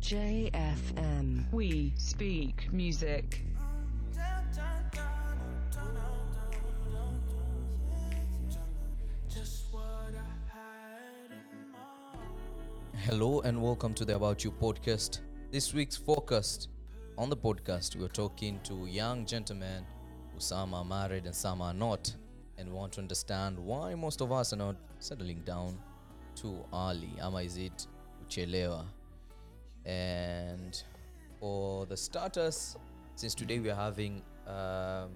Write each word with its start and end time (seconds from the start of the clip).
JFM. 0.00 1.52
We 1.52 1.92
speak 1.94 2.72
music. 2.72 3.42
Hello 13.04 13.40
and 13.42 13.60
welcome 13.60 13.92
to 13.92 14.06
the 14.06 14.16
About 14.16 14.42
You 14.42 14.50
podcast. 14.50 15.20
This 15.52 15.74
week's 15.74 15.96
focus 15.96 16.68
on 17.18 17.28
the 17.28 17.36
podcast, 17.36 17.96
we're 17.96 18.08
talking 18.08 18.58
to 18.64 18.86
young 18.86 19.26
gentlemen 19.26 19.84
who 20.32 20.40
some 20.40 20.72
are 20.72 20.84
married 20.84 21.26
and 21.26 21.34
some 21.34 21.60
are 21.60 21.74
not, 21.74 22.10
and 22.56 22.72
want 22.72 22.92
to 22.94 23.00
understand 23.02 23.58
why 23.58 23.94
most 23.94 24.22
of 24.22 24.32
us 24.32 24.54
are 24.54 24.56
not 24.56 24.76
settling 24.98 25.42
down 25.44 25.78
too 26.34 26.64
early. 26.72 27.12
Ama 27.20 27.42
is 27.42 27.58
it 27.58 27.86
uchelewa? 28.26 28.86
And 29.86 30.84
for 31.40 31.86
the 31.86 31.96
starters, 31.96 32.76
since 33.14 33.34
today 33.34 33.58
we 33.60 33.70
are 33.70 33.74
having 33.82 34.22
um, 34.46 35.10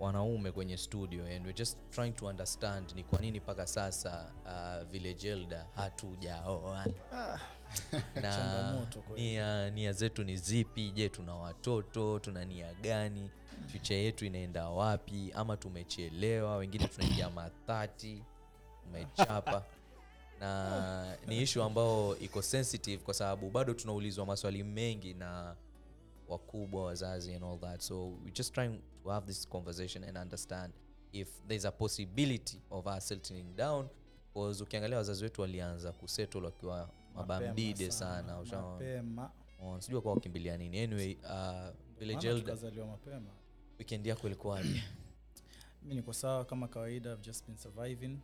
wanaume 0.00 0.52
kwenye 0.52 0.76
studio 0.76 1.24
and 1.24 1.44
we're 1.46 1.52
just 1.58 1.76
trying 1.90 2.12
to 2.12 2.26
understand 2.26 2.92
ni 2.94 3.04
kwa 3.04 3.18
nini 3.20 3.40
mpaka 3.40 3.66
sasa 3.66 4.32
uh, 4.46 4.90
village 4.90 5.28
elder 5.28 5.66
hatujaoa 5.76 6.86
na 8.22 8.86
nia, 9.16 9.70
nia 9.70 9.92
zetu 9.92 10.24
ni 10.24 10.36
zipi? 10.36 10.90
Je 10.90 11.08
tuna 11.08 11.34
watoto? 11.34 12.18
Tuna 12.18 12.44
nia 12.44 12.74
gani? 12.82 13.30
Future 13.72 14.04
yetu 14.04 14.24
inaenda 14.24 14.68
wapi? 14.68 15.32
Ama 15.34 15.56
tumechelewa? 15.56 16.56
Wengine 16.56 16.88
tunaingia 16.88 17.30
mathati 17.30 18.22
tumechapa 18.84 19.62
na 20.40 21.16
ni 21.28 21.42
ishu 21.42 21.62
ambayo 21.62 22.16
iko 22.20 22.42
sensitive 22.42 23.02
kwa 23.04 23.14
sababu 23.14 23.50
bado 23.50 23.74
tunaulizwa 23.74 24.26
maswali 24.26 24.62
mengi 24.62 25.14
na 25.14 25.56
wakubwa 26.28 26.84
wazazi 26.84 27.34
and 27.34 27.44
all 27.44 27.58
that. 27.60 27.80
So 27.80 28.08
we're 28.08 28.32
just 28.34 28.54
trying 28.54 28.78
to 29.02 29.10
have 29.10 29.26
this 29.26 29.48
conversation 29.48 30.04
and 30.04 30.16
understand 30.18 30.72
if 31.12 31.28
there's 31.48 31.64
a 31.64 31.72
possibility 31.72 32.60
of 32.70 32.86
us 32.86 33.08
settling 33.08 33.56
down 33.56 33.88
because 34.34 34.62
ukiangalia 34.62 34.96
wazazi 34.98 35.24
wetu 35.24 35.40
walianza 35.40 35.92
kusettle 35.92 36.40
wakiwa 36.40 36.88
mabamdide 37.14 37.90
sana. 37.90 38.44
sijua 39.78 40.00
kwa 40.02 40.12
wakimbilia 40.12 40.56
nini. 40.56 40.80
Anyway 40.80 41.16
uh, 41.24 41.74
weekend 43.78 44.06
yako 44.06 44.26
ilikuwaje? 44.26 44.82
Mi 45.84 45.94
niko 45.94 46.12
sawa 46.12 46.44
kama 46.44 46.68
kawaida 46.68 47.12
I've 47.12 47.22
just 47.22 47.46
been 47.46 47.58
surviving 47.58 48.18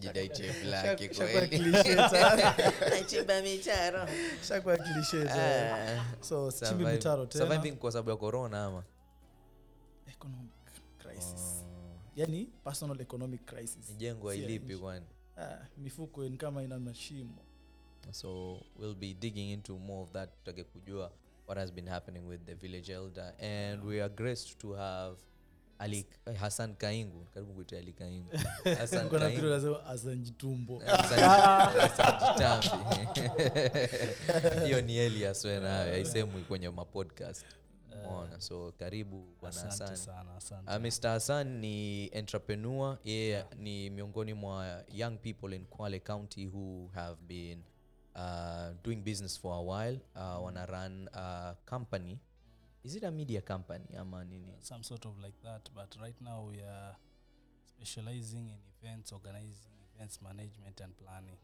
jidai 0.00 0.28
chef 0.28 0.64
lake 0.64 1.14
Shakuwa 1.14 1.28
kweli 1.30 1.48
cliche 1.58 1.94
tayari. 2.10 3.04
Chimba 3.06 3.42
micharo. 3.42 4.08
Shakuwa 4.48 4.76
cliche 4.76 5.24
tayari. 5.24 5.98
Ah, 6.00 6.04
so 6.20 6.50
sichimbi 6.50 6.84
survive- 6.84 6.92
mitaro 6.92 7.26
tena. 7.26 7.76
kwa 7.76 7.92
sababu 7.92 8.10
ya 8.10 8.16
corona 8.16 8.64
ama? 8.64 8.84
Economic 10.06 10.50
crisis. 10.98 11.64
Oh, 11.64 11.98
yani 12.16 12.48
personal 12.64 13.00
economic 13.00 13.44
crisis. 13.46 13.96
Jengo 13.98 14.28
hailipi 14.28 14.76
kwani? 14.76 15.06
Ah, 15.38 15.58
mifuko 15.78 16.24
ni 16.28 16.36
kama 16.36 16.62
ina 16.62 16.78
mashimo. 16.78 17.38
So 18.10 18.60
we'll 18.78 18.94
be 18.94 19.14
digging 19.14 19.52
into 19.52 19.78
more 19.78 20.02
of 20.02 20.12
that 20.12 20.30
tutake 20.36 20.64
kujua 20.64 21.10
what 21.46 21.58
has 21.58 21.72
been 21.72 21.88
happening 21.88 22.26
with 22.28 22.44
the 22.46 22.54
village 22.54 22.92
elder. 22.92 23.34
And 23.40 23.84
we 23.84 24.00
are 24.02 24.08
graced 24.14 24.58
to 24.58 24.72
have 24.72 25.16
ali 25.82 26.06
eh, 26.26 26.74
kaingu. 26.78 27.26
Karibu 27.34 27.52
kuita 27.54 27.78
ali 27.78 27.92
kaingu. 27.92 28.30
Jitambi. 32.22 32.70
hiyo 34.64 34.80
ni 34.82 34.96
elias 34.96 35.44
wenayo 35.44 35.94
aisemwi 35.94 36.42
kwenye 36.42 36.70
mapodcast 36.70 37.46
mona 38.02 38.40
so 38.40 38.72
karibu 38.78 39.26
bwana 39.40 39.60
hasan 39.60 39.98
Mr. 40.80 41.08
Hassan 41.08 41.58
ni 41.60 42.06
entrepreneur. 42.12 42.98
Yeye 43.04 43.44
ni 43.56 43.90
miongoni 43.90 44.34
mwa 44.34 44.84
young 44.88 45.18
people 45.18 45.56
in 45.56 45.64
Kwale 45.64 46.00
County 46.00 46.46
who 46.46 46.90
have 46.94 47.16
been 47.28 47.62
uh, 48.14 48.72
doing 48.84 48.96
business 48.96 49.40
for 49.40 49.54
a 49.54 49.62
while. 49.62 49.98
Uh, 50.16 50.44
wana 50.44 50.66
run 50.66 51.08
a 51.12 51.54
company 51.66 52.18
is 52.84 52.96
it 52.96 53.04
a 53.04 53.10
media 53.10 53.40
company 53.40 53.96
ama 53.98 54.24
nini? 54.24 54.52
Some 54.60 54.82
sort 54.82 55.04
of 55.06 55.18
like 55.18 55.36
that 55.42 55.68
but 55.74 55.96
right 56.00 56.20
now 56.20 56.48
we 56.50 56.60
are 56.60 56.96
specializing 57.66 58.48
in 58.50 58.58
events 58.80 59.12
organizing 59.12 59.72
events 59.94 60.18
management 60.22 60.80
and 60.80 60.92
planning. 60.96 61.36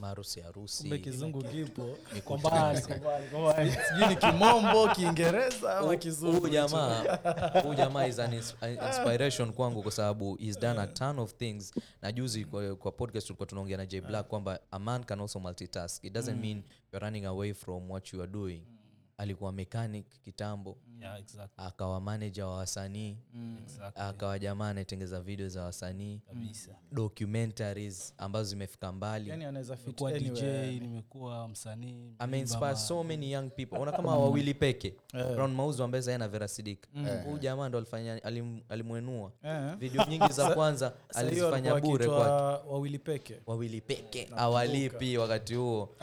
Marusi 0.00 0.40
harusi. 0.40 0.98
Kizungu 0.98 1.42
kipo. 1.44 1.96
sijui 3.88 4.08
ni 4.08 4.16
kimombo 4.16 4.88
kiingereza 4.88 5.78
ama 5.78 5.96
kizungu. 5.96 6.48
jamaa 7.76 8.06
is 8.06 8.18
an 8.18 8.32
inspiration 8.32 9.52
kwangu 9.52 9.82
kwa 9.82 9.92
sababu 9.92 10.36
he's 10.36 10.58
done 10.60 10.80
a 10.80 10.86
ton 10.86 11.18
of 11.18 11.34
things. 11.34 11.74
Na 12.02 12.12
juzi 12.12 12.44
kwa, 12.44 12.76
kwa 12.76 12.92
podcast 12.92 13.26
tulikuwa 13.26 13.46
tunaongea 13.46 13.76
na 13.76 13.86
j 13.86 14.00
black 14.00 14.26
kwamba 14.26 14.60
a 14.70 14.78
man 14.78 15.04
can 15.04 15.20
also 15.20 15.40
multitask. 15.40 16.04
It 16.04 16.12
doesn't 16.12 16.40
mean 16.40 16.62
you're 16.92 17.06
running 17.06 17.24
away 17.26 17.54
from 17.54 17.90
what 17.90 18.12
you 18.12 18.22
are 18.22 18.32
doing 18.32 18.62
alikuwa 19.18 19.52
mechanic 19.52 20.06
kitambo. 20.24 20.76
Yeah 21.00 21.18
exactly. 21.20 21.64
Akawa 21.66 22.00
manaja 22.00 22.46
wa 22.46 22.56
wasanii. 22.56 23.16
Exactly. 23.62 24.02
Akawa 24.02 24.38
jamaa 24.38 24.68
anaetengeza 24.68 25.20
video 25.20 25.48
za 25.48 25.62
wasanii. 25.62 26.20
Kabisa. 26.26 26.70
Documentaries 26.92 28.14
ambazo 28.18 28.50
zimefika 28.50 28.92
mbali. 28.92 29.30
Yani 29.30 29.44
anaweza 29.44 29.76
fit 29.76 29.86
nimekuwa 30.00 30.12
dj 30.12 30.42
nimekuwa 30.82 31.48
msanii 31.48 32.14
ameinspire 32.18 32.76
so 32.76 33.04
many 33.04 33.32
young 33.32 33.50
people. 33.50 33.76
Ona 33.78 33.92
kama 33.98 34.16
wawili 34.18 34.54
peke. 34.54 34.94
Ron 35.36 35.54
mauzo 35.54 35.84
ambaye 35.84 36.02
sahii 36.02 36.14
ana 36.14 36.28
verasidika 36.28 36.88
huyu 37.24 37.38
jamaa 37.38 37.68
ndo 37.68 37.78
alifanya 37.78 38.16
alim- 38.18 38.60
alimwenua. 38.68 39.32
Eh. 39.42 39.76
video 39.76 40.04
nyingi 40.04 40.32
za 40.32 40.50
kwanza 40.54 40.92
alizifanya 41.14 41.80
bure 41.80 42.06
kwake. 42.06 42.68
wawili 42.68 42.98
peke? 42.98 43.40
Wawili 43.46 43.80
peke. 43.80 44.28
Awalipi 44.36 45.16
wakati 45.18 45.54
huo. 45.54 45.94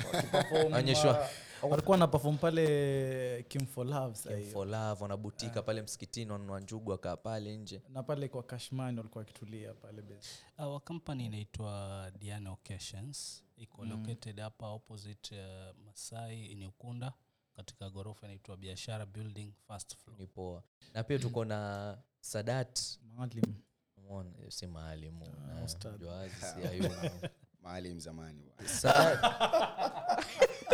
Onyeshwa. 0.74 1.28
Uh, 1.64 1.72
walikuwa 1.72 1.98
na 1.98 2.08
perform 2.08 2.38
pale 2.38 3.46
kim 3.50 3.66
for 3.66 3.86
love 3.88 4.16
sahii 4.16 4.52
for 4.52 4.68
love 4.68 5.02
wanabutika 5.04 5.62
pale 5.62 5.82
msikitini 5.82 6.32
wanunua 6.32 6.60
njugu 6.60 6.94
akaa 6.94 7.18
pale 7.18 7.58
nje. 7.58 7.82
Na 7.90 8.04
pale 8.04 8.28
kwa 8.28 8.44
kashman 8.44 8.98
walikuwa 8.98 9.20
wakitulia 9.22 9.74
pale 9.74 10.02
base. 10.02 10.30
our 10.58 10.82
company 10.84 11.26
inaitwa 11.26 12.12
diana 12.20 12.52
occasions. 12.52 13.44
Iko 13.58 13.86
located 13.86 14.40
hapa 14.40 14.68
opposite 14.70 15.36
uh, 15.42 15.86
masai 15.86 16.46
Inyukunda 16.46 17.14
katika 17.56 17.90
ghorofa 17.90 18.26
inaitwa 18.28 18.58
biashara 18.58 19.06
building 19.06 19.54
first 19.68 19.96
floor. 19.98 20.20
Ni 20.20 20.28
poa. 20.28 20.64
Na 20.94 21.04
pia 21.04 21.20
tuko 21.20 21.46
na 21.46 21.98
sadat. 22.20 22.80
Maalim. 23.16 23.54
Umeona, 23.98 24.32
si 24.52 24.68
maalimu 24.68 25.26
na 25.48 25.68
si 25.68 26.68
ayubu. 26.70 26.96
Maalim 27.64 28.00
zamani. 28.00 28.52
Sadat- 28.66 29.92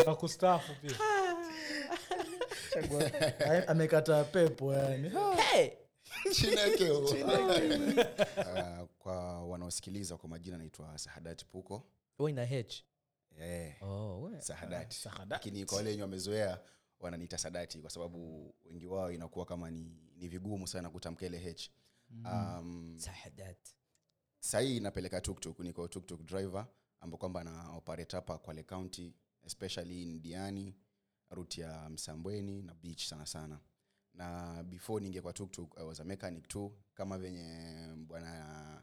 akustafu 0.07 0.71
pia. 0.81 0.95
Chagua- 2.73 3.43
pepo 4.23 4.73
yani. 4.73 5.11
Chineke. 6.31 6.91
Ah, 8.37 8.85
kwa 8.99 9.45
wanaosikiliza 9.45 10.17
kwa 10.17 10.29
majina 10.29 10.57
naitwa 10.57 10.97
sahadati 10.97 11.45
puko. 11.45 11.83
Na 12.19 12.29
ina 12.29 12.45
h. 12.45 12.83
Eh, 13.39 13.75
oh, 13.83 14.21
we. 14.21 14.41
sahadati 14.41 15.09
lakini 15.29 15.65
kwa 15.65 15.77
wale 15.77 15.89
wenye 15.89 16.01
wamezoea 16.01 16.59
wananiita 16.99 17.37
sadati 17.37 17.79
kwa 17.79 17.89
sababu 17.89 18.53
wengi 18.65 18.87
wao 18.87 19.11
inakuwa 19.11 19.45
kama 19.45 19.71
ni, 19.71 19.97
ni 20.17 20.27
vigumu 20.27 20.67
sana 20.67 20.89
kutamka 20.89 21.25
ile 21.25 21.37
h. 21.39 21.69
Um, 22.25 22.95
Sadat. 22.99 23.57
sahii 24.39 24.79
napeleka 24.79 25.21
tuktuk 25.21 25.59
niko 25.59 25.87
tuktuk 25.87 26.21
driver 26.25 26.65
ambao 26.99 27.17
kwamba 27.17 27.43
na 27.43 27.69
operate 27.71 28.15
hapa 28.15 28.37
kwale 28.37 28.63
county 28.63 29.13
especially 29.45 30.01
in 30.01 30.21
diani 30.21 30.75
ruti 31.29 31.61
ya 31.61 31.89
msambweni 31.89 32.61
na 32.61 32.73
beach 32.73 33.05
sana 33.05 33.25
sana. 33.25 33.59
Na 34.13 34.63
before 34.63 35.03
ninge 35.03 35.21
kwa 35.21 35.33
tuktuk 35.33 35.77
i 35.77 35.83
was 35.83 35.99
a 35.99 36.03
mechanic 36.03 36.47
too 36.47 36.71
kama 36.93 37.17
venye 37.17 37.69
bwana 38.07 38.81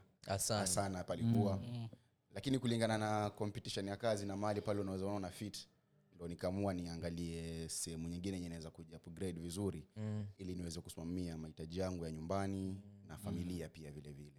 sana 0.65 1.03
palikuwa. 1.03 1.57
Mm. 1.57 1.87
lakini 2.33 2.59
kulingana 2.59 2.97
na 2.97 3.29
competition 3.29 3.87
ya 3.87 3.97
kazi 3.97 4.25
na 4.25 4.37
mali 4.37 4.61
pale 4.61 4.79
unawezaona 4.79 5.15
una 5.15 5.29
fit 5.29 5.67
ndo 6.15 6.27
nikamua 6.27 6.73
niangalie 6.73 7.69
sehemu 7.69 8.07
nyingine 8.07 8.37
yenye 8.37 8.49
naweza 8.49 8.71
kuja 8.71 8.97
upgrade 8.97 9.39
vizuri 9.41 9.87
mm. 9.95 10.25
ili 10.37 10.55
niweze 10.55 10.81
kusimamia 10.81 11.37
mahitaji 11.37 11.79
yangu 11.79 12.05
ya 12.05 12.11
nyumbani 12.11 12.61
mm. 12.71 13.07
na 13.07 13.17
familia 13.17 13.69
pia 13.69 13.91
vile 13.91 14.11
vile. 14.11 14.33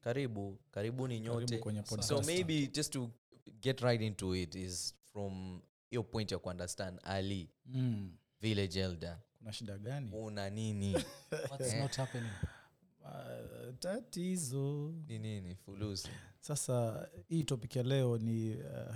Karibu 0.00 0.58
karibuni 0.70 1.20
nyote. 1.20 1.58
karibu 1.58 2.02
so 2.02 2.22
maybe 2.22 2.66
just 2.66 2.92
to 2.92 3.10
get 3.60 3.80
right 3.80 4.02
into 4.02 4.36
it 4.36 4.54
is 4.54 4.94
from 5.14 5.60
hiyo 5.90 6.02
point 6.02 6.32
ya 6.32 6.38
kuunderstand 6.38 7.00
ali 7.02 7.50
mm. 7.66 8.16
village 8.40 8.80
elder. 8.80 9.18
Kuna 9.38 9.52
shida 9.52 9.78
gani? 9.78 10.10
Una 10.12 10.50
nini? 10.50 10.92
What's 11.50 11.74
not 11.74 11.96
happening? 11.96 12.30
Uh, 13.04 13.74
tatizo. 13.78 14.94
Ni 15.08 15.18
nini? 15.18 15.54
Fulusi. 15.54 16.08
Sasa 16.40 17.08
hii 17.28 17.44
topic 17.44 17.76
ya 17.76 17.82
leo 17.82 18.18
ni 18.18 18.54
uh, 18.54 18.94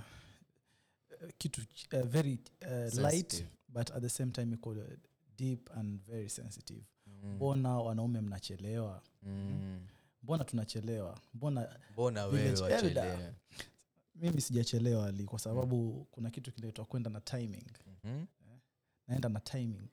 kitu 1.37 1.61
uh, 1.93 2.01
very 2.01 2.39
uh, 2.61 2.93
light 2.99 3.45
but 3.67 3.91
at 3.91 4.01
the 4.01 4.09
same 4.09 4.31
time 4.31 4.53
iko 4.55 4.75
deep 5.37 5.77
and 5.77 5.99
very 6.07 6.29
sensitive. 6.29 6.83
Mm. 7.07 7.35
mbona 7.35 7.77
wanaume 7.77 8.21
mnachelewa? 8.21 9.01
Mm. 9.23 9.79
mbona 10.23 10.43
tunachelewa? 10.43 11.19
Mbona 11.33 11.79
mbona 11.93 12.25
wewe 12.25 12.55
mimi 14.19 14.41
sijachelewa 14.41 15.07
ali 15.07 15.25
kwa 15.25 15.39
sababu 15.39 16.07
kuna 16.11 16.29
kitu 16.29 16.51
kinaitwa 16.51 16.85
kwenda 16.85 17.09
na 17.09 17.21
timing. 17.21 17.65
Mhm. 18.03 18.25
naenda 19.07 19.29
na 19.29 19.39
timing. 19.39 19.87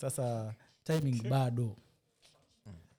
Sasa 0.00 0.54
timing 0.84 1.22
bado. 1.28 1.76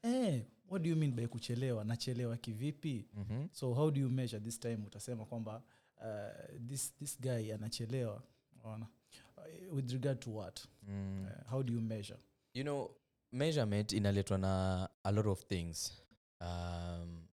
Eh, 0.03 0.45
what 0.69 0.81
do 0.83 0.89
you 0.89 0.95
mean 0.95 1.11
by 1.11 1.27
kuchelewa? 1.27 1.83
Nachelewa 1.83 2.37
kivipi? 2.37 3.05
Mhm. 3.13 3.47
so 3.51 3.73
how 3.73 3.91
do 3.91 4.01
you 4.01 4.09
measure 4.09 4.39
this 4.39 4.59
time? 4.59 4.77
Utasema 4.87 5.25
kwamba 5.25 5.61
uh, 5.97 6.59
this, 6.67 6.95
this 6.95 7.21
guy 7.21 7.53
anachelewa. 7.53 8.23
Ona 8.63 8.87
uh, 9.37 9.75
with 9.75 9.91
regard 9.91 10.19
to 10.19 10.33
what? 10.35 10.65
Mm. 10.87 11.25
uh, 11.25 11.49
how 11.49 11.63
do 11.63 11.73
you 11.73 11.81
measure? 11.81 12.19
You 12.53 12.63
know 12.63 12.91
measurement 13.31 13.91
inaletwa 13.91 14.37
na 14.37 14.89
a 15.03 15.11
lot 15.11 15.29
of 15.29 15.45
things. 15.45 16.01
Um, 16.41 17.27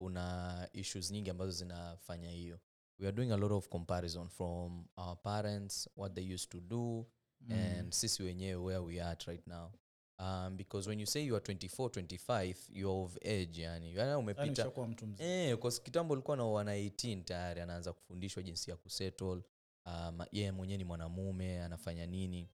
una 0.00 0.68
issues 0.72 1.10
nyingi 1.10 1.30
ambazo 1.30 1.50
zinafanya 1.52 2.30
hiyo. 2.30 2.60
We 2.98 3.06
are 3.08 3.16
doing 3.16 3.30
a 3.32 3.36
lot 3.36 3.54
of 3.54 3.68
comparison 3.68 4.28
from 4.28 4.86
our 4.96 5.22
parents 5.22 5.88
what 5.96 6.14
they 6.14 6.34
used 6.34 6.48
to 6.50 6.60
do 6.60 7.06
and 7.50 7.92
sisi 7.92 8.22
wenyewe 8.22 8.54
where 8.54 8.78
we 8.80 9.00
are 9.02 9.10
at 9.10 9.22
right 9.24 9.46
now. 9.46 9.70
Um, 10.18 10.56
because 10.56 10.88
when 10.88 11.00
you 11.00 11.06
say 11.06 11.24
you 11.24 11.34
are 11.36 11.44
24 11.54 11.90
25 11.90 12.56
you're 12.72 13.04
of 13.04 13.16
age 13.24 13.62
yani. 13.62 13.86
Yani 13.94 13.98
yani 13.98 14.14
umepita 14.14 14.70
Eh, 15.18 15.58
kwa 15.58 15.70
kitambo 15.72 16.12
ulikuwa 16.14 16.36
na 16.36 16.44
wana 16.44 16.76
18 16.76 17.24
tayari 17.24 17.60
anaanza 17.60 17.92
kufundishwa 17.92 18.42
jinsi 18.42 18.70
ya 18.70 18.76
kusettle 18.76 19.42
um, 19.86 20.18
yeye 20.32 20.52
mwenyewe 20.52 20.78
ni 20.78 20.84
mwanamume 20.84 21.62
anafanya 21.62 22.06
nini. 22.06 22.48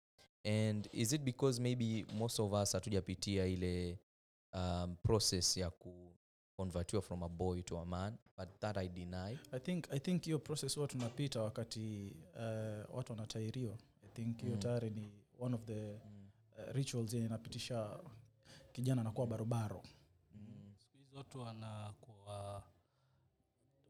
And 0.45 0.89
is 0.93 1.13
it 1.13 1.23
because 1.23 1.61
maybe 1.61 2.07
most 2.15 2.41
of 2.41 2.53
us 2.53 2.73
hatujapitia 2.73 3.47
ile 3.47 3.99
um, 4.53 4.97
process 5.03 5.57
ya 5.57 5.71
kuconvertiwa 6.61 7.03
from 7.03 7.23
a 7.23 7.29
boy 7.29 7.63
to 7.63 7.79
a 7.79 7.85
man 7.85 8.17
but 8.37 8.49
that 8.61 8.77
i 8.77 8.89
deny. 8.89 9.37
I 9.53 9.59
think 9.61 9.87
i 9.93 9.99
think 10.01 10.23
hiyo 10.25 10.39
process 10.39 10.75
huwa 10.77 10.89
tunapita 10.89 11.43
wakati 11.43 12.17
uh, 12.37 12.97
watu 12.97 13.13
wanatairiwa. 13.13 13.75
I 14.05 14.09
think 14.15 14.41
hiyo 14.41 14.53
Mm. 14.55 14.61
tayari 14.61 14.91
ni 14.91 15.13
one 15.39 15.55
of 15.55 15.65
the 15.65 15.93
uh, 15.95 16.73
rituals 16.73 17.13
yenye 17.15 17.27
inapitisha 17.27 17.99
kijana 18.73 19.01
anakuwa 19.01 19.27
barobaro. 19.27 19.83
Siku 20.79 20.97
hizi 20.99 21.17
watu 21.17 21.41
wanakuwa 21.41 22.63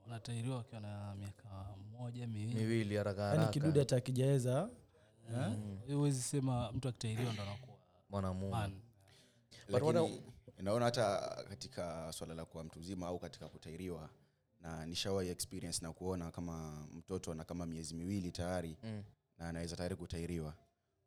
wanatairiwa 0.03 0.57
wakiwa 0.57 0.81
na 0.81 1.15
miaka 1.15 1.67
moja 1.93 2.27
miwili. 2.27 2.55
Miwili 2.55 2.97
haraka 2.97 3.23
yaani 3.23 3.49
kidude 3.53 3.79
hata 3.79 3.97
akijaweza 3.97 4.71
eh? 5.35 5.95
huwezi 5.95 6.23
sema 6.23 6.73
mtu 6.73 6.89
akitairiwa 6.89 7.33
ndo 7.33 7.43
anakuwa 7.43 7.77
mwanamume. 8.11 8.73
what 9.71 10.11
naona 10.63 10.85
hata 10.85 11.19
katika 11.49 12.13
swala 12.13 12.35
la 12.35 12.45
kuwa 12.45 12.65
mtu 12.65 12.79
mzima 12.79 13.07
au 13.07 13.19
katika 13.19 13.49
kutairiwa 13.49 14.11
na 14.61 14.87
nishawai 14.87 15.29
experience 15.29 15.83
na 15.85 15.93
kuona 15.93 16.31
kama 16.31 16.87
mtoto 16.95 17.33
ana 17.33 17.45
kama 17.45 17.67
miezi 17.67 17.95
miwili 17.95 18.33
tayari 18.33 18.77
Mm. 18.83 19.03
na 19.39 19.49
anaweza 19.49 19.77
tayari 19.77 19.97
kutairiwa 19.97 20.55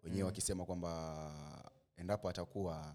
wenyewe 0.03 0.21
Mm. 0.23 0.25
wakisema 0.25 0.65
kwamba 0.65 1.71
endapo 1.97 2.29
atakuwa 2.29 2.93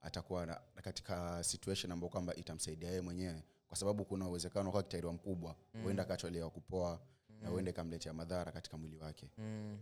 atakuwa 0.00 0.46
na, 0.46 0.60
katika 0.82 1.44
situation 1.44 1.92
ambayo 1.92 2.10
kwamba 2.10 2.34
itamsaidia 2.34 2.88
yeye 2.88 3.00
mwenyewe 3.00 3.42
kwa 3.68 3.76
sababu 3.76 4.04
kuna 4.04 4.28
uwezekano 4.28 4.72
kwa 4.72 4.82
kitairiwa 4.82 5.12
mkubwa 5.12 5.56
huenda 5.82 6.02
akachelewa 6.02 6.50
kupoa 6.50 7.00
na 7.40 7.48
huenda 7.48 7.70
ikamletea 7.70 8.12
madhara 8.12 8.52
katika 8.52 8.76
mwili 8.76 8.96
wake 8.98 9.30
mm. 9.38 9.78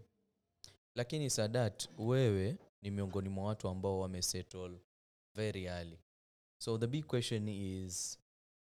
lakini 0.94 1.30
sadat 1.30 1.88
wewe 1.98 2.56
ni 2.82 2.90
miongoni 2.90 3.28
mwa 3.28 3.44
watu 3.44 3.68
ambao 3.68 4.00
wamesettle 4.00 4.80
very 5.40 5.68
early. 5.68 5.98
So 6.58 6.76
the 6.78 6.86
big 6.86 7.06
question 7.06 7.48
is 7.48 8.18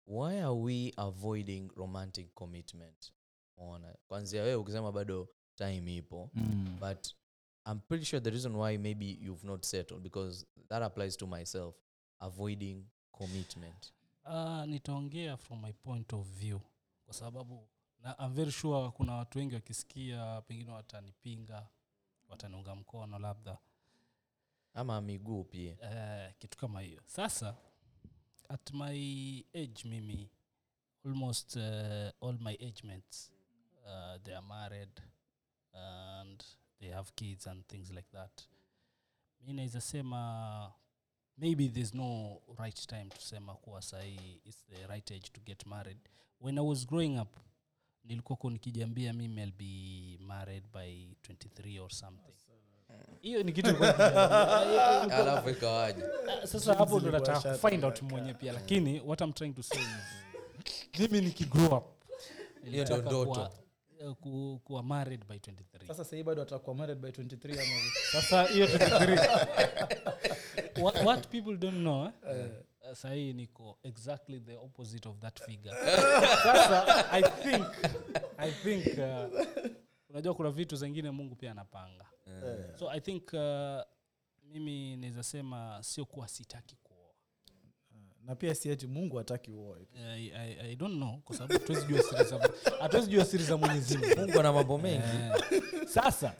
why 0.06 0.40
are 0.40 0.54
we 0.54 0.92
avoiding 0.98 1.70
romantic 1.76 2.34
commitment? 2.34 3.12
Ona 3.56 3.94
kwanzia 4.08 4.42
wewe 4.42 4.54
ukisema 4.54 4.92
bado 4.92 5.28
time 5.54 5.96
ipo 5.96 6.30
mm. 6.34 6.76
but 6.80 7.06
i'm 7.66 7.80
pretty 7.80 8.04
sure 8.04 8.20
the 8.20 8.30
reason 8.30 8.56
why 8.56 8.78
maybe 8.78 9.18
you've 9.20 9.46
not 9.46 9.64
settled 9.64 10.02
because 10.02 10.46
that 10.68 10.82
applies 10.82 11.16
to 11.16 11.26
myself 11.26 11.74
avoiding 12.20 12.84
commitment. 13.12 13.92
Uh, 14.24 14.64
nitaongea 14.64 15.36
from 15.36 15.60
my 15.62 15.72
point 15.72 16.12
of 16.12 16.26
view 16.26 16.60
kwa 17.04 17.14
sababu 17.14 17.68
na 18.00 18.16
I'm 18.18 18.34
very 18.34 18.52
sure 18.52 18.90
kuna 18.90 19.14
watu 19.14 19.38
wengi 19.38 19.54
wakisikia 19.54 20.42
pengine 20.42 20.72
watanipinga 20.72 21.68
wataniunga 22.28 22.74
mkono 22.74 23.18
labda 23.18 23.58
ama 24.74 25.00
miguu 25.00 25.44
pia. 25.44 25.72
Uh, 25.82 26.34
kitu 26.38 26.58
kama 26.58 26.80
hiyo. 26.80 27.02
Sasa 27.06 27.56
at 28.48 28.70
my 28.72 28.98
age 29.54 29.88
mimi 29.88 30.30
almost 31.04 31.56
uh, 31.56 31.62
all 32.28 32.38
my 32.40 32.54
age 32.54 32.82
mates 32.84 33.30
uh, 33.86 34.22
they 34.22 34.34
are 34.36 34.46
married 34.46 35.00
and 35.72 36.44
they 36.80 36.90
have 36.90 37.10
kids 37.14 37.46
and 37.46 37.66
things 37.66 37.90
like 37.90 38.08
that. 38.12 38.42
Mi 39.40 39.52
naweza 39.52 39.80
sema 39.80 40.72
maybe 41.36 41.68
there's 41.68 41.94
no 41.94 42.40
right 42.58 42.86
time 42.86 43.04
to 43.10 43.20
sema 43.20 43.54
kuwa 43.54 43.82
sahii 43.82 44.40
its 44.44 44.64
the 44.66 44.86
right 44.86 45.10
age 45.10 45.28
to 45.32 45.40
get 45.40 45.66
married. 45.66 45.98
When 46.40 46.58
i 46.58 46.62
was 46.66 46.86
growing 46.86 47.18
up 47.20 47.36
nilikuwako 48.04 48.50
nikijiambia 48.50 49.12
mimi 49.12 49.42
i'll 49.42 49.52
be 49.52 50.18
married 50.24 50.64
by 50.72 51.14
23 51.22 51.80
or 51.80 51.90
something 51.90 52.34
hiyo 53.20 53.42
ni 53.42 53.52
kitu 53.52 53.68
alafu 55.14 55.50
ikawaje? 55.50 56.02
Ah, 56.42 56.46
sasa 56.46 56.74
hapo 56.74 57.00
ndo 57.00 57.10
nataka 57.10 57.52
kufind 57.58 57.84
out 57.84 58.02
mwenye 58.02 58.34
pia 58.34 58.52
lakini 58.52 59.00
what 59.00 59.20
i'm 59.20 59.32
trying 59.32 59.52
to 59.52 59.62
say 59.62 59.80
is 59.80 59.88
mimi 60.98 61.20
nikigrow 61.20 61.74
up 61.78 61.84
Hiyo 62.64 62.84
ndo 62.84 62.96
ndoto. 62.96 63.50
eh, 64.00 64.12
ku- 64.20 64.60
kuwa 64.64 64.82
married 64.82 65.24
by 65.28 65.34
23 65.36 65.86
sasa 65.86 66.04
sahii 66.04 66.22
bado 66.22 66.42
atakuwa 66.42 66.76
married 66.76 66.98
by 66.98 67.08
23 67.08 67.52
ama 67.52 67.92
sasa 68.12 68.44
hiyo 68.44 68.66
23 68.66 70.82
what, 70.82 71.02
what 71.04 71.28
people 71.28 71.56
don't 71.56 71.78
know 71.78 72.04
eh, 72.06 72.12
uh, 72.90 72.96
sahii 72.96 73.32
niko 73.32 73.78
exactly 73.82 74.40
the 74.40 74.56
opposite 74.56 75.08
of 75.08 75.18
that 75.18 75.40
figure. 75.42 75.74
Sasa 76.42 77.10
i 77.12 77.22
think 77.22 77.66
i 78.38 78.52
think 78.52 78.86
uh, 78.98 79.40
unajua 80.10 80.34
kuna 80.34 80.50
vitu 80.50 80.76
zingine 80.76 81.10
mungu 81.10 81.34
pia 81.34 81.50
anapanga 81.50 82.04
so 82.78 82.90
i 82.90 83.00
think 83.00 83.32
uh, 83.32 83.80
mimi 84.44 84.96
naweza 84.96 85.22
sema 85.22 85.82
sio 85.82 86.04
kuwa 86.04 86.28
sitaki 86.28 86.76
kuoa. 86.76 87.14
Na 88.22 88.36
pia 88.36 88.54
sieti 88.54 88.86
mungu 88.86 89.16
hataki 89.16 89.50
uoe. 89.52 89.88
I, 89.94 90.32
I, 90.32 90.60
I 90.60 90.76
don't 90.76 90.96
know 90.96 91.20
kwa 91.20 91.36
sababu 91.36 91.52
hatuwezi 91.52 91.86
jua 91.86 92.02
siri 92.02 92.24
za 92.24 92.50
hatuwezi 92.80 93.10
jua 93.10 93.24
siri 93.24 93.44
za 93.44 93.56
mwenyezi 93.56 93.98
mungu. 93.98 94.16
Mungu 94.20 94.40
ana 94.40 94.52
mambo 94.52 94.78
mengi. 94.78 95.04
Eh, 95.06 95.88
sasa 95.88 96.36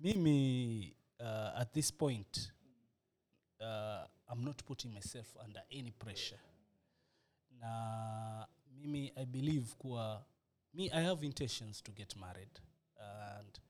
mimi 0.00 0.96
uh, 1.20 1.58
at 1.60 1.72
this 1.72 1.92
point 1.92 2.52
uh, 3.60 4.06
i'm 4.32 4.44
not 4.44 4.62
putting 4.64 4.88
myself 4.94 5.36
under 5.44 5.62
any 5.78 5.90
pressure. 5.92 6.40
Na 7.50 8.48
mimi 8.70 9.12
i 9.16 9.26
believe 9.26 9.74
kuwa 9.78 10.24
me 10.74 10.90
i 10.92 11.04
have 11.04 11.26
intentions 11.26 11.82
to 11.82 11.92
get 11.92 12.16
married 12.16 12.60
and 12.96 13.60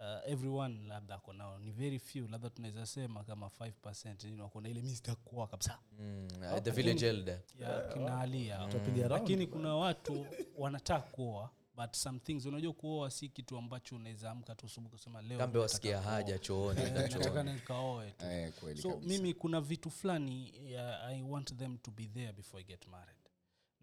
uh, 0.00 0.30
everyone 0.32 0.80
labda 0.88 1.14
ako 1.14 1.32
nao. 1.32 1.58
Ni 1.58 1.70
very 1.70 1.98
few 1.98 2.28
labda 2.28 2.50
tunaweza 2.50 2.86
sema 2.86 3.24
kama 3.24 3.46
5 3.46 4.28
you 4.28 4.34
know, 4.34 4.48
kuna 4.48 4.68
ile 4.68 4.82
mi 4.82 4.88
sitakuoa 4.94 5.46
kabisa. 5.46 5.78
Mm, 5.98 6.28
uh, 6.54 6.58
the 6.62 6.70
village 6.70 7.06
elder. 7.08 7.40
Ya 7.60 7.80
kinaalia 7.92 8.58
Tutapiga 8.58 9.08
round. 9.08 9.12
lakini 9.22 9.46
kuna 9.46 9.76
watu 9.76 10.26
wanataka 10.58 11.00
kuoa 11.10 11.50
but 11.76 11.92
some 11.96 12.18
things 12.18 12.46
unajua 12.46 12.72
kuoa 12.72 13.10
si 13.10 13.28
kitu 13.28 13.56
ambacho 13.58 13.96
unaweza 13.96 14.30
amka 14.30 14.54
tu 14.54 14.66
asubuhi 14.66 14.90
kusema 14.92 15.22
leo 15.22 15.38
kambe 15.38 15.58
wasikia 15.58 16.00
haja 16.00 16.38
chooni 16.38 16.80
Eh, 16.80 16.92
nataka 16.92 17.42
nikaoe 17.42 18.10
tu. 18.10 18.26
Eh, 18.26 18.52
so 18.54 18.66
kabisa. 18.66 18.96
mimi 19.08 19.34
kuna 19.34 19.60
vitu 19.60 19.90
fulani 19.90 20.52
uh, 20.74 21.04
i 21.10 21.22
want 21.22 21.56
them 21.56 21.78
to 21.78 21.90
be 21.90 22.06
there 22.06 22.32
before 22.32 22.62
i 22.62 22.66
get 22.66 22.88
married 22.88 23.16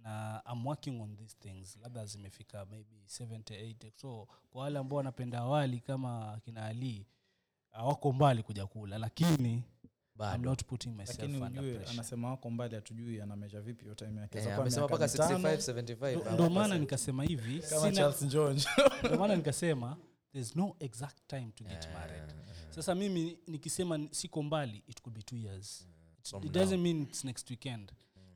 na 0.03 0.41
i'm 0.53 0.65
working 0.67 1.01
on 1.01 1.17
these 1.17 1.35
things. 1.39 1.77
Labda 1.81 2.05
zimefika 2.05 2.65
maybe 2.65 2.95
78 3.19 3.91
so 3.95 4.27
kwa 4.51 4.61
wale 4.63 4.79
ambao 4.79 4.97
wanapenda 4.97 5.37
awali 5.39 5.79
kama 5.79 6.39
kina 6.45 6.65
ali 6.65 7.05
hawako 7.71 8.13
mbali 8.13 8.43
kuja 8.43 8.65
kula 8.67 8.97
lakini 8.97 9.63
I'm 10.33 10.41
not 10.45 10.63
putting 10.65 10.89
myself 10.89 11.19
lakini 11.19 11.37
under 11.41 11.63
ujue 11.63 11.73
pressure. 11.75 11.93
anasema 11.93 12.29
wako 12.29 12.49
mbali 12.49 12.75
hatujui 12.75 13.21
anamesha 13.21 13.61
vipi 13.61 13.83
hiyo 13.83 13.95
time 13.95 14.21
yake. 14.21 14.37
Eh, 14.37 14.43
Inaweza 14.43 14.61
amesema 14.61 14.87
miaka 14.87 15.05
mpaka 15.05 15.11
mitano, 15.11 15.57
65 15.57 15.57
75 15.57 16.21
Ndo- 16.21 16.31
ndo 16.33 16.49
maana 16.49 16.77
nikasema 16.77 17.23
hivi 17.23 17.59
kama 17.59 17.81
sina, 17.81 17.91
charles 17.91 18.27
jones. 18.27 18.67
ndo 19.03 19.17
maana 19.17 19.35
nikasema 19.35 19.97
there's 20.31 20.55
no 20.55 20.75
exact 20.79 21.17
time 21.27 21.51
to 21.55 21.63
get 21.63 21.87
married. 21.93 22.23
sasa 22.69 22.95
mimi 22.95 23.37
nikisema 23.47 23.97
ni- 23.97 24.09
siko 24.11 24.43
mbali 24.43 24.83
it 24.87 25.01
could 25.01 25.15
be 25.17 25.21
two 25.23 25.37
years. 25.37 25.87
From 26.23 26.43
it 26.45 26.51
doesn't 26.51 26.79
mean 26.81 27.01
it's 27.01 27.23
next 27.23 27.49
weekend 27.49 27.91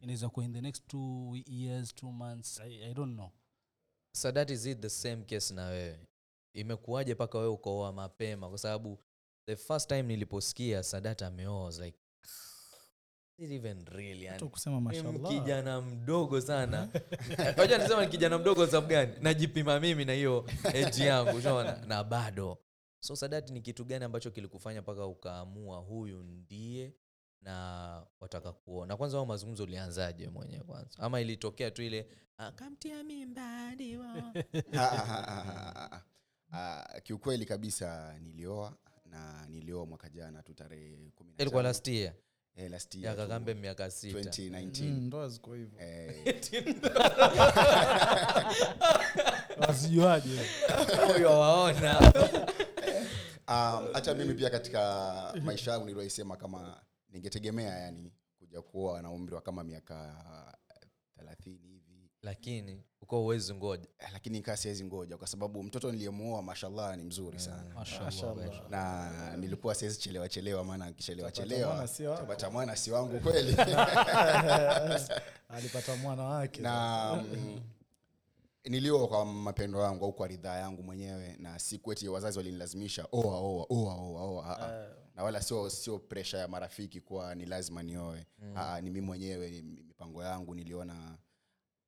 inaweza 0.08 0.30
kuwa 0.30 0.46
in 0.46 0.54
the 0.54 0.62
next 0.62 0.88
two 0.88 1.38
years 1.46 1.96
two 1.96 2.12
months 2.12 2.60
i, 2.60 2.84
I 2.84 2.94
don't 2.94 3.14
know. 3.14 3.32
So 4.16 4.32
that 4.32 4.50
is 4.50 4.66
it 4.66 4.80
the 4.80 4.90
same 4.90 5.24
case 5.24 5.54
na 5.54 5.66
wewe. 5.66 6.00
Imekuwaje 6.54 7.14
mpaka 7.14 7.38
wewe 7.38 7.50
ukaoa 7.50 7.94
mapema? 7.94 8.50
Kwa 8.50 8.58
sababu 8.58 9.00
the 9.48 9.56
first 9.56 9.90
time 9.90 10.04
niliposikia 10.04 10.84
sadat 10.84 11.22
ameoa 11.22 11.72
like 11.72 11.98
even 13.38 13.86
real 13.86 14.24
yani? 14.24 14.50
Kusema 14.50 14.82
Mimi 14.82 15.20
kijana 15.20 15.82
mdogo 15.82 16.42
sana. 16.42 16.90
Waja 17.58 17.78
nisema 17.78 18.06
ni 18.06 18.12
kijana 18.12 18.38
mdogo 18.38 18.56
kwa 18.56 18.68
sababu 18.68 18.88
gani? 18.88 19.14
Najipima 19.22 19.80
mimi 19.80 20.06
na 20.06 20.14
hiyo 20.14 20.50
eji 20.74 21.02
yangu 21.02 21.38
ushaona 21.38 21.86
na 21.86 22.04
bado. 22.04 22.58
So 23.04 23.16
sadati 23.16 23.54
ni 23.54 23.62
kitu 23.62 23.86
gani 23.86 24.06
ambacho 24.06 24.32
kilikufanya 24.32 24.82
mpaka 24.82 25.06
ukaamua 25.06 25.78
huyu 25.78 26.24
ndiye 26.24 26.94
na 27.42 28.04
wataka 28.20 28.52
kuona. 28.54 28.98
Kwanza 28.98 29.18
ao 29.18 29.26
mazungumzo 29.26 29.64
ulianzaje 29.64 30.30
mwenyewe 30.30 30.64
kwanza? 30.64 30.98
Ama 31.00 31.22
ilitokea 31.22 31.72
tu 31.72 31.82
ile 31.84 32.08
mimba 33.04 33.76
diwa 33.76 34.34
Ah, 34.74 34.80
ah, 34.82 35.92
ah, 35.92 36.02
ah, 36.52 37.02
kiukweli 37.02 37.46
kabisa 37.46 38.20
nilioa 38.20 38.78
na 39.06 39.48
nilioa 39.50 39.86
mwaka 39.86 40.10
jana 40.10 40.44
tu 40.44 40.54
tarehe 40.54 41.12
kumi 41.16 41.32
na 41.32 41.38
tano. 41.52 41.64
last 41.64 41.88
year? 41.88 42.14
Eh, 42.56 42.72
kakambe 43.16 43.54
miaka 43.54 43.92
sita. 43.92 44.20
2019 44.20 44.84
Mm, 44.84 45.04
ndoa 45.08 45.30
ziko 45.30 45.54
hivyo. 45.54 45.80
Eh, 45.80 46.42
huyo 51.14 51.40
waona. 51.40 52.00
Um, 53.50 53.88
hata 53.94 54.14
mimi 54.14 54.34
pia 54.34 54.50
katika 54.50 55.34
maisha 55.44 55.72
yangu 55.72 55.86
niliwaisema 55.86 56.38
kama 56.38 56.82
ningetegemea 57.10 57.80
yani 57.80 58.12
kuja 58.40 58.62
kuoa 58.62 59.02
na 59.02 59.12
umri 59.12 59.36
wa 59.36 59.42
kama 59.42 59.64
miaka 59.64 60.16
thelathini 61.16 61.68
hivi. 61.68 62.12
Lakini 62.22 62.84
uko 63.02 63.24
uwezi 63.24 63.54
ngoja. 63.54 63.88
Eh, 64.00 64.10
lakini 64.14 64.42
kaa 64.42 64.58
siwezi 64.58 64.86
ngoja 64.86 65.18
kwa 65.18 65.28
sababu 65.28 65.64
mtoto 65.64 65.92
niliyemuoa 65.92 66.42
mashallah 66.42 66.98
ni 66.98 67.04
mzuri 67.04 67.40
sana. 67.40 67.74
Mashallah. 67.76 68.70
na 68.70 69.38
nilikuwa 69.38 69.76
siwezi 69.76 70.00
chelewa 70.00 70.30
chelewa 70.30 70.64
maana 70.64 70.86
akichelewa 70.86 71.32
chelewa 71.32 71.74
mwana 71.76 71.88
si 71.88 72.04
mwana 72.52 72.76
si 72.76 72.92
wangu 72.92 73.20
kweli. 73.20 73.56
Alipata 75.50 75.96
mwana 75.96 76.24
wake. 76.24 76.62
Na 76.62 77.14
mm, 77.16 77.62
nilioa 78.66 79.08
kwa 79.08 79.26
mapendo 79.26 79.82
yangu 79.82 80.06
au 80.06 80.14
kwa 80.14 80.28
ridhaa 80.28 80.58
yangu 80.58 80.84
mwenyewe 80.84 81.36
na 81.40 81.60
si 81.60 81.78
kweti 81.78 82.08
wazazi 82.08 82.38
walinilazimisha 82.38 83.08
oa 83.12 83.38
oa 83.40 83.66
oa 83.70 83.96
oa 83.96 84.24
oa 84.24 84.60
ah. 84.60 85.07
Na 85.18 85.24
wala 85.24 85.42
sio 85.42 85.70
sio 85.70 86.00
presha 86.00 86.38
ya 86.38 86.48
marafiki 86.48 87.02
kuwa 87.02 87.36
ni 87.36 87.46
lazima 87.46 87.84
nioe. 87.84 88.26
Mm. 88.40 88.80
ni 88.84 88.90
mi 88.90 89.02
mwenyewe 89.02 89.50
ni 89.50 89.62
mipango 89.84 90.24
yangu 90.24 90.56
niliona 90.56 91.18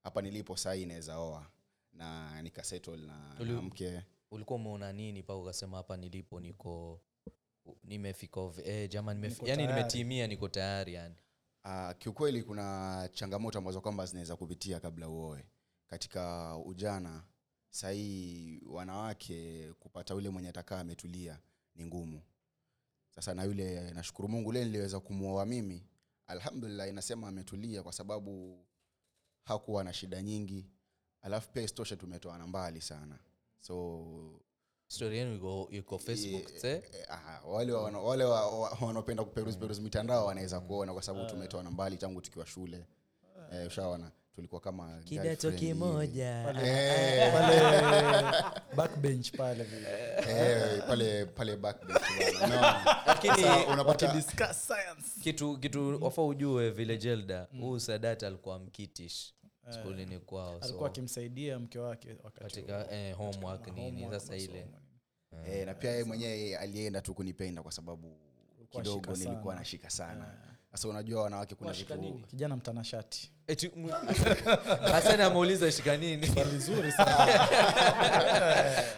hapa 0.04 0.22
nilipo 0.22 0.58
sahii 0.58 0.82
inaweza 0.84 1.20
oa. 1.20 1.50
Na 1.94 2.42
nikasettle 2.42 2.98
na, 2.98 3.36
Uli- 3.40 3.54
na 3.54 3.62
mke. 3.62 4.02
ulikuwa 4.32 4.60
umeona 4.60 4.94
nini 4.94 5.22
mpaka 5.22 5.40
ukasema 5.40 5.78
hapa 5.78 5.98
nilipo 5.98 6.40
niko 6.40 7.02
nimefika 7.84 8.42
eh, 8.64 8.90
nimef- 8.90 9.48
yani 9.48 9.68
nimetimia 9.68 10.28
niko 10.28 10.48
tayari 10.50 10.94
yani 10.94 11.16
Uh, 11.66 11.92
kiukweli 11.98 12.44
kuna 12.44 13.10
changamoto 13.14 13.58
ambazo 13.58 13.82
kwamba 13.82 14.06
zinaweza 14.06 14.36
kupitia 14.36 14.80
kabla 14.80 15.10
uoe. 15.10 15.46
Katika 15.88 16.56
ujana 16.66 17.24
sahii 17.70 18.62
wanawake 18.70 19.70
kupata 19.80 20.14
yule 20.14 20.30
mwenye 20.30 20.50
atakaa 20.50 20.80
ametulia 20.80 21.40
ni 21.76 21.86
ngumu 21.86 22.22
sasa 23.22 23.34
na 23.34 23.44
yule 23.44 23.92
nashukuru 23.92 24.28
mungu 24.30 24.50
ule 24.50 24.66
niliweza 24.66 25.00
kumwoa 25.00 25.46
mimi. 25.46 25.84
Alhamdulillah 26.28 26.90
inasema 26.90 27.28
ametulia 27.28 27.84
kwa 27.84 27.94
sababu 27.94 28.60
hakuwa 29.44 29.84
na 29.84 29.94
shida 29.94 30.22
nyingi. 30.22 30.66
Alafu 31.22 31.50
pia 31.52 31.64
istoshe 31.64 31.96
tumetoana 31.96 32.48
mbali 32.48 32.82
sana. 32.82 33.20
So 33.60 34.42
story 34.88 35.18
yenu 35.18 35.36
iko, 35.36 35.68
iko 35.72 35.98
facebook 36.00 36.54
eh, 36.54 36.62
eh, 36.94 37.08
wale 37.48 37.72
wana- 37.74 38.00
wale 38.00 38.24
wa- 38.24 38.60
wa- 38.60 38.78
wanaopenda 38.82 39.24
kuperuzi 39.24 39.58
peruzi 39.58 39.82
mitandao 39.82 40.26
wanaweza 40.26 40.60
kuona 40.60 40.94
kwa 40.94 41.02
sababu 41.02 41.30
tumetoana 41.30 41.72
mbali 41.72 41.98
tangu 41.98 42.22
tukiwa 42.22 42.46
shule. 42.46 42.86
Eh, 43.52 43.68
ushaona 43.68 44.12
tulikuwa 44.40 44.62
kama 44.62 45.00
kidato 45.06 45.52
kimoja 45.52 46.54
Eh, 46.64 47.34
pale 47.34 47.62
pale. 49.38 49.66
Eh, 50.30 50.84
pale 50.88 51.26
pale 51.26 51.56
backbench 51.56 52.02
bwana, 52.18 52.46
unaona? 52.46 52.86
lakini 53.08 53.34
Sasa 53.34 53.68
unapata 53.68 54.14
Discuss 54.14 54.68
science? 54.68 55.22
Kitu 55.24 55.58
kitu 55.58 56.04
wafa 56.04 56.26
ujue 56.26 56.70
vile 56.70 56.98
jelda 56.98 57.48
huu 57.60 57.80
sadat 57.80 58.24
alikuwa 58.24 58.60
mkitish 58.60 59.34
skulini 59.70 60.20
kwao 60.20 60.50
alikuwa 60.62 60.80
so 60.80 60.86
akimsaidia 60.86 61.60
mke 61.60 61.80
wake 61.80 62.16
katika 62.40 62.92
eh, 62.92 63.16
homework 63.18 63.68
nini 63.68 64.08
sasa 64.12 64.36
ile. 64.36 64.68
eh, 65.48 65.66
na 65.66 65.74
pia 65.74 65.92
yeye 65.92 66.04
mwenyewe 66.04 66.58
alienda 66.58 67.02
tu 67.02 67.14
kunipenda 67.14 67.62
kwa 67.64 67.72
sababu 67.72 68.18
kidogo 68.70 69.12
nilikuwa 69.12 69.44
sana. 69.54 69.60
nashika 69.60 69.90
sana 69.90 70.36
sasa 70.72 70.88
unajua 70.88 71.24
wanawake 71.24 71.56
kuna 71.56 71.72
vitu 71.72 72.20
kijana 72.28 72.56
mtanashati. 72.56 73.32
Eti, 73.48 73.72
ameuliza 75.26 75.72
shika 75.72 75.98
nini? 75.98 76.28
Vizuri 76.28 76.92
sana. 76.92 77.50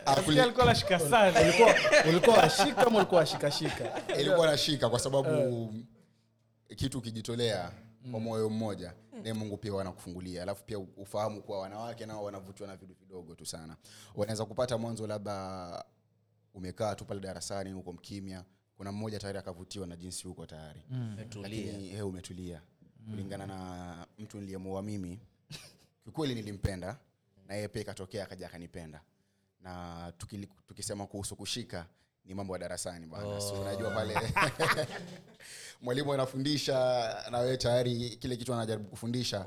Ah, 0.05 0.15
kuli- 0.21 0.41
alikuwa 0.41 0.65
anashika 0.65 0.99
sana. 0.99 1.41
Ulikuwa 1.41 1.75
ulikuwa 2.09 2.37
washika 2.37 2.87
ama 2.87 2.97
ulikuwa 2.97 3.19
washikashika 3.19 4.01
ilikuwa 4.19 4.47
nashika 4.47 4.89
kwa 4.89 4.99
sababu 4.99 5.73
kitu 6.75 6.97
ukijitolea 6.97 7.71
kwa 8.11 8.19
moyo 8.19 8.49
mmoja 8.49 8.93
naye 9.21 9.33
mungu 9.33 9.57
pia 9.57 9.73
wanakufungulia 9.73 10.41
alafu 10.43 10.63
pia 10.63 10.79
ufahamu 10.79 11.41
kuwa 11.41 11.59
wanawake 11.59 12.05
nao 12.05 12.23
wanavutiwa 12.23 12.69
na 12.69 12.75
vitu 12.75 12.93
vidogo 12.93 13.35
tu 13.35 13.45
sana. 13.45 13.77
Wanaweza 14.15 14.45
kupata 14.45 14.77
mwanzo 14.77 15.07
labda 15.07 15.85
umekaa 16.53 16.95
tu 16.95 17.05
pale 17.05 17.19
darasani 17.19 17.71
huko 17.71 17.93
mkimya 17.93 18.43
kuna 18.81 18.91
mmoja 18.91 19.19
tayari 19.19 19.39
akavutiwa 19.39 19.87
na 19.87 19.95
jinsi 19.95 20.27
huko 20.27 20.45
tayari. 20.45 20.81
Tulia 21.29 21.49
lakini 21.49 21.87
he 21.89 22.01
umetulia. 22.01 22.61
Kulingana 23.09 23.45
na 23.47 24.07
mtu 24.19 24.39
niliyemuoa 24.39 24.81
mimi 24.81 25.19
kiukweli 26.03 26.35
nilimpenda 26.35 26.97
na 27.47 27.55
yeye 27.55 27.67
pia 27.67 27.81
ikatokea 27.81 28.23
akaja 28.23 28.47
akanipenda. 28.47 29.01
Na 29.63 30.13
tukili, 30.17 30.49
tukisema 30.67 31.07
kuhusu 31.07 31.35
kushika 31.35 31.85
ni 32.25 32.33
mambo 32.33 32.53
ya 32.53 32.59
darasani 32.59 33.07
bana 33.07 33.27
oh. 33.27 33.39
so 33.41 33.61
unajua 33.61 33.91
pale 33.91 34.15
mwalimu 35.81 36.13
anafundisha 36.13 36.75
na 37.31 37.37
wewe 37.39 37.57
tayari 37.57 38.09
kile 38.09 38.37
kitu 38.37 38.53
anajaribu 38.53 38.89
kufundisha 38.89 39.45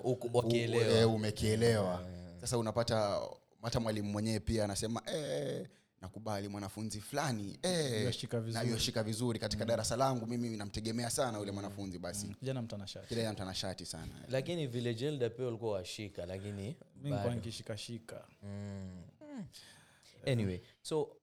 umekielewa. 1.07 1.85
yeah. 2.01 2.03
eh, 2.35 2.41
sasa 2.41 2.59
unapata 2.59 3.21
hata 3.63 3.81
mwalimu 3.81 4.11
mwenyewe 4.13 4.41
pia 4.41 4.65
anasema 4.65 5.03
eh, 5.07 5.67
nakubali 6.05 6.49
mwanafunzi 6.49 7.01
fulani 7.01 7.59
eh, 7.63 8.05
Yoshika 8.05 8.41
vizuri. 8.41 8.65
na 8.67 8.71
yoshika 8.73 9.03
vizuri 9.03 9.39
katika 9.39 9.65
darasa 9.65 9.97
langu 9.97 10.27
mimi 10.27 10.57
namtegemea 10.57 11.11
sana 11.11 11.39
yule 11.39 11.53
mwanafunzi 11.53 11.99
basi. 11.99 12.27
Kijana 12.27 12.63
mtanashati. 12.63 13.09
Kile 13.09 13.31
mtanashati 13.33 13.87
sana. 13.87 14.13
Lakini 14.29 14.67
vile 14.67 14.95
jelda 14.95 15.31
pia 15.31 15.47
ulikuwa 15.47 15.73
washika 15.73 16.27
lakini 16.27 16.63
mi 16.63 16.75
bado. 17.03 17.17
nikuwa 17.17 17.35
nikishikashika 17.35 18.25
anyway 20.27 20.61
so 20.83 21.17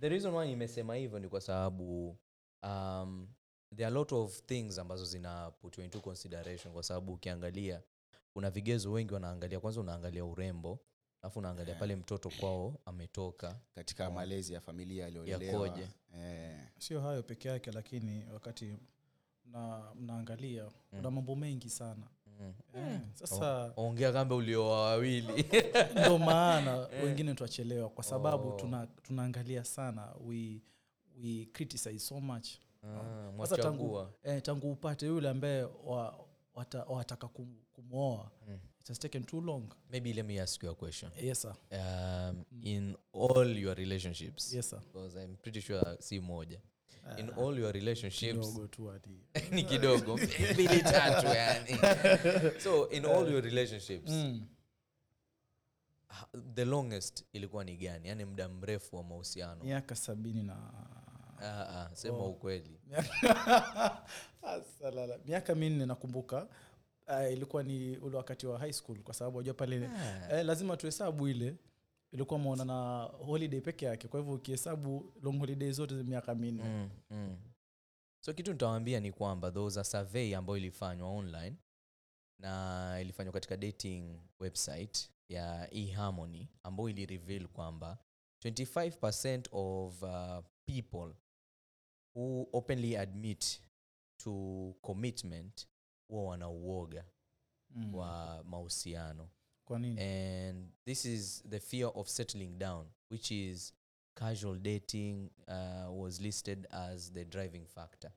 the 0.00 0.08
reason 0.08 0.34
why 0.34 0.48
nimesema 0.48 0.94
hivyo 0.94 1.18
ni 1.18 1.28
kwa 1.28 1.40
sababu 1.40 2.16
um, 2.62 3.28
there 3.76 3.86
are 3.86 3.94
a 3.96 3.98
lot 3.98 4.14
of 4.14 4.42
things 4.42 4.78
ambazo 4.78 5.04
zina 5.04 5.52
into 5.84 6.00
consideration 6.00 6.72
kwa 6.74 6.82
sababu 6.82 7.12
ukiangalia 7.12 7.82
kuna 8.32 8.50
vigezo 8.50 8.92
wengi 8.92 9.14
wanaangalia. 9.14 9.60
Kwanza 9.60 9.80
unaangalia 9.80 10.24
urembo 10.24 10.78
alafu 11.24 11.38
unaangalia 11.38 11.74
pale 11.74 11.96
mtoto 11.96 12.30
kwao 12.40 12.74
ametoka. 12.86 13.56
Katika 13.74 14.10
malezi 14.10 14.52
ya 14.54 14.60
familia 14.60 15.06
aliyolelewa 15.06 15.78
eh, 16.14 16.58
sio 16.78 17.00
hayo 17.00 17.22
peke 17.22 17.48
yake 17.48 17.72
lakini 17.72 18.24
wakati 18.32 18.76
na 19.44 19.82
mnaangalia 19.94 20.64
kuna 20.90 21.10
mambo 21.10 21.36
mengi 21.36 21.70
sana. 21.70 22.06
Eh, 22.74 23.00
sasa 23.14 23.72
ongea 23.76 24.12
kambe 24.12 24.34
ulioa 24.34 24.82
wawili. 24.82 25.44
Ndo 26.00 26.18
maana 26.18 26.76
wengine 27.04 27.34
twachelewa 27.34 27.88
kwa 27.88 28.04
sababu 28.04 28.52
tuna, 28.52 28.86
tunaangalia 28.86 29.64
sana. 29.64 30.14
We, 30.24 30.62
we 31.22 31.48
criticize 31.52 31.98
so 31.98 32.20
much. 32.20 32.48
Ah, 32.82 33.32
sasa 33.46 33.56
tangu, 33.62 34.06
eh, 34.22 34.42
tangu 34.42 34.72
upate 34.72 35.06
yule 35.06 35.28
ambaye 35.28 35.62
wa, 35.84 36.26
wata, 36.54 36.84
wataka 36.84 37.28
kum, 37.28 37.56
kumwoa 37.72 38.30
it 38.84 38.88
has 38.88 38.98
taken 38.98 39.24
too 39.24 39.40
long. 39.40 39.72
Maybe 39.90 40.12
let 40.12 40.26
me 40.26 40.38
ask 40.38 40.62
you 40.62 40.70
a 40.70 40.74
question. 40.74 41.10
Yes 41.18 41.38
sir. 41.38 41.54
um, 41.72 42.44
in 42.62 42.94
all 43.12 43.46
your 43.46 43.74
relationships 43.74 44.52
Yes, 44.54 44.68
sir. 44.70 44.78
because 44.92 45.16
i'm 45.16 45.36
pretty 45.42 45.60
sure 45.60 45.82
si 46.00 46.20
moja. 46.20 46.58
In 47.18 47.30
all 47.36 47.58
your 47.58 47.72
relationships 47.72 48.46
kidogo 48.46 49.00
ni 49.52 49.64
kidogo. 49.64 50.16
Mbili 50.52 50.82
tatu 50.82 51.26
yani. 51.26 51.78
So 52.60 52.84
in 52.90 53.04
all 53.04 53.30
your 53.30 53.42
relationships 53.42 54.10
mm. 54.10 54.42
the 56.54 56.64
longest 56.64 57.24
ilikuwa 57.32 57.64
ni 57.64 57.76
gani? 57.76 58.08
Yani 58.08 58.24
muda 58.24 58.48
mrefu 58.48 58.96
wa 58.96 59.02
mahusiano. 59.04 59.64
Miaka 59.64 59.96
sabini 59.96 60.42
na 60.42 60.56
ah, 61.42 61.68
ah, 61.68 61.90
sema 61.92 62.26
ukweli. 62.26 62.80
Miaka 65.26 65.54
minne 65.54 65.86
nakumbuka 65.86 66.48
uh, 67.08 67.32
ilikuwa 67.32 67.62
ni 67.62 67.96
ule 67.98 68.16
wakati 68.16 68.46
wa 68.46 68.58
high 68.58 68.72
school 68.72 68.98
kwa 69.02 69.14
sababu 69.14 69.36
wajua 69.36 69.54
pale 69.54 69.90
eh, 70.30 70.44
lazima 70.44 70.76
tuhesabu 70.76 71.28
ile 71.28 71.56
ilikuwa 72.12 72.38
maona 72.40 72.64
na 72.64 73.02
holiday 73.02 73.60
peke 73.60 73.84
yake. 73.86 74.08
Kwa 74.08 74.20
hivyo 74.20 74.34
ukihesabu 74.34 75.12
long 75.22 75.38
holiday 75.38 75.70
zote 75.72 75.96
za 75.96 76.02
miaka 76.04 76.34
minne. 76.34 76.62
Mm, 76.64 76.90
mm. 77.10 77.36
so 78.20 78.32
kitu 78.32 78.52
nitawambia 78.52 79.00
ni 79.00 79.12
kwamba 79.12 79.50
those 79.50 79.80
a 79.80 79.84
survey 79.84 80.36
ambayo 80.36 80.56
ilifanywa 80.56 81.08
online 81.10 81.56
na 82.38 82.98
ilifanywa 83.00 83.32
katika 83.32 83.56
dating 83.56 84.20
website 84.40 85.10
ya 85.28 85.74
eharmony 85.74 86.48
ambayo 86.62 86.88
ilireveal 86.88 87.48
kwamba 87.48 87.98
25% 88.44 89.42
of 89.52 90.02
uh, 90.02 90.44
people 90.66 91.14
who 92.14 92.48
openly 92.52 92.96
admit 92.96 93.60
to 94.16 94.32
commitment 94.82 95.66
huwa 96.14 96.30
wanauoga 96.30 97.04
Mm. 97.76 97.94
wa 97.94 98.44
mahusiano. 98.44 99.28
Kwa 99.64 99.78
nini? 99.78 100.00
And 100.02 100.70
this 100.84 101.04
is 101.04 101.44
the 101.48 101.60
fear 101.60 101.90
of 101.94 102.08
settling 102.08 102.58
down 102.58 102.86
which 103.10 103.30
is 103.30 103.74
casual 104.14 104.58
dating 104.58 105.30
uh, 105.48 106.00
was 106.02 106.20
listed 106.20 106.66
as 106.70 107.12
the 107.12 107.24
driving 107.24 107.66
factor. 107.66 108.12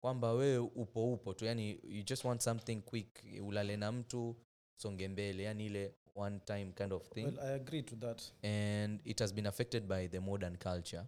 Kwamba 0.00 0.32
wewe 0.32 0.58
upo 0.58 1.12
upo 1.12 1.34
tu 1.34 1.44
yani 1.44 1.80
you 1.84 2.02
just 2.02 2.24
want 2.24 2.40
something 2.40 2.76
quick 2.76 3.24
ulale 3.42 3.76
na 3.76 3.92
mtu 3.92 4.36
songe 4.76 5.08
mbele 5.08 5.42
yani 5.42 5.66
ile 5.66 5.94
one 6.14 6.38
time 6.38 6.72
kind 6.72 6.92
of 6.92 7.08
thing. 7.08 7.24
Well, 7.24 7.38
i 7.40 7.54
agree 7.54 7.82
to 7.82 7.96
that. 7.96 8.22
And 8.44 9.00
it 9.04 9.20
has 9.20 9.34
been 9.34 9.46
affected 9.46 9.82
by 9.86 10.08
the 10.08 10.20
modern 10.20 10.56
culture 10.56 11.04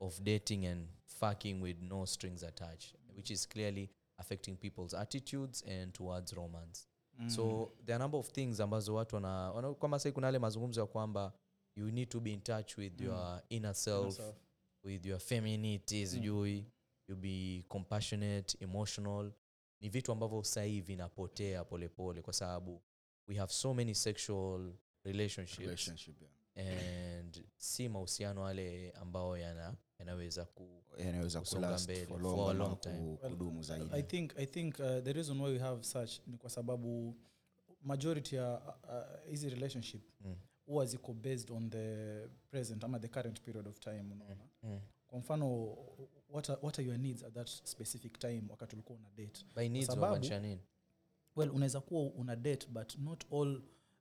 of 0.00 0.20
dating 0.20 0.66
and 0.66 0.88
fucking 1.04 1.62
with 1.62 1.82
no 1.82 2.06
strings 2.06 2.42
attached 2.42 2.94
which 3.16 3.30
is 3.30 3.48
clearly 3.48 3.90
affecting 4.18 4.56
people's 4.56 4.94
attitudes 4.94 5.64
and 5.68 5.92
towards 5.92 6.32
romance 6.32 6.88
mm. 7.18 7.28
so 7.30 7.72
there 7.84 7.94
are 7.94 8.02
a 8.02 8.04
number 8.04 8.20
of 8.20 8.30
things 8.30 8.60
ambazo 8.60 8.94
watu 8.94 9.14
wana, 9.14 9.52
wana 9.52 9.98
sai 9.98 10.12
kuna 10.12 10.26
yale 10.26 10.38
mazungumzo 10.38 10.80
ya 10.80 10.86
kwamba 10.86 11.32
you 11.76 11.90
need 11.90 12.08
to 12.08 12.20
be 12.20 12.32
in 12.32 12.40
touch 12.40 12.76
with 12.78 13.00
Mm. 13.00 13.06
your 13.06 13.42
inner 13.48 13.74
self 13.74 14.14
Self. 14.16 14.36
with 14.84 15.06
your 15.06 15.18
femininity 15.20 16.06
sijui 16.06 16.66
you 17.08 17.16
be 17.16 17.64
compassionate 17.68 18.56
emotional 18.60 19.32
ni 19.80 19.88
vitu 19.88 20.12
ambavyo 20.12 20.44
sahii 20.44 20.80
vinapotea 20.80 21.64
polepole 21.64 22.22
kwa 22.22 22.32
sababu 22.32 22.82
we 23.28 23.34
have 23.36 23.52
so 23.52 23.74
many 23.74 23.94
sexual 23.94 24.72
relationships 25.04 25.58
relationship 25.58 26.22
yeah. 26.22 26.32
And 26.58 27.44
si 27.56 27.88
mahusiano 27.88 28.46
yale 28.46 28.90
ambayo 28.90 29.36
yana 29.36 29.74
yanaweza 29.98 30.44
ku 30.44 30.82
yanaweza 30.98 31.40
Kusonga 31.40 31.78
mbele 31.78 32.06
for 32.06 32.20
for 32.20 32.50
a 32.50 32.54
long 32.54 32.80
time. 32.80 33.16
kudumu 33.16 33.62
zaidi 33.62 33.90
i 33.92 34.02
think 34.02 34.32
i 34.38 34.46
think 34.46 34.78
uh, 34.78 34.98
the 35.04 35.12
reason 35.12 35.40
why 35.40 35.52
we 35.52 35.58
have 35.58 35.84
such 35.84 36.20
ni 36.26 36.36
kwa 36.38 36.50
sababu 36.50 37.16
majority 37.82 38.36
ya 38.36 38.60
uh, 38.84 39.30
hizi 39.30 39.48
relationship 39.50 40.02
mm. 40.20 40.86
ziko 40.86 41.14
based 41.14 41.50
on 41.50 41.70
the 41.70 42.18
present 42.50 42.84
ama 42.84 42.98
the 42.98 43.08
current 43.08 43.40
period 43.40 43.68
of 43.68 43.78
time 43.80 44.04
unaona 44.12 44.44
Mm. 44.62 44.80
kwa 45.06 45.18
mfano 45.18 45.76
what 46.30 46.50
are, 46.50 46.58
what 46.62 46.78
are 46.78 46.88
your 46.88 46.98
needs 46.98 47.24
at 47.24 47.34
that 47.34 47.48
specific 47.48 48.18
time 48.18 48.42
wakati 48.48 48.76
ulikuwa 48.76 48.98
una 48.98 49.10
date 49.10 49.44
by 49.56 49.68
needs 49.68 49.86
sababu- 49.86 50.28
well 51.36 51.50
unaweza 51.50 51.80
kuwa 51.80 52.02
una 52.02 52.36
date 52.36 52.66
but 52.70 52.98
not 52.98 53.24
all 53.32 53.56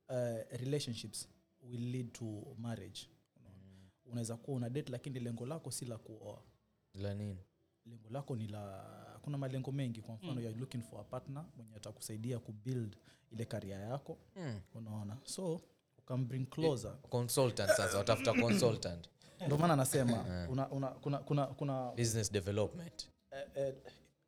uh, 0.10 0.58
relationships 0.60 1.30
will 1.72 1.92
lead 1.92 2.12
to 2.14 2.56
marriage. 2.58 3.02
Unaona. 3.40 3.90
unaweza 4.06 4.38
kuwa 4.38 4.58
una 4.58 4.70
date 4.70 4.92
lakini 4.92 5.20
lengo 5.20 5.46
lako 5.46 5.72
si 5.72 5.86
la 5.86 5.98
kuoa. 5.98 6.42
La 6.94 7.14
nini? 7.14 7.44
Lengo 7.86 8.10
lako 8.10 8.36
ni 8.36 8.48
la 8.48 8.84
kuna 9.22 9.38
malengo 9.38 9.72
mengi. 9.72 10.02
Kwa 10.02 10.16
mfano 10.16 10.32
Mm. 10.34 10.38
mm. 10.38 10.44
you're 10.44 10.60
looking 10.60 10.82
for 10.82 11.00
a 11.00 11.04
partner 11.04 11.46
mwenye 11.58 11.76
atakusaidia 11.76 12.40
kubuild 12.40 12.98
ile 13.32 13.46
karia 13.46 13.80
yako. 13.80 14.18
Mm. 14.36 14.60
unaona? 14.76 15.18
So 15.24 15.62
ukambring 15.98 16.46
closer. 16.50 16.98
Consultant 17.10 17.70
sasa 17.72 17.98
watafuta 17.98 18.34
consultant. 18.44 19.10
Ndio 19.46 19.58
maana 19.58 19.74
anasema 19.74 20.48
una, 20.50 20.70
una, 20.70 20.88
kuna, 20.88 21.18
kuna, 21.18 21.46
kuna 21.48 21.92
business 21.92 22.32
development. 22.32 23.10
Eh, 23.32 23.48
eh, 23.56 23.76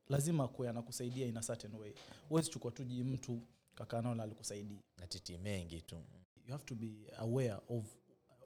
lazima 0.10 0.48
kuwe 0.48 0.70
anakusaidia 0.70 1.26
in 1.28 1.38
a 1.38 1.42
certain 1.42 1.76
way. 1.76 1.94
Huwezi 2.30 2.50
chukua 2.50 2.72
tuji 2.72 3.04
mtu 3.04 3.42
kakanao 3.76 4.16
na 4.16 4.24
alikusaidia 4.24 4.80
natiti 4.98 5.38
mengi 5.38 5.82
tu 5.82 6.04
you 6.50 6.54
have 6.54 6.66
to 6.66 6.76
be 6.76 6.94
aware 7.18 7.58
of 7.70 7.84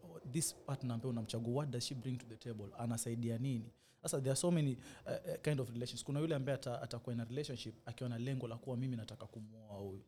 uh, 0.03 0.31
this 0.31 0.53
partner 0.65 0.93
ambaye 0.93 1.09
unamchagua 1.09 1.53
what 1.53 1.69
does 1.69 1.83
she 1.85 1.95
bring 1.95 2.17
to 2.17 2.25
the 2.25 2.35
table? 2.35 2.67
Anasaidia 2.77 3.37
nini? 3.37 3.71
Sasa 4.01 4.17
there 4.21 4.31
are 4.31 4.39
so 4.39 4.51
many 4.51 4.77
uh, 5.05 5.11
uh, 5.11 5.35
kind 5.41 5.59
of 5.59 5.69
relations 5.69 6.03
kuna 6.03 6.19
yule 6.19 6.35
ambaye 6.35 6.55
ata- 6.55 6.81
atakuwa 6.81 7.15
na 7.15 7.23
relationship 7.23 7.75
akiwa 7.85 8.09
na 8.09 8.17
lengo 8.17 8.47
la 8.47 8.57
kuwa 8.57 8.77
mimi 8.77 8.95
nataka 8.95 9.25
kumwoa 9.25 9.75
huyu. 9.77 10.01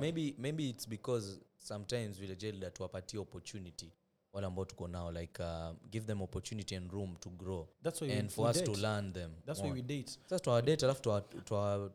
Maybe, 0.00 0.34
maybe 0.38 0.68
it's 0.68 0.88
because 0.88 1.40
sometimes 1.58 2.18
vile 2.18 2.36
jelda 2.36 2.70
tuwapatie 2.70 3.18
opportunity 3.20 3.92
wale 4.32 4.46
ambao 4.46 4.64
tuko 4.64 4.88
nao 4.88 5.12
like 5.12 5.42
uh, 5.42 5.72
give 5.90 6.06
them 6.06 6.22
opportunity 6.22 6.76
and 6.76 6.92
room 6.92 7.16
to 7.16 7.30
grow 7.30 7.68
that's 7.82 8.02
why 8.02 8.08
we, 8.08 8.28
for 8.28 8.44
we 8.44 8.50
us 8.50 8.56
to 8.62 8.70
date. 8.70 8.80
learn 8.82 9.12
them 9.12 9.30
that's 9.46 9.60
why 9.60 9.70
we 9.72 9.82
date. 9.82 10.10
Sasa 10.22 10.38
tuwawadate 10.40 10.84
alafu 10.84 11.02
tuwa- 11.02 11.90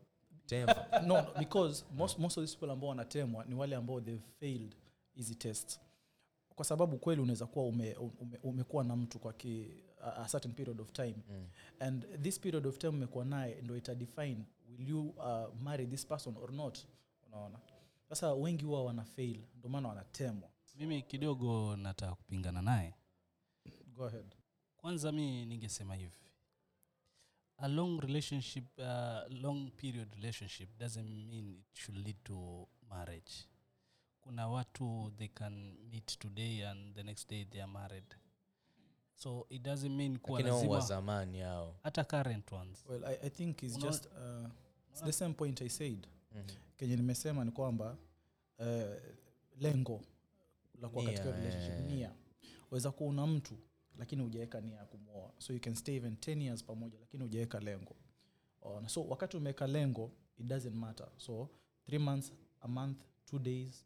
no, 1.06 1.16
no 1.22 1.26
because 1.38 1.84
most, 1.96 2.18
most 2.18 2.38
of 2.38 2.44
these 2.44 2.56
people 2.56 2.72
ambao 2.72 2.88
wanatemwa 2.90 3.44
ni 3.44 3.54
wale 3.54 3.76
ambao 3.76 4.00
they've 4.00 4.22
failed 4.40 4.74
hizi 5.14 5.34
tests. 5.34 5.80
Kwa 6.54 6.64
sababu 6.64 6.98
kweli 6.98 7.20
unaweza 7.22 7.46
kuwa 7.46 7.66
ume, 7.66 7.94
ume, 7.94 8.38
umekuwa 8.42 8.84
na 8.84 8.96
mtu 8.96 9.18
kwa 9.18 9.32
ki, 9.32 9.82
a, 10.02 10.12
a 10.16 10.28
certain 10.28 10.54
period 10.54 10.80
of 10.80 10.92
time. 10.92 11.16
Mm. 11.30 11.46
and 11.80 12.22
this 12.22 12.40
period 12.40 12.66
of 12.66 12.78
time 12.78 12.88
umekuwa 12.92 13.24
naye 13.24 13.62
ndo 13.62 13.76
itadefine 13.76 14.44
will 14.68 14.88
you 14.88 15.08
uh, 15.08 15.54
marry 15.62 15.86
this 15.86 16.06
person 16.06 16.36
or 16.36 16.52
not? 16.52 16.78
Unaona? 17.26 17.58
Sasa 18.08 18.34
wengi 18.34 18.64
huwa 18.64 18.84
wana 18.84 19.04
fail 19.04 19.40
ndio 19.58 19.70
maana 19.70 19.88
wanatemwa. 19.88 20.50
Mimi 20.76 21.02
kidogo 21.02 21.76
nataka 21.76 22.14
kupingana 22.14 22.62
naye. 22.62 22.94
Go 23.94 24.06
ahead. 24.06 24.34
Kwanza 24.76 25.12
mi 25.12 25.46
ningesema 25.46 25.94
hivi. 25.94 26.16
A 27.56 27.68
long 27.68 28.00
relationship 28.00 28.78
uh, 28.78 29.32
long 29.42 29.70
period 29.70 30.14
relationship 30.14 30.78
doesn't 30.78 31.26
mean 31.26 31.48
it 31.72 31.78
should 31.78 32.06
lead 32.06 32.16
to 32.24 32.68
marriage 32.88 33.32
kuna 34.20 34.48
watu 34.48 35.12
they 35.18 35.28
can 35.28 35.76
meet 35.90 36.18
today 36.18 36.66
and 36.66 36.94
the 36.94 37.02
next 37.02 37.28
day 37.30 37.44
they 37.44 37.62
are 37.62 37.72
married. 37.72 38.14
So 39.14 39.46
it 39.50 39.62
doesn't 39.62 39.96
mean 39.96 40.18
kuwa 40.18 40.42
wa 40.68 40.80
zamani 40.80 41.38
hao. 41.40 41.76
hata 41.82 42.04
current 42.04 42.52
ones. 42.52 42.84
Well 42.88 43.04
i, 43.04 43.14
I 43.26 43.30
think 43.30 43.62
it's 43.62 43.78
just 43.78 44.06
uh, 44.06 44.48
it's 44.90 45.02
the 45.02 45.12
same 45.12 45.34
point 45.34 45.62
i 45.62 45.68
said. 45.68 46.06
Mhm. 46.32 46.46
kenye 46.76 46.96
nimesema 46.96 47.44
ni 47.44 47.50
kwamba 47.50 47.96
uh, 48.58 48.66
lengo 49.60 50.00
la 50.80 50.88
kuwa 50.88 51.04
katika 51.04 51.30
relationship 51.30 51.86
nia. 51.90 52.12
Waweza 52.70 52.90
kuwa 52.90 53.10
una 53.10 53.26
mtu 53.26 53.54
lakini 53.98 54.22
hujaweka 54.22 54.60
nia 54.60 54.76
ya 54.76 54.84
kumwoa 54.84 55.32
so 55.38 55.52
you 55.52 55.60
can 55.60 55.74
stay 55.74 55.96
even 55.96 56.14
10 56.14 56.42
years 56.42 56.64
pamoja 56.64 56.98
lakini 56.98 57.22
hujaweka 57.22 57.60
lengo. 57.60 57.96
Ona, 58.62 58.88
so 58.88 59.04
wakati 59.04 59.36
umeweka 59.36 59.66
lengo 59.66 60.10
it 60.38 60.46
doesn't 60.46 60.74
matter. 60.74 61.08
So 61.16 61.48
three 61.86 61.98
months 61.98 62.32
a 62.60 62.68
month 62.68 62.98
two 63.26 63.38
days 63.38 63.84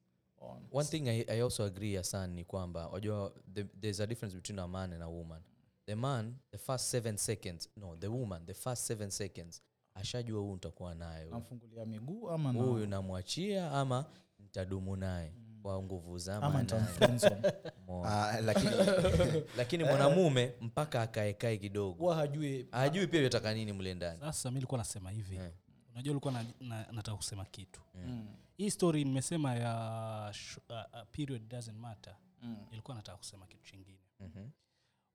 on 0.51 0.63
one 0.73 0.89
thing 0.89 1.09
I, 1.09 1.25
i 1.29 1.41
also 1.43 1.65
agree 1.65 1.97
Hassan 1.97 2.31
ni 2.35 2.45
kwamba 2.45 2.89
wajua 2.89 3.33
the, 3.55 3.65
there's 3.65 4.01
a 4.01 4.07
difference 4.07 4.37
between 4.37 4.59
a 4.59 4.69
man 4.69 4.93
and 4.93 5.03
a 5.03 5.09
woman 5.09 5.43
the 5.87 5.95
man 5.95 6.35
the 6.51 6.59
first 6.59 6.85
seven 6.85 7.17
seconds 7.17 7.69
no 7.77 7.97
the 7.97 8.07
woman 8.09 8.47
the 8.47 8.55
first 8.55 8.83
seven 8.87 9.11
seconds 9.11 9.63
ashajua 9.95 10.41
huu 10.41 10.53
nitakuwa 10.55 10.95
naye 10.95 11.31
namfungulia 11.31 11.87
miguu 11.87 12.31
ama 12.31 12.53
na- 12.53 12.61
huyu 12.63 12.87
namwachia 12.87 13.71
ama 13.71 14.05
nitadumu 14.39 14.97
naye 14.97 15.33
kwa 15.63 15.83
nguvu 15.83 16.19
za 16.19 16.37
ama 16.37 16.49
manane. 16.51 16.63
nitamfriendzone. 16.63 17.53
Umeona? 17.89 18.29
Ah, 18.31 18.41
lakini 18.41 18.71
lakini 19.59 19.85
mwanamume 19.85 20.53
mpaka 20.61 21.03
akaekae 21.03 21.57
kidogo 21.57 21.99
huwa 21.99 22.15
hajui 22.15 22.69
ajui 22.73 23.07
pia 23.07 23.23
yataka 23.23 23.55
nini 23.55 23.73
mle 23.73 23.95
ndani 23.95 24.21
sasa 24.21 24.49
mimi 24.49 24.55
nilikuwa 24.59 24.79
nasema 24.79 25.11
hivi 25.11 25.37
Eh. 25.37 25.51
Unajua 25.95 26.11
ulikuwa 26.11 26.33
na, 26.33 26.47
na, 26.61 26.93
nataka 26.93 27.17
kusema 27.17 27.45
kitu. 27.45 27.81
Mm. 27.95 28.29
hii 28.57 28.71
story 28.71 29.05
nimesema 29.05 29.55
ya 29.55 30.31
sh- 30.33 30.59
uh, 30.69 31.01
uh, 31.01 31.09
period 31.13 31.49
doesn't 31.49 31.79
matter. 31.79 32.17
Mm. 32.43 32.67
ilikuwa 32.73 32.97
nataka 32.97 33.19
kusema 33.19 33.47
kitu 33.47 33.65
chingine. 33.65 33.99
Mhm. 34.21 34.49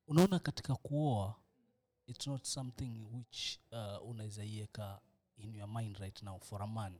unaona 0.07 0.39
katika 0.39 0.75
kuoa 0.75 1.35
its 2.07 2.27
not 2.27 2.43
something 2.43 2.91
which 3.13 3.59
uh, 3.71 4.09
unaweza 4.09 4.43
iweka 4.45 5.01
in 5.37 5.55
your 5.55 5.67
mind 5.69 5.97
right 5.97 6.23
now 6.23 6.39
for 6.39 6.63
a 6.63 6.67
man. 6.67 6.99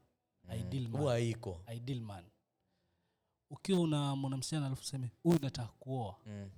Ideal 0.59 0.83
man, 0.87 1.01
huwa 1.01 1.19
iko 1.19 1.63
ideal 1.75 2.01
man. 2.01 2.25
Ukiwa 3.49 3.79
una 3.79 4.15
mwanamsichana 4.15 4.65
alafu 4.67 4.83
seme 4.83 5.11
huyu 5.23 5.39
nataka 5.41 5.67
kuoa. 5.67 6.15
Mm. 6.25 6.49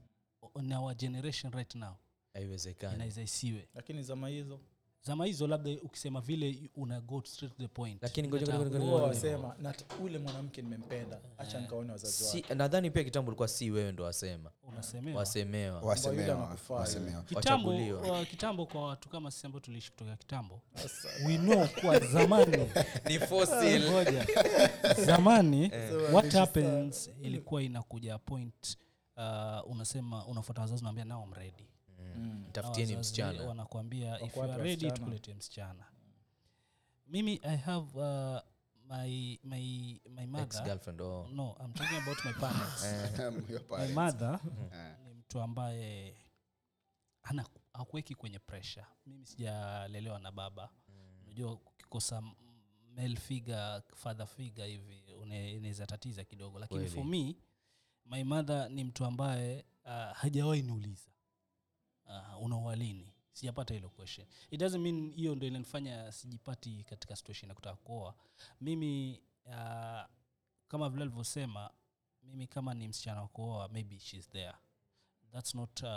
in 0.59 0.73
our 0.73 0.95
generation 0.95 1.53
right 1.53 1.75
now. 1.75 1.95
Haiwezekani. 2.33 2.95
Inaweza 2.95 3.21
isiwe. 3.21 3.67
Lakini 3.73 4.03
zama 4.03 4.27
hizo 4.29 4.59
zama 5.03 5.25
hizo 5.25 5.47
labda 5.47 5.71
ukisema 5.83 6.21
vile 6.21 6.69
una 6.75 7.01
go 7.01 7.21
straight 7.25 7.57
to 7.57 7.63
the 7.63 7.67
point. 7.67 8.01
Lakini 8.03 8.31
wasema 8.31 9.55
"Nat- 9.61 10.03
ule 10.03 10.17
mwanamke 10.17 10.61
nimempenda 10.61 11.19
hacha 11.37 11.61
nikaone 11.61 11.91
wazazi 11.91 12.23
wake. 12.23 12.47
si, 12.47 12.53
nadhani 12.55 12.91
pia 12.91 13.03
kitambo 13.03 13.29
ulikuwa 13.29 13.47
si 13.47 13.71
wewe 13.71 13.91
ndo 13.91 14.03
wasema. 14.03 14.51
Unasemewa. 14.63 15.19
Wasemewa. 15.19 15.75
Yule 15.75 15.87
wasemewa 15.87 16.37
anakufaa. 16.37 16.73
wasemewa. 16.75 17.23
Kitambo 17.23 17.69
uh, 17.69 18.27
kitambo 18.27 18.65
kwa 18.65 18.87
watu 18.87 19.09
kama 19.09 19.31
sisi 19.31 19.45
ambao 19.45 19.59
tuliishi 19.59 19.91
kutoka 19.91 20.15
kitambo 20.15 20.61
we 21.27 21.37
know 21.37 21.67
kwa 21.81 21.99
zamani. 21.99 22.57
Ni 23.09 23.19
fossil. 23.19 23.81
Zamani 25.05 25.71
so 25.89 25.97
what 26.15 26.33
happens 26.33 27.09
ilikuwa 27.21 27.63
inakuja 27.63 28.17
point 28.17 28.77
uh, 29.17 29.23
uh, 29.65 29.71
unasema 29.71 30.25
unafuata 30.27 30.61
wazazi 30.61 30.81
unaambia 30.81 31.05
nao 31.05 31.25
mredi 31.25 31.67
tafutieni 32.51 32.95
msichana. 32.95 33.43
wanakuambia 33.43 34.21
if 34.21 34.35
you 34.37 34.43
are 34.43 34.63
ready 34.63 34.91
tukuletee 34.91 35.33
msichana. 35.33 35.85
Mimi 37.07 37.39
i 37.43 37.57
have 37.57 37.99
uh, 37.99 38.39
my 38.89 39.39
my 39.43 39.99
my 40.09 40.25
mother. 40.27 40.63
Girlfriend 40.63 41.01
oh. 41.01 41.27
no 41.33 41.57
i'm 41.65 41.73
talking 41.73 41.97
about 41.97 42.25
my 42.25 42.33
parents. 42.33 42.83
Your 43.51 43.79
my 43.79 43.93
mother 43.93 44.39
Eh. 44.73 44.95
ni 45.05 45.13
mtu 45.13 45.41
ambaye 45.41 46.15
ana 47.23 47.45
hakuweki 47.73 48.15
kwenye 48.15 48.39
pressure. 48.39 48.85
Mimi 49.05 49.25
sijalelewa 49.25 50.19
na 50.19 50.31
baba. 50.31 50.69
Unajua 51.23 51.51
ukikosa 51.51 52.17
m- 52.17 52.33
male 52.95 53.15
figure 53.15 53.81
father 53.95 54.27
figure 54.27 54.67
hivi 54.67 54.97
inaweza 55.55 55.85
tatiza 55.87 56.23
kidogo. 56.23 56.59
Lakini 56.59 56.79
Kweli. 56.79 56.95
for 56.95 57.05
me 57.05 57.35
my 58.05 58.23
mother 58.23 58.69
ni 58.69 58.83
mtu 58.83 59.05
ambaye 59.05 59.65
uh, 59.85 59.91
hajawahi 60.17 60.61
niuliza 60.61 61.11
uh, 62.35 62.43
unaoalini 62.43 63.13
sijapata 63.33 63.73
hilo 63.73 63.89
question. 63.89 64.27
It 64.51 64.59
doesn't 64.59 64.81
mean 64.81 65.11
hiyo 65.13 65.35
ndo 65.35 65.47
inanifanya 65.47 66.11
sijipati 66.11 66.83
katika 66.89 67.15
situation 67.15 67.49
ya 67.49 67.55
kutaka 67.55 67.75
kuoa. 67.75 68.15
Mimi 68.61 69.21
uh, 69.45 70.01
kama 70.67 70.89
vile 70.89 71.01
alivyosema 71.03 71.69
mimi 72.23 72.47
kama 72.47 72.73
ni 72.73 72.87
msichana 72.87 73.21
wa 73.21 73.27
kuoa 73.27 73.67
maybe 73.69 73.99
she's 73.99 74.29
there. 74.29 74.53
That's 75.31 75.55
not 75.55 75.83
uh, 75.83 75.89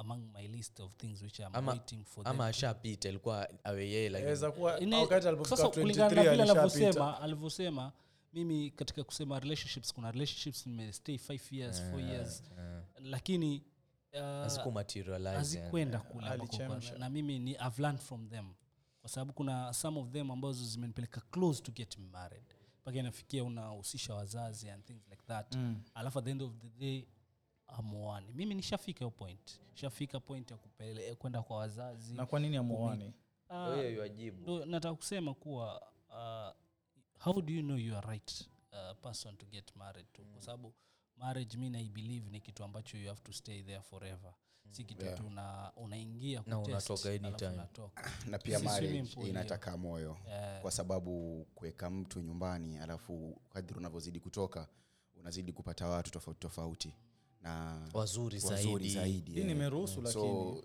among 0.00 0.32
my 0.34 0.48
list 0.48 0.80
of 0.80 0.96
things 0.96 1.22
which 1.22 1.38
I'm 1.38 1.48
Ama- 1.52 1.72
waiting 1.72 2.04
for 2.04 2.28
ama 2.28 2.46
ashapita 2.46 3.08
ilikuwa 3.08 3.48
awe 3.64 3.88
yeye 3.88 4.08
lakini 4.08 4.26
aweza 4.28 4.50
kuwa 4.52 4.80
Ine- 4.80 4.96
wakati 5.00 5.28
alipofika 5.28 5.56
sasa 5.56 5.68
kulingana 5.68 6.14
na 6.14 6.30
vile 6.30 6.42
alivyosema 6.42 7.20
alivyosema 7.20 7.92
mimi 8.32 8.70
katika 8.70 9.04
kusema 9.04 9.40
relationships 9.40 9.94
kuna 9.94 10.10
relationships 10.12 10.66
nimestay 10.66 11.16
5 11.16 11.56
years 11.56 11.82
four 11.90 12.00
years. 12.00 12.42
lakini 13.00 13.62
uh, 14.16 14.22
haziku 14.42 14.72
materialize 14.72 15.28
yani. 15.28 15.38
hazikwenda 15.38 15.98
kule 16.00 16.26
ambako 16.26 16.58
na 16.98 17.10
mimi 17.10 17.38
ni 17.38 17.50
I've 17.50 17.82
learned 17.82 18.00
from 18.02 18.28
them. 18.28 18.54
Kwa 19.00 19.10
sababu 19.10 19.32
kuna 19.32 19.72
some 19.72 20.00
of 20.00 20.10
them 20.10 20.30
ambazo 20.30 20.64
zimenipeleka 20.64 21.20
close 21.20 21.62
to 21.62 21.72
get 21.72 21.98
married. 21.98 22.44
Mpaka 22.82 22.98
inafikia 22.98 23.44
unahusisha 23.44 24.14
wazazi 24.14 24.70
and 24.70 24.84
things 24.84 25.08
like 25.10 25.22
that. 25.26 25.54
Mm. 25.54 25.82
alafu 25.94 26.18
at 26.18 26.24
the 26.24 26.30
end 26.30 26.42
of 26.42 26.52
the 26.58 26.68
day 26.68 27.06
amuani 27.66 28.32
mimi 28.32 28.54
nishafika 28.54 28.98
hiyo 28.98 29.10
point. 29.10 29.60
Shafika 29.74 30.20
point 30.20 30.50
ya 30.50 30.56
kupele- 30.56 31.14
kwenda 31.14 31.42
kwa 31.42 31.56
wazazi. 31.56 32.14
Na 32.14 32.26
kwa 32.26 32.40
nini 32.40 32.56
amuani 32.56 33.12
Ah, 33.48 33.76
yuajibu. 33.76 34.42
ndo 34.42 34.64
nataka 34.66 34.94
kusema 34.94 35.34
kuwa 35.34 35.82
uh, 36.08 36.54
how 37.24 37.42
do 37.42 37.52
you 37.52 37.62
know 37.62 37.76
you 37.78 37.96
are 37.96 38.06
right 38.08 38.48
uh, 38.72 38.96
person 39.02 39.36
to 39.36 39.46
get 39.46 39.76
married 39.76 40.06
to? 40.12 40.22
Kwa 40.22 40.42
sababu 40.42 40.74
marriage 41.16 41.56
mi 41.58 41.70
naibelieve 41.70 42.30
ni 42.30 42.40
kitu 42.40 42.64
ambacho 42.64 42.98
you 42.98 43.08
have 43.08 43.20
to 43.20 43.32
stay 43.32 43.62
there 43.62 43.80
forever. 43.80 44.34
Si 44.70 44.84
kitu 44.84 45.04
Yeah. 45.04 45.18
tu 45.18 45.26
una, 45.26 45.72
unaingia 45.76 46.42
Na 46.46 46.58
unatoka 46.58 48.10
na 48.30 48.38
pia 48.38 48.58
marriage 48.60 49.20
inataka 49.28 49.76
moyo. 49.76 50.16
Yeah. 50.28 50.62
kwa 50.62 50.70
sababu 50.70 51.46
kuweka 51.54 51.90
mtu 51.90 52.20
nyumbani 52.20 52.78
alafu 52.78 53.40
kadri 53.50 53.76
unavyozidi 53.78 54.20
kutoka 54.20 54.68
unazidi 55.16 55.52
kupata 55.52 55.88
watu 55.88 56.10
tofauti 56.10 56.40
tofauti. 56.40 56.94
Na 57.40 57.82
wazuri 57.94 58.36
wazuri 58.44 58.88
zaidi. 58.88 58.90
zaidi 58.90 59.34
yeah. 59.36 59.48
nimeruhusu 59.48 60.00
lakini 60.02 60.22
so 60.22 60.64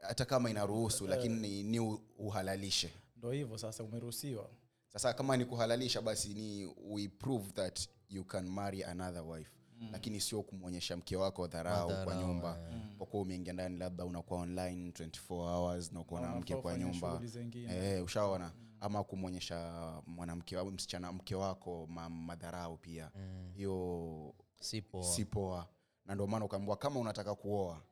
hata 0.00 0.24
kama 0.24 0.50
inaruhusu 0.50 1.06
lakini 1.06 1.40
ni, 1.40 1.62
ni 1.62 1.80
uhalalishe. 2.18 2.92
Ndo 3.16 3.30
hivyo 3.30 3.58
sasa 3.58 3.84
umeruhusiwa. 3.84 4.50
Sasa 4.88 5.12
kama 5.14 5.36
ni 5.36 5.44
kuhalalisha 5.44 6.02
basi 6.02 6.34
ni 6.34 6.74
we 6.84 7.08
prove 7.08 7.52
that 7.52 7.88
you 8.08 8.24
can 8.24 8.48
marry 8.48 8.84
another 8.84 9.22
wife 9.22 9.50
mm. 9.82 9.88
lakini 9.92 10.20
sio 10.20 10.42
kumwonyesha 10.42 10.96
mke 10.96 11.16
wako 11.16 11.46
dharau 11.46 12.04
kwa 12.04 12.14
nyumba. 12.16 12.58
yeah. 12.58 12.96
kwa 12.98 13.06
kuwa 13.06 13.22
umeingia 13.22 13.52
ndani 13.52 13.78
labda 13.78 14.04
unakuwa 14.04 14.40
online 14.40 14.90
24 14.90 15.18
hours 15.28 15.92
na 15.92 16.00
uko 16.00 16.20
na 16.20 16.34
mke 16.34 16.56
kwa 16.56 16.78
nyumba. 16.78 17.20
eh, 17.54 18.04
ushaona? 18.04 18.52
Ama 18.80 19.04
kumwonyesha 19.04 20.02
mwanamke 20.06 20.62
msichana 20.62 21.12
mke 21.12 21.34
wako 21.34 21.86
ma, 21.86 22.08
madharau 22.08 22.76
pia. 22.76 23.10
Hiyo 23.54 24.34
si 24.60 24.82
poa. 24.82 25.04
si 25.04 25.24
poa. 25.24 25.68
Na 26.04 26.14
ndio 26.14 26.26
maana 26.26 26.44
ukaambua 26.44 26.76
kama 26.76 27.00
unataka 27.00 27.34
kuoa 27.34 27.82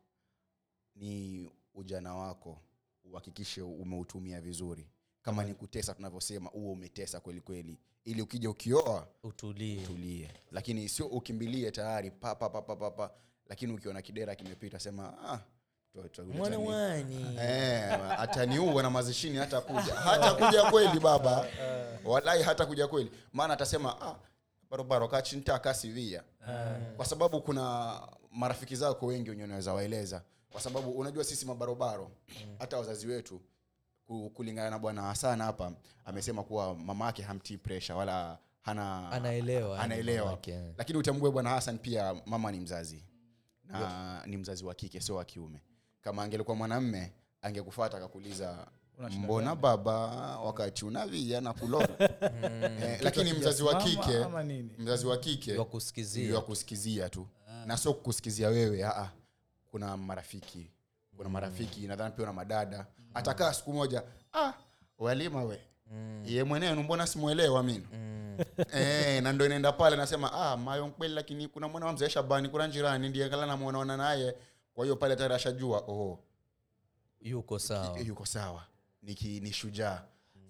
ni 0.96 1.50
ujana 1.74 2.14
wako 2.14 2.58
uhakikishe 3.04 3.62
umeutumia 3.62 4.40
vizuri. 4.40 4.88
Kama 5.22 5.44
ni 5.44 5.54
kutesa 5.54 5.94
tunavyosema 5.94 6.50
huo 6.50 6.72
umetesa 6.72 7.20
kweli 7.20 7.40
kweli 7.40 7.78
ili 8.04 8.22
ukija 8.22 8.50
ukioa 8.50 9.06
utulie. 9.22 9.86
tulie 9.86 10.30
lakini 10.52 10.88
sio 10.88 11.06
ukimbilie 11.06 11.70
tayari 11.70 12.10
pa, 12.10 12.34
pa, 12.34 12.48
pa, 12.50 12.62
pa, 12.62 12.76
pa, 12.76 12.90
pa. 12.90 13.10
lakini 13.46 13.72
ukiona 13.72 14.02
kidera 14.02 14.34
kimepita 14.34 14.78
sema 14.78 15.14
ah, 15.28 15.38
Eh, 17.40 17.92
ataniua 18.20 18.82
na 18.82 18.90
mazishini 18.90 19.36
hata 19.36 19.60
kuja 19.60 19.94
hata 19.94 20.34
kuja 20.34 20.70
kweli 20.70 21.00
baba. 21.00 21.46
Walai 22.04 22.42
hata 22.42 22.66
kuja 22.66 22.88
kweli. 22.88 23.10
Maana 23.32 23.54
atasema 23.54 24.00
ah, 24.02 24.16
barobaro 24.70 25.08
kachintakaasivia 25.08 26.22
kwa 26.96 27.06
sababu 27.06 27.40
kuna 27.42 27.94
marafiki 28.30 28.76
zako 28.76 29.06
wengi 29.06 29.30
wenye 29.30 29.44
unaweza 29.44 29.72
waeleza. 29.74 30.22
Kwa 30.52 30.60
sababu 30.60 30.90
unajua 30.90 31.24
sisi 31.24 31.46
mabarobaro 31.46 32.10
hata 32.58 32.76
wazazi 32.76 33.06
wetu 33.06 33.40
kulingana 34.18 34.70
na 34.70 34.78
bwana 34.78 35.02
hasan 35.02 35.40
hapa 35.40 35.72
amesema 36.04 36.42
kuwa 36.42 36.74
mama 36.74 37.06
yake 37.06 37.22
hamtii 37.22 37.56
presha 37.56 37.96
wala 37.96 38.38
hana 38.62 39.10
anaelewa 39.10 39.80
anaelewa. 39.80 40.24
mamake. 40.24 40.74
lakini 40.78 40.98
utambue 40.98 41.30
bwana 41.30 41.50
hasan 41.50 41.78
pia 41.78 42.14
mama 42.26 42.52
ni 42.52 42.60
mzazi 42.60 43.04
na 43.64 44.22
ni 44.26 44.36
mzazi 44.36 44.64
wa 44.64 44.74
kike 44.74 45.00
sio 45.00 45.16
wa 45.16 45.24
kiume. 45.24 45.62
Kama 46.00 46.22
angelikuwa 46.22 46.56
mwanamme 46.56 47.12
angekufata 47.42 47.96
akakuuliza 47.96 48.66
mbona 49.10 49.56
baba 49.56 49.92
wakati 50.38 50.84
unavia 50.84 51.40
na 51.40 51.52
kulona 51.52 51.88
eh, 52.82 52.98
lakini 53.02 53.32
mzazi 53.32 53.62
wa 53.62 53.74
kike 53.74 54.26
mzazi 54.78 55.06
wa 55.06 55.16
kike 55.18 55.58
Wa 55.58 55.64
kusikizia. 56.42 57.08
tu. 57.08 57.26
Na 57.66 57.76
sio 57.76 57.94
kukusikizia 57.94 58.48
wewe 58.48 58.84
aa. 58.84 59.10
kuna 59.70 59.96
marafiki 59.96 60.70
kuna 61.16 61.28
marafiki 61.28 61.86
nadhani 61.86 62.14
pia 62.16 62.26
na 62.26 62.32
madada 62.32 62.86
atakaa 63.14 63.52
siku 63.54 63.72
moja 63.72 64.02
ah, 64.32 64.52
walima 64.98 65.44
we. 65.44 65.60
Ye 66.24 66.44
mwenenu 66.44 66.82
mbona 66.82 67.06
simwelewa 67.06 67.62
mimi? 67.62 67.86
E, 68.74 69.20
na 69.20 69.32
ndo 69.32 69.46
inaenda 69.46 69.72
pale 69.72 69.96
nasema 69.96 70.32
ah, 70.32 70.56
mayo 70.56 70.86
kweli 70.88 71.14
lakini 71.14 71.48
kuna 71.48 71.68
mwana 71.68 71.86
wa 71.86 71.92
mzee 71.92 72.08
shabani 72.08 72.48
kuna 72.48 72.66
njirani 72.66 73.08
ndiye 73.08 73.28
kala 73.28 73.46
namwonaona 73.46 73.96
naye. 73.96 74.34
Kwa 74.74 74.84
hiyo 74.84 74.96
pale 74.96 75.16
tayari 75.16 75.34
ashajua 75.34 75.78
oh, 75.78 76.18
yuko 77.20 77.58
sawa. 77.58 77.98
Yuko 78.00 78.26
sawa. 78.26 78.64
Niki, 79.02 79.40
ni 79.40 79.52
shujaa. 79.52 80.02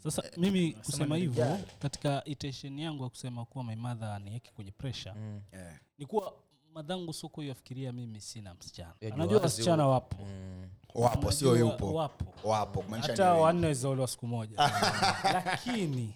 Sasa 0.02 0.22
mimi 0.36 0.72
kusema 0.72 1.16
hivyo 1.16 1.58
katika 1.78 2.24
itetion 2.24 2.78
yangu 2.78 3.02
ya 3.04 3.08
kusema 3.10 3.44
kuwa 3.44 3.64
my 3.64 3.76
mother 3.76 4.20
kwenye 4.54 4.70
pressure 4.70 5.14
Mm. 5.14 5.40
yeah. 5.52 5.78
ni 5.98 6.06
kuwa 6.06 6.32
madhangu 6.74 7.12
soko 7.12 7.42
yafikiria 7.42 7.92
mimi 7.92 8.20
sina 8.20 8.54
msichana. 8.54 8.94
Yajua 9.00 9.14
anajua 9.16 9.40
wasichana 9.40 9.86
wapo. 9.86 10.16
Mm. 10.24 10.68
Wapo 10.94 11.32
sio 11.32 11.56
yupo. 11.56 11.94
wapo. 11.94 12.48
Wapo 12.48 12.82
hata 12.82 13.34
wanne 13.34 13.66
wazaolewa 13.66 14.08
siku 14.08 14.26
moja. 14.26 14.56
Lakini 15.44 16.14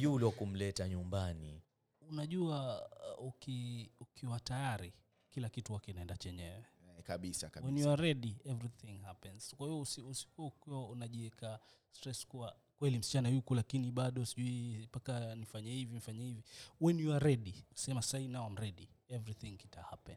yule 0.00 0.30
kumleta 0.30 0.88
nyumbani. 0.88 1.62
unajua 2.10 2.88
uh, 3.18 3.26
uki, 3.26 3.90
ukiwa 4.00 4.40
tayari 4.40 4.92
kila 5.30 5.48
kitu 5.48 5.72
wake 5.72 5.90
inaenda 5.90 6.16
chenyewe. 6.16 6.64
Kabisa, 7.04 7.48
kabisa. 7.48 7.66
When 7.74 7.78
you 7.84 7.90
are 7.90 8.02
ready 8.02 8.36
everything 8.44 8.98
happens. 9.02 9.54
Kwa 9.56 9.66
hiyo 9.66 9.80
usi- 9.80 10.00
usikuwa 10.02 10.46
ukiwa 10.48 10.88
unajiweka 10.88 11.58
stress 11.92 12.26
kuwa 12.26 12.56
kweli 12.78 12.98
msichana 12.98 13.28
yuko 13.28 13.54
lakini 13.54 13.90
bado 13.92 14.26
sijui 14.26 14.78
mpaka 14.86 15.34
nifanye 15.34 15.70
hivi 15.72 15.94
nifanye 15.94 16.24
hivi. 16.24 16.42
When 16.80 17.00
you 17.00 17.12
are 17.14 17.24
ready 17.26 17.64
sema 17.74 18.02
sai 18.02 18.28
now 18.28 18.46
I'm 18.48 18.56
ready. 18.56 18.88
Everything 19.08 19.56
kita 19.56 19.82
happen. 19.82 20.16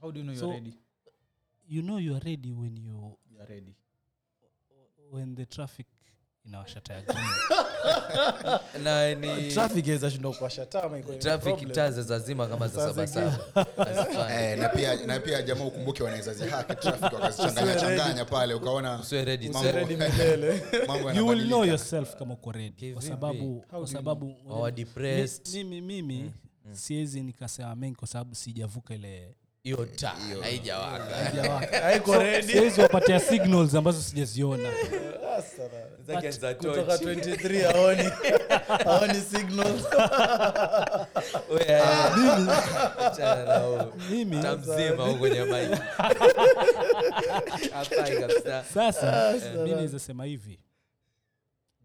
How 0.00 0.12
do 0.12 0.18
you 0.20 0.24
know 0.24 0.34
So- 0.36 0.40
you're 0.44 0.54
ready 0.60 0.78
you 1.70 1.82
know 1.82 1.98
you 1.98 2.14
are 2.16 2.24
ready 2.24 2.52
when 2.52 2.76
you 2.76 3.16
you're 3.30 3.46
ready. 3.48 3.74
when 5.12 5.34
the 5.34 5.46
traffic 5.46 5.86
taa 11.72 11.90
zazima 11.90 12.46
kama 12.46 12.68
za 12.68 12.74
Saa 12.80 12.88
sabasaba 12.88 13.64
Hazifai. 13.84 14.44
eh, 14.44 14.58
na 14.58 14.68
pia 14.68 15.06
na 15.06 15.20
pia 15.20 15.42
jamaa 15.42 15.64
ukumbuke 15.64 16.02
wanaweza 16.02 16.34
zihaki 16.34 16.74
traffic 16.74 17.12
pale 18.24 18.54
ukaona 18.54 19.00
Usiwe 19.00 19.24
ready, 19.24 19.48
Mambo- 19.48 19.58
usiwe 19.68 19.72
ready 19.84 19.96
milele. 20.02 20.62
mambo 20.86 21.12
you 21.12 21.26
will 21.26 21.46
know 21.46 21.64
yourself 21.64 22.16
kama 22.16 22.34
uko 22.34 22.52
ready. 22.52 22.92
Kwa 22.92 23.02
sababu 23.02 23.60
kwa 23.70 23.86
sababu 23.86 24.36
Wawa 24.46 24.70
depressed. 24.70 25.54
Mi- 25.54 25.64
mimi 25.64 26.02
mimi 26.02 26.32
siwezi 26.72 27.22
nikasema 27.22 27.76
mengi 27.76 27.96
kwa 27.96 28.08
sababu 28.08 28.34
sijavuka 28.34 28.94
ile 28.94 29.34
hiyo 29.62 29.86
taa 29.86 30.16
siwezi 32.42 32.80
wapatia 32.80 33.20
signals 33.20 33.74
ambazo 33.74 34.02
sijaziona. 34.02 34.68
Kutoka 36.56 36.96
23 36.96 37.76
aoni 37.76 38.02
haoni 38.84 39.20
signals. 39.20 39.84
We, 41.50 41.80
ah, 41.82 42.16
mimi. 44.10 44.42
tamzima 44.42 45.04
huko 45.04 45.28
sasa 48.74 49.32
mi 49.64 49.70
naweza 49.70 49.98
sema 49.98 50.24
hivi. 50.24 50.60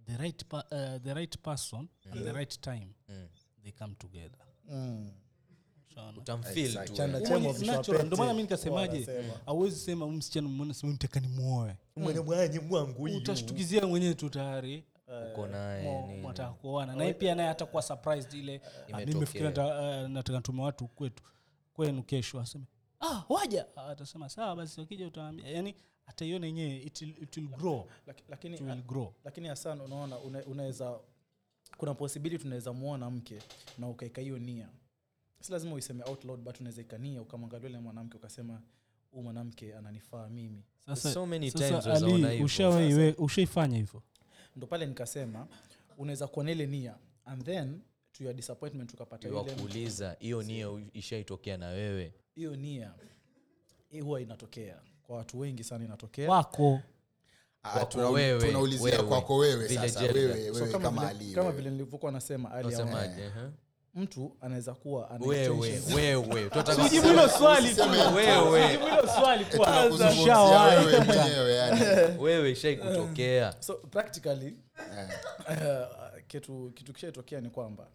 The 0.05 0.17
right, 0.17 0.45
pa, 0.45 0.57
uh, 0.71 1.01
the 1.03 1.13
right 1.13 1.37
person 1.37 1.87
and 2.11 2.23
the 2.25 2.31
right 2.31 2.61
time 2.61 2.87
Mm. 3.09 3.27
they 3.63 3.71
come 3.71 3.95
together. 3.95 4.39
Mm. 4.71 5.11
Maana 8.17 8.33
mi 8.33 8.41
nikasemaje 8.41 8.97
awezi 9.45 9.79
sema. 9.79 10.07
msichana 10.07 10.47
mwana 10.47 10.73
sema 10.73 10.91
nitaka 10.93 11.19
nimwoe. 11.19 11.75
Mwenye 11.95 12.19
mwangu 12.19 13.03
utashtukizia 13.17 13.87
mwenyewe 13.87 14.13
tu 14.13 14.29
tayari. 14.29 14.83
Uko 15.29 15.47
kuoana. 16.53 16.95
Naye 16.95 17.13
pia 17.13 17.35
naye 17.35 17.49
atakuwa 17.49 17.81
surprised 17.81 18.33
ile 18.33 18.61
nimefikiri 19.13 19.43
nata- 19.49 19.79
ah, 20.03 20.07
nataka 20.07 20.39
ntume 20.39 20.61
watu 20.61 20.87
kwetu 20.87 21.23
kwenu 21.73 22.03
kesho 22.03 22.39
aseme 22.39 22.65
ah, 23.01 23.23
waja. 23.29 23.65
Ah, 23.75 23.85
atasema 23.87 24.29
sawa 24.29 24.55
basi 24.55 24.79
wakija 24.79 25.07
utawambia. 25.07 25.47
Yani 25.49 25.75
ataiona 26.07 26.45
yenyewe 26.45 26.77
it 26.77 27.01
will, 27.01 27.15
it 27.23 27.37
will 27.37 27.47
grow. 27.47 27.87
Lakini 28.29 28.55
it 28.55 28.61
will 28.61 28.83
grow. 28.83 29.13
lakini 29.23 29.47
hasan 29.47 29.81
unaona 29.81 30.19
unaweza 30.47 30.99
kuna 31.77 31.93
possibility 31.93 32.45
unaweza 32.45 32.73
muona 32.73 33.09
mke 33.09 33.39
na 33.77 33.89
ukaeka 33.89 34.21
hiyo 34.21 34.39
nia 34.39 34.69
si 35.45 35.51
lazima 35.51 35.73
uiseme 35.75 36.03
out 36.03 36.25
loud 36.25 36.39
but 36.39 36.59
unaweza 36.59 36.81
ikania 36.81 37.21
ukamwangalia 37.21 37.69
ule 37.69 37.79
mwanamke 37.79 38.17
ukasema 38.17 38.61
huu 39.11 39.21
mwanamke 39.23 39.75
ananifaa 39.75 40.29
mimi. 40.29 40.63
Sasa, 40.85 41.11
So 41.13 41.25
many 41.25 41.51
sasa 41.51 41.67
times 41.67 41.85
wazaona 41.85 42.15
Ali, 42.27 42.27
hivyo. 42.37 42.45
ushawaiwe- 42.45 43.15
ushaifanya 43.17 43.77
hivyo? 43.77 44.03
Ndo 44.55 44.67
pale 44.67 44.85
nikasema 44.85 45.47
unaweza 45.97 46.27
kuwa 46.27 46.45
na 46.45 46.51
ile 46.51 46.65
nia 46.67 46.95
and 47.25 47.43
then 47.45 47.81
to 48.11 48.23
your 48.23 48.33
disappointment 48.33 48.93
ukapata 48.93 49.29
wakuuliza 49.31 50.15
hiyo 50.19 50.43
nia 50.43 50.67
ishaitokea 50.93 51.57
na 51.57 51.67
wewe? 51.67 52.13
Hiyo 52.35 52.55
nia 52.55 52.93
hii 53.89 54.01
huwa 54.01 54.21
inatokea. 54.21 54.81
Kwa 55.03 55.17
watu 55.17 55.39
wengi 55.39 55.63
sana 55.63 55.85
inatokea. 55.85 56.29
Wako 56.31 56.79
Ah, 57.63 57.71
Kwako 57.71 57.91
tuna- 57.91 58.09
wewe, 58.09 58.39
tunaulizia 58.47 58.85
wewe. 58.91 59.03
kwako 59.03 59.37
wewe 59.37 59.67
Vile 59.67 59.79
sasa 59.89 59.99
wewe, 60.01 60.47
so 60.47 60.53
wewe 60.53 60.71
kama, 60.71 60.83
kama 60.85 61.01
vile, 61.07 61.19
Ali, 61.25 61.33
kama 61.33 61.47
wewe. 61.47 61.57
vile 61.57 61.69
nilivyokuwa 61.69 62.11
nasema 62.11 62.59
unasemaje 62.59 63.27
huh? 63.27 63.49
Mtu 63.95 64.37
anaweza 64.41 64.73
kuwa 64.73 65.19
hilo 67.07 67.29
swali 67.29 67.75
tu. 67.75 67.81
wewe 67.85 68.65
Usijibu 68.65 68.85
hilo 68.85 69.07
swali 69.07 69.45
kwanza. 69.45 69.89
Tunakuzungumzia 69.89 70.23
Ushawahi. 70.23 70.85
wewe 70.85 70.99
mwenyewe 70.99 71.53
yani. 71.55 71.81
Wewe 72.23 72.51
ishai 72.51 72.77
kutokea. 72.77 73.53
So 73.59 73.73
practically 73.73 74.57
Eh. 74.97 75.09
uh, 75.49 76.19
kitu 76.27 76.71
kitu 76.75 76.93
kishaitokea 76.93 77.41
ni 77.41 77.49
kwamba 77.49 77.87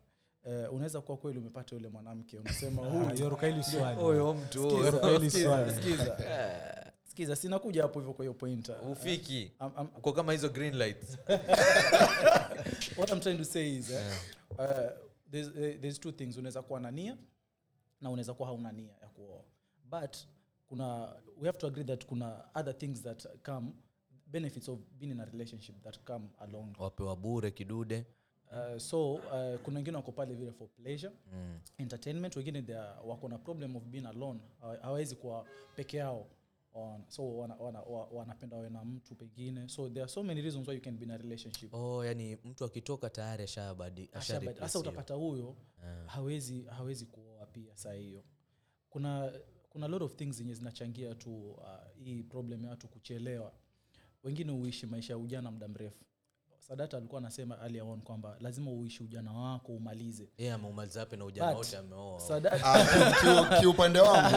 uh, 0.44 0.74
unaweza 0.74 1.00
kuwa 1.00 1.18
kweli 1.18 1.38
umepata 1.38 1.76
yule 1.76 1.88
mwanamke 1.88 2.38
unasema 2.38 2.82
huyo 2.82 4.36
Sikiza, 7.04 7.36
sinakuja 7.36 7.82
hapo 7.82 7.98
hivyo 7.98 8.14
kwa 8.14 8.24
hiyo 8.24 8.34
ufiki. 8.92 9.52
Uko 9.98 10.12
kama 10.12 10.32
hizo 10.32 10.48
green 10.48 10.74
lights. 10.78 11.18
What 12.98 13.10
I'm 13.12 13.20
trying 13.20 13.38
to 13.38 13.44
say 13.44 13.76
is 13.76 13.90
eh, 13.90 14.12
uh, 14.58 15.09
there's, 15.30 15.48
eh, 15.56 15.80
there's 15.80 16.00
two 16.00 16.12
things. 16.12 16.36
Unaweza 16.36 16.62
kuwa 16.62 16.80
na 16.80 16.90
nia 16.90 17.16
na 18.00 18.10
unaweza 18.10 18.34
kuwa 18.34 18.48
hauna 18.48 18.72
nia 18.72 18.92
ya 19.02 19.08
kuoa. 19.08 19.44
But 19.84 20.16
kuna 20.68 21.14
we 21.40 21.46
have 21.46 21.58
to 21.58 21.66
agree 21.66 21.84
that 21.84 22.06
kuna 22.06 22.44
other 22.54 22.78
things 22.78 23.02
that 23.02 23.26
come 23.44 23.72
benefits 24.26 24.68
of 24.68 24.78
being 24.98 25.10
in 25.10 25.20
a 25.20 25.24
relationship 25.24 25.82
that 25.82 25.98
come 26.04 26.28
along. 26.38 26.76
Wapewa 26.78 27.16
bure 27.16 27.50
kidude. 27.50 28.04
Uh, 28.52 28.78
so 28.78 29.14
uh, 29.14 29.60
kuna 29.62 29.76
wengine 29.78 29.96
wako 29.96 30.12
pale 30.12 30.34
vile 30.34 30.52
for 30.52 30.68
pleasure 30.68 31.12
mm. 31.32 31.58
entertainment. 31.78 32.36
Wengine 32.36 32.64
wako 33.04 33.28
na 33.28 33.38
problem 33.38 33.76
of 33.76 33.82
being 33.84 34.06
alone. 34.06 34.40
Hawawezi 34.60 35.16
kuwa 35.16 35.46
peke 35.76 35.96
yao 35.96 36.26
on, 36.74 37.04
so 37.08 37.36
wanapenda 37.36 37.64
wana, 37.64 37.80
wana, 38.10 38.36
wawe 38.50 38.70
na 38.70 38.84
mtu 38.84 39.14
pengine. 39.14 39.68
So 39.68 39.88
there 39.88 40.02
are 40.02 40.12
so 40.12 40.22
many 40.22 40.40
reasons 40.42 40.68
why 40.68 40.74
you 40.74 40.80
can 40.80 40.96
be 40.96 41.04
in 41.04 41.10
a 41.10 41.16
relationship. 41.18 41.74
Oh 41.74 42.04
yani 42.04 42.36
mtu 42.44 42.64
akitoka 42.64 43.10
tayari 43.10 43.42
ashabadi 43.44 44.10
hasa 44.60 44.78
utapata 44.78 45.14
huyo 45.14 45.56
hawezi 46.06 46.62
hawezi 46.62 47.06
kuoa 47.06 47.46
pia 47.46 47.76
saa 47.76 47.92
hiyo. 47.92 48.24
Kuna 48.90 49.32
kuna 49.70 49.88
lot 49.88 50.04
of 50.04 50.14
things 50.16 50.36
zenye 50.36 50.54
zinachangia 50.54 51.14
tu 51.14 51.50
uh, 51.50 51.66
hii 52.04 52.22
problem 52.22 52.64
ya 52.64 52.70
watu 52.70 52.88
kuchelewa. 52.88 53.52
Wengine 54.22 54.52
huishi 54.52 54.86
maisha 54.86 55.12
ya 55.12 55.18
ujana 55.18 55.50
muda 55.50 55.68
mrefu 55.68 56.04
sadata 56.70 56.96
alikuwa 56.96 57.20
anasema 57.20 57.56
earlier 57.62 57.84
on 57.84 58.00
kwamba 58.00 58.36
lazima 58.40 58.70
uishi 58.70 59.02
ujana 59.02 59.32
wako 59.32 59.72
umalize. 59.72 60.28
Yeye 60.38 60.52
ameumaliza 60.52 61.00
wapi 61.00 61.16
na 61.16 61.24
ujana 61.24 61.48
But, 61.48 61.58
wote 61.58 61.76
ameoa. 61.76 62.20
Sadata- 62.20 62.60
Ah, 62.64 63.60
kiupande 63.60 64.00
wangu 64.00 64.36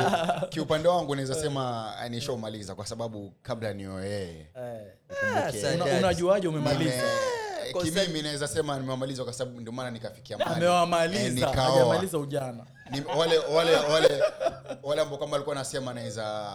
kiupande 0.50 0.88
wangu 0.90 1.16
naweza 1.16 1.36
sema 1.36 1.94
ah, 1.98 2.10
nishaumaliza 2.10 2.76
kwa 2.76 2.86
sababu 2.86 3.34
kabla 3.42 3.74
nioe 3.74 4.10
yeye 4.10 4.48
eh, 4.56 5.76
una- 5.76 5.98
unajuaje 5.98 6.48
umemaliza? 6.48 6.96
Nime- 6.96 7.92
kimimi 7.92 8.22
naweza 8.22 8.48
sema 8.48 8.80
nimewamaliza 8.80 9.24
kwa 9.24 9.34
sababu 9.34 9.60
ndio 9.62 9.74
maana 9.74 9.92
nikafikia 9.92 10.38
mahali. 10.38 10.52
Eh, 10.66 10.72
amewamaliza 10.72 11.30
nikaoa. 11.48 11.72
hajamaliza 11.72 12.18
ujana. 12.18 12.66
Ni- 12.92 13.02
wale 13.20 13.38
wale 13.38 13.76
wale 13.76 14.24
wale 14.84 15.02
ambao 15.02 15.18
kama 15.18 15.36
alikuwa 15.36 15.56
anasema 15.56 15.94
naweza 15.94 16.52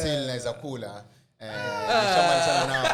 still 0.00 0.26
naweza 0.26 0.52
kula 0.52 0.86
eh, 0.86 1.02
nishamalizana 1.42 2.66
nao. 2.66 2.86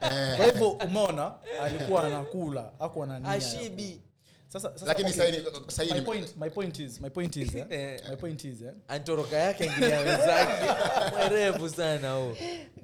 Eh, 0.00 0.36
kwa 0.36 0.46
hivyo 0.46 0.70
umeona 0.70 1.32
alikuwa 1.62 2.04
anakula 2.04 2.72
aku 2.80 3.02
anania 3.02 3.30
ashibi 3.30 4.02
sasa, 4.48 4.70
sasa 4.72 4.86
lakini 4.86 5.08
okay. 5.10 5.20
sahii 5.22 5.44
sahii 5.68 5.92
my 5.92 6.00
point, 6.00 6.36
my 6.36 6.50
point 6.50 6.78
is 6.78 7.00
my 7.00 7.10
point 7.10 7.36
is 7.36 7.54
eh, 7.54 8.00
my 8.10 8.16
point 8.16 8.44
is 8.44 8.62
eh, 8.62 8.72
antoroka 8.88 9.36
yake 9.36 9.64
ingilia 9.66 10.00
wenzake 10.00 10.64
mwerevu 11.16 11.68
sana 11.68 12.12
huu 12.12 12.34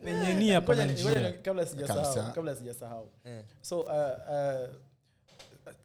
penye 0.05 0.35
nia 0.35 0.61
pana 0.61 0.85
njia 0.85 1.33
kabla 1.33 1.67
sijasahau 1.67 2.33
kabla 2.33 2.57
sijasahau. 2.57 3.11
Eh. 3.25 3.45
so 3.61 3.81
uh, 3.81 3.91
uh, 3.91 4.69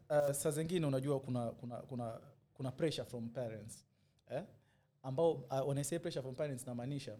uh, 0.09 0.31
saa 0.31 0.51
zingine 0.51 0.85
unajua 0.85 1.19
kuna 1.19 1.45
kuna 1.51 1.75
kuna 1.75 2.19
kuna 2.53 2.71
pressure 2.71 3.05
from 3.07 3.29
parents 3.29 3.85
eh? 4.29 4.43
ambao 5.03 5.31
uh, 5.31 5.67
when 5.67 5.77
I 5.77 5.83
say 5.83 5.99
pressure 5.99 6.21
from 6.21 6.35
parents 6.35 6.67
namaanisha 6.67 7.15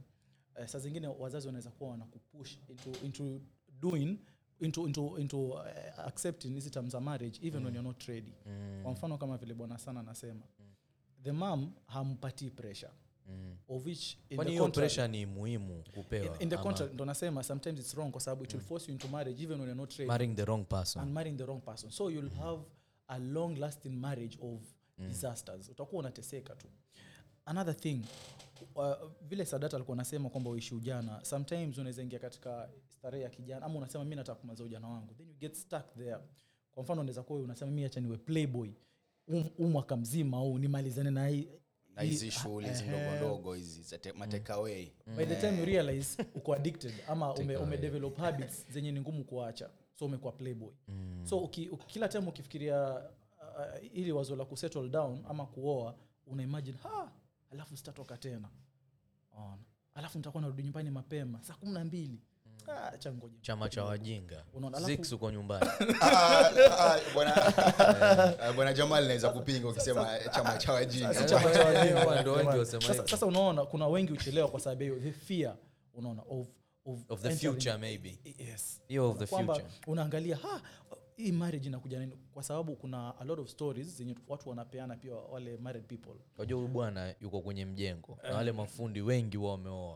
uh, 0.60 0.66
saa 0.66 0.80
zingine 0.80 1.08
wazazi 1.08 1.48
wanaweza 1.48 1.72
kuwa 1.72 1.90
wanakupush 1.90 2.58
into, 2.70 3.06
into 3.06 3.42
doing 3.82 4.18
into, 4.60 4.88
into, 4.88 5.20
into 5.20 5.48
uh, 5.48 5.62
accepting 6.08 6.54
hizi 6.54 6.70
terms 6.70 6.92
za 6.92 7.00
marriage 7.00 7.40
even 7.48 7.66
when 7.66 7.76
you're 7.76 7.88
not 7.90 8.04
ready. 8.04 8.34
Kwa 8.84 8.92
mfano 8.92 9.18
kama 9.18 9.38
vile 9.38 9.54
bwana 9.54 9.78
sana 9.78 10.00
anasema 10.00 10.42
the 11.24 11.32
mam 11.32 11.72
hampatii 11.86 12.50
pressure 12.50 12.92
of 13.68 13.86
which 13.86 14.18
in 14.30 14.36
kwani 14.38 14.52
the 14.52 14.58
hiyo 14.58 14.70
pressure 14.70 15.08
ni 15.08 15.26
muhimu 15.26 15.84
kupewa 15.94 16.40
in 16.40 16.50
the 16.50 16.56
ama? 16.56 16.90
ndo 16.94 17.06
nasema 17.06 17.44
sometimes 17.44 17.80
it's 17.80 17.94
wrong 17.94 18.12
kwa 18.12 18.22
sababu 18.22 18.44
it 18.44 18.54
will 18.54 18.64
force 18.64 18.88
you 18.88 18.94
into 18.94 19.08
marriage 19.08 19.44
even 19.44 19.60
when 19.60 19.70
you're 19.70 19.82
not 19.82 19.92
ready. 19.94 20.08
Marrying 20.08 20.36
the 20.36 20.46
wrong 20.46 20.66
person. 20.66 21.02
And 21.02 21.14
marrying 21.14 21.38
the 21.38 21.46
wrong 21.46 21.62
person. 21.62 21.92
So 21.92 22.10
you'll 22.10 22.36
have 22.36 22.62
a 23.08 23.20
long 23.20 23.56
lasting 23.60 23.90
marriage 24.02 24.38
of 24.42 24.62
disasters. 25.08 25.70
Utakuwa 25.70 26.00
unateseka 26.00 26.56
tu 26.56 26.68
another 27.48 27.78
thing 27.78 28.02
uh, 28.76 28.94
vile 29.22 29.46
sadata 29.46 29.78
alikuwa 29.78 29.96
anasema 29.96 30.30
kwamba 30.30 30.50
uishi 30.50 30.76
ujana 30.76 31.26
sometimes 31.26 31.78
unaweza 31.78 32.04
ingia 32.04 32.20
katika 32.20 32.70
starehe 32.88 33.24
ya 33.24 33.30
kijana 33.30 33.66
ama 33.66 33.76
unasema 33.80 34.06
mi 34.06 34.16
nataka 34.16 34.40
kumaliza 34.40 34.64
ujana 34.64 34.88
wangu. 34.88 35.14
Then 35.14 35.28
you 35.30 35.36
get 35.36 35.56
stuck 35.56 35.94
there. 35.98 36.18
Kwa 36.72 36.84
mfano 36.84 37.02
unaweza 37.02 37.24
kuwa 37.24 37.40
unasema 37.40 37.72
mi 37.72 37.86
acha 37.86 38.00
niwe 38.00 38.18
playboy. 38.18 38.70
Huu 39.58 39.68
mwaka 39.68 39.98
mzima 39.98 40.38
huu 40.38 40.58
nimalizane 40.58 41.12
na 41.12 41.28
hii 41.28 41.48
na 41.96 42.04
hizi 42.04 42.32
shughuli 42.32 42.68
hizi 42.68 42.84
ndogo 42.84 43.16
ndogo 43.16 43.54
hizi 43.54 43.82
za 43.82 44.00
matekaway 44.16 44.88
by 45.18 45.26
the 45.26 45.36
time 45.36 45.60
you 45.60 45.66
realize 45.66 46.24
uko 46.36 46.54
addicted 46.54 46.94
ama 47.08 47.34
ume, 47.34 47.58
ume 47.58 47.78
develop 47.78 48.18
habits 48.18 48.66
zenye 48.72 48.92
ni 48.92 49.00
ngumu 49.00 49.24
kuacha 49.24 49.70
so 50.00 50.06
umekuwa 50.06 50.34
playboy. 50.34 50.72
So 51.24 51.38
uki, 51.38 51.70
uki, 51.70 51.86
kila 51.88 52.08
time 52.08 52.28
ukifikiria 52.28 52.94
uh, 52.94 53.98
ili 53.98 54.12
wazo 54.12 54.36
la 54.36 54.46
kusettle 54.46 54.90
down 54.90 55.24
ama 55.30 55.46
kuoa 55.46 55.96
unaimagine 56.28 56.78
ha 56.84 57.12
alafu 57.52 57.78
sitatoka 57.78 58.18
tena. 58.18 58.50
Ona. 59.38 59.58
alafu 59.96 60.18
nitakuwa 60.18 60.42
narudi 60.42 60.64
nyumbani 60.64 60.90
mapema 60.92 61.44
saa 61.44 61.54
kumi 61.54 61.72
na 61.72 61.86
mbili. 61.86 62.22
Ah, 62.68 62.88
acha 62.92 63.14
chama 63.42 63.70
cha 63.70 63.84
wajinga. 63.84 64.46
Unaona, 64.54 64.78
alafu- 64.78 64.92
Six 64.96 65.12
uko 65.12 65.32
nyumbani. 65.32 65.70
Ah, 66.02 66.50
ah, 66.80 67.00
bwana 67.14 67.36
ah, 68.70 68.74
jamal 68.74 69.04
naweza 69.08 69.30
kupinga 69.30 69.68
ukisema 69.70 70.20
chama 70.36 70.58
cha 70.58 70.74
wajinga. 70.74 71.14
Sasa 71.14 71.26
chama 71.26 71.52
cha 71.54 71.66
wajinga, 71.66 72.22
Ndo 72.22 72.32
wengi 72.32 72.44
jamani. 72.44 72.60
wasema 72.60 72.82
Sasa- 72.82 72.94
hivyo. 72.94 73.08
sasa 73.08 73.26
unaona 73.26 73.66
kuna 73.66 73.88
wengi 73.88 74.14
uchelewa 74.14 74.48
kwa 74.48 74.60
sababu 74.60 74.82
hiyo, 74.82 75.00
the 75.00 75.12
fear 75.12 75.56
unaona 75.94 76.22
of, 76.22 76.48
of, 76.86 77.00
of 77.10 77.22
the 77.22 77.36
future 77.36 77.78
maybe. 77.78 78.20
Yes. 78.38 78.82
Hiyo 78.88 79.10
of 79.12 79.18
the 79.18 79.26
future. 79.28 79.66
unaangalia 79.88 80.36
ha 80.38 80.62
hii 81.18 81.32
marriage 81.32 81.68
inakuja 81.68 82.00
nini? 82.00 82.18
Kwa 82.32 82.44
sababu 82.44 82.76
kuna 82.76 83.20
a 83.20 83.24
lot 83.24 83.42
of 83.42 83.50
stories 83.50 83.88
zenye 83.98 84.16
watu 84.28 84.50
wanapeana 84.50 84.96
pia 84.96 85.16
wale 85.16 85.58
married 85.58 85.86
people. 85.86 86.16
Unajua 86.38 86.58
huyu 86.60 86.72
bwana 86.72 87.16
yuko 87.22 87.42
kwenye 87.42 87.66
mjengo 87.66 88.18
na 88.24 88.36
wale 88.36 88.52
mafundi 88.52 89.02
wengi 89.02 89.38
wa 89.38 89.52
wameoa. 89.52 89.94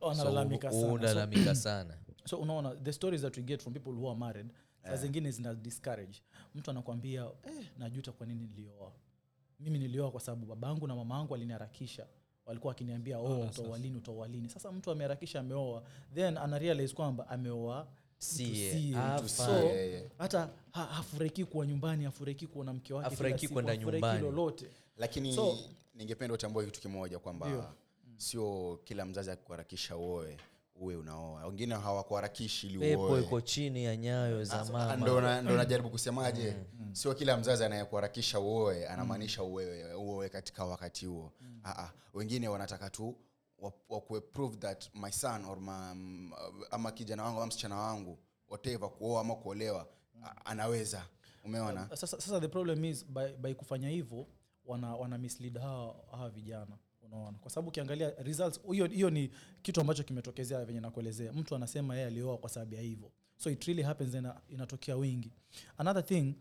Uh, 0.00 0.08
wanalalamika 0.08 0.70
So, 0.70 0.98
sana. 0.98 1.44
so, 1.44 1.54
sana. 1.54 1.98
so 2.28 2.36
unaona 2.36 2.74
the 2.76 2.92
stories 2.92 3.22
that 3.22 3.36
we 3.36 3.42
get 3.42 3.62
from 3.62 3.74
people 3.74 3.90
who 3.90 4.10
are 4.10 4.18
married 4.18 4.46
saa 4.84 4.96
zingine 4.96 5.30
zina 5.30 5.54
discourage. 5.54 6.22
Mtu 6.54 6.70
anakwambia 6.70 7.22
eh, 7.44 7.66
najuta 7.78 8.12
kwa 8.12 8.26
nini 8.26 8.40
nilioa? 8.46 8.92
Mimi 9.60 9.78
nilioa 9.78 10.10
kwa 10.10 10.20
sababu 10.20 10.46
babangu 10.46 10.86
na 10.86 10.96
mama 10.96 11.14
yangu 11.14 11.34
aliniharakisha 11.34 12.06
walikuwa 12.46 12.70
wakiniambia 12.70 13.18
oh, 13.18 13.40
utaoa 13.96 14.28
lini 14.28 14.48
sasa 14.48 14.72
mtu 14.72 14.90
ameharakisha 14.90 15.40
ameoa 15.40 15.82
then 16.14 16.36
anarealize 16.36 16.94
kwamba 16.94 17.28
ameoa 17.28 17.86
hata 20.18 20.50
ha, 20.72 20.84
hafurahiki 20.84 21.44
kuwa 21.44 21.66
nyumbani 21.66 22.04
hafurahiki 22.04 22.46
kuona 22.46 22.72
mke 22.72 22.94
wake 22.94 23.08
Hafurahiki 23.10 23.48
kwenda 23.48 23.76
nyumbani. 23.76 24.20
lolote. 24.20 24.66
Lakini 24.96 25.34
So- 25.34 25.58
ningependa 25.94 26.34
utambue 26.34 26.64
kitu 26.64 26.80
kimoja 26.80 27.18
kwamba 27.18 27.74
sio 28.16 28.80
kila 28.84 29.04
mzazi 29.06 29.30
akuharakisha 29.30 29.96
uoe 29.96 30.36
uwe 30.76 30.96
unaoa. 30.96 31.46
Wengine 31.46 31.74
hawakuharakishi 31.74 32.66
ili 32.66 32.78
pepo 32.78 33.18
iko 33.18 33.40
chini 33.40 33.84
ya 33.84 33.96
nyayo 33.96 34.44
za 34.44 34.64
mama. 34.64 34.96
na- 35.20 35.42
ndo 35.42 35.56
najaribu 35.56 35.90
kusemaje? 35.90 36.54
Sio 36.92 37.14
kila 37.14 37.36
mzazi 37.36 37.64
anayekuharakisha 37.64 38.40
uoe 38.40 38.86
anamaanisha 38.88 39.42
uoe 39.42 39.94
uoe 39.94 40.28
katika 40.28 40.64
wakati 40.64 41.06
huo. 41.06 41.32
Ah, 41.64 41.78
ah. 41.82 41.92
wengine 42.14 42.48
wanataka 42.48 42.90
tu 42.90 43.16
wa- 43.62 43.72
wakuwe 43.88 44.20
that 44.60 44.90
my 44.94 45.10
son 45.10 45.44
or 45.44 45.60
my, 45.60 46.30
ama 46.70 46.92
kijana 46.92 47.22
wangu 47.22 47.36
ama 47.38 47.46
msichana 47.46 47.76
wangu 47.76 48.18
whatever 48.48 48.90
kuoa 48.90 49.20
ama 49.20 49.34
kuolewa 49.34 49.86
anaweza. 50.44 51.04
Umeona? 51.44 51.88
Sasa, 51.88 52.06
sasa 52.06 52.40
the 52.40 52.48
problem 52.48 52.84
is 52.84 53.06
by, 53.06 53.28
by 53.38 53.54
kufanya 53.54 53.88
hivyo 53.88 54.26
wana, 54.64 54.96
wana 54.96 55.18
mislead 55.18 55.58
hawa, 55.58 55.94
hawa 56.10 56.30
vijana. 56.30 56.78
Unaona? 57.02 57.38
Kwa 57.38 57.50
sababu 57.50 57.68
ukiangalia 57.68 58.10
results 58.10 58.60
hiyo 58.72 58.86
hiyo 58.86 59.10
ni 59.10 59.30
kitu 59.62 59.80
ambacho 59.80 60.02
kimetokezea 60.04 60.64
venye 60.64 60.80
nakuelezea. 60.80 61.32
Mtu 61.32 61.54
anasema 61.56 61.94
yeye 61.94 62.06
alioa 62.06 62.38
kwa 62.38 62.50
sababu 62.50 62.74
ya 62.74 62.80
hivyo. 62.82 63.10
So 63.36 63.50
it 63.50 63.64
really 63.64 63.82
happens 63.82 64.14
ina, 64.14 64.40
inatokea 64.48 64.96
wingi 64.96 65.32
another 65.78 66.04
thing 66.06 66.34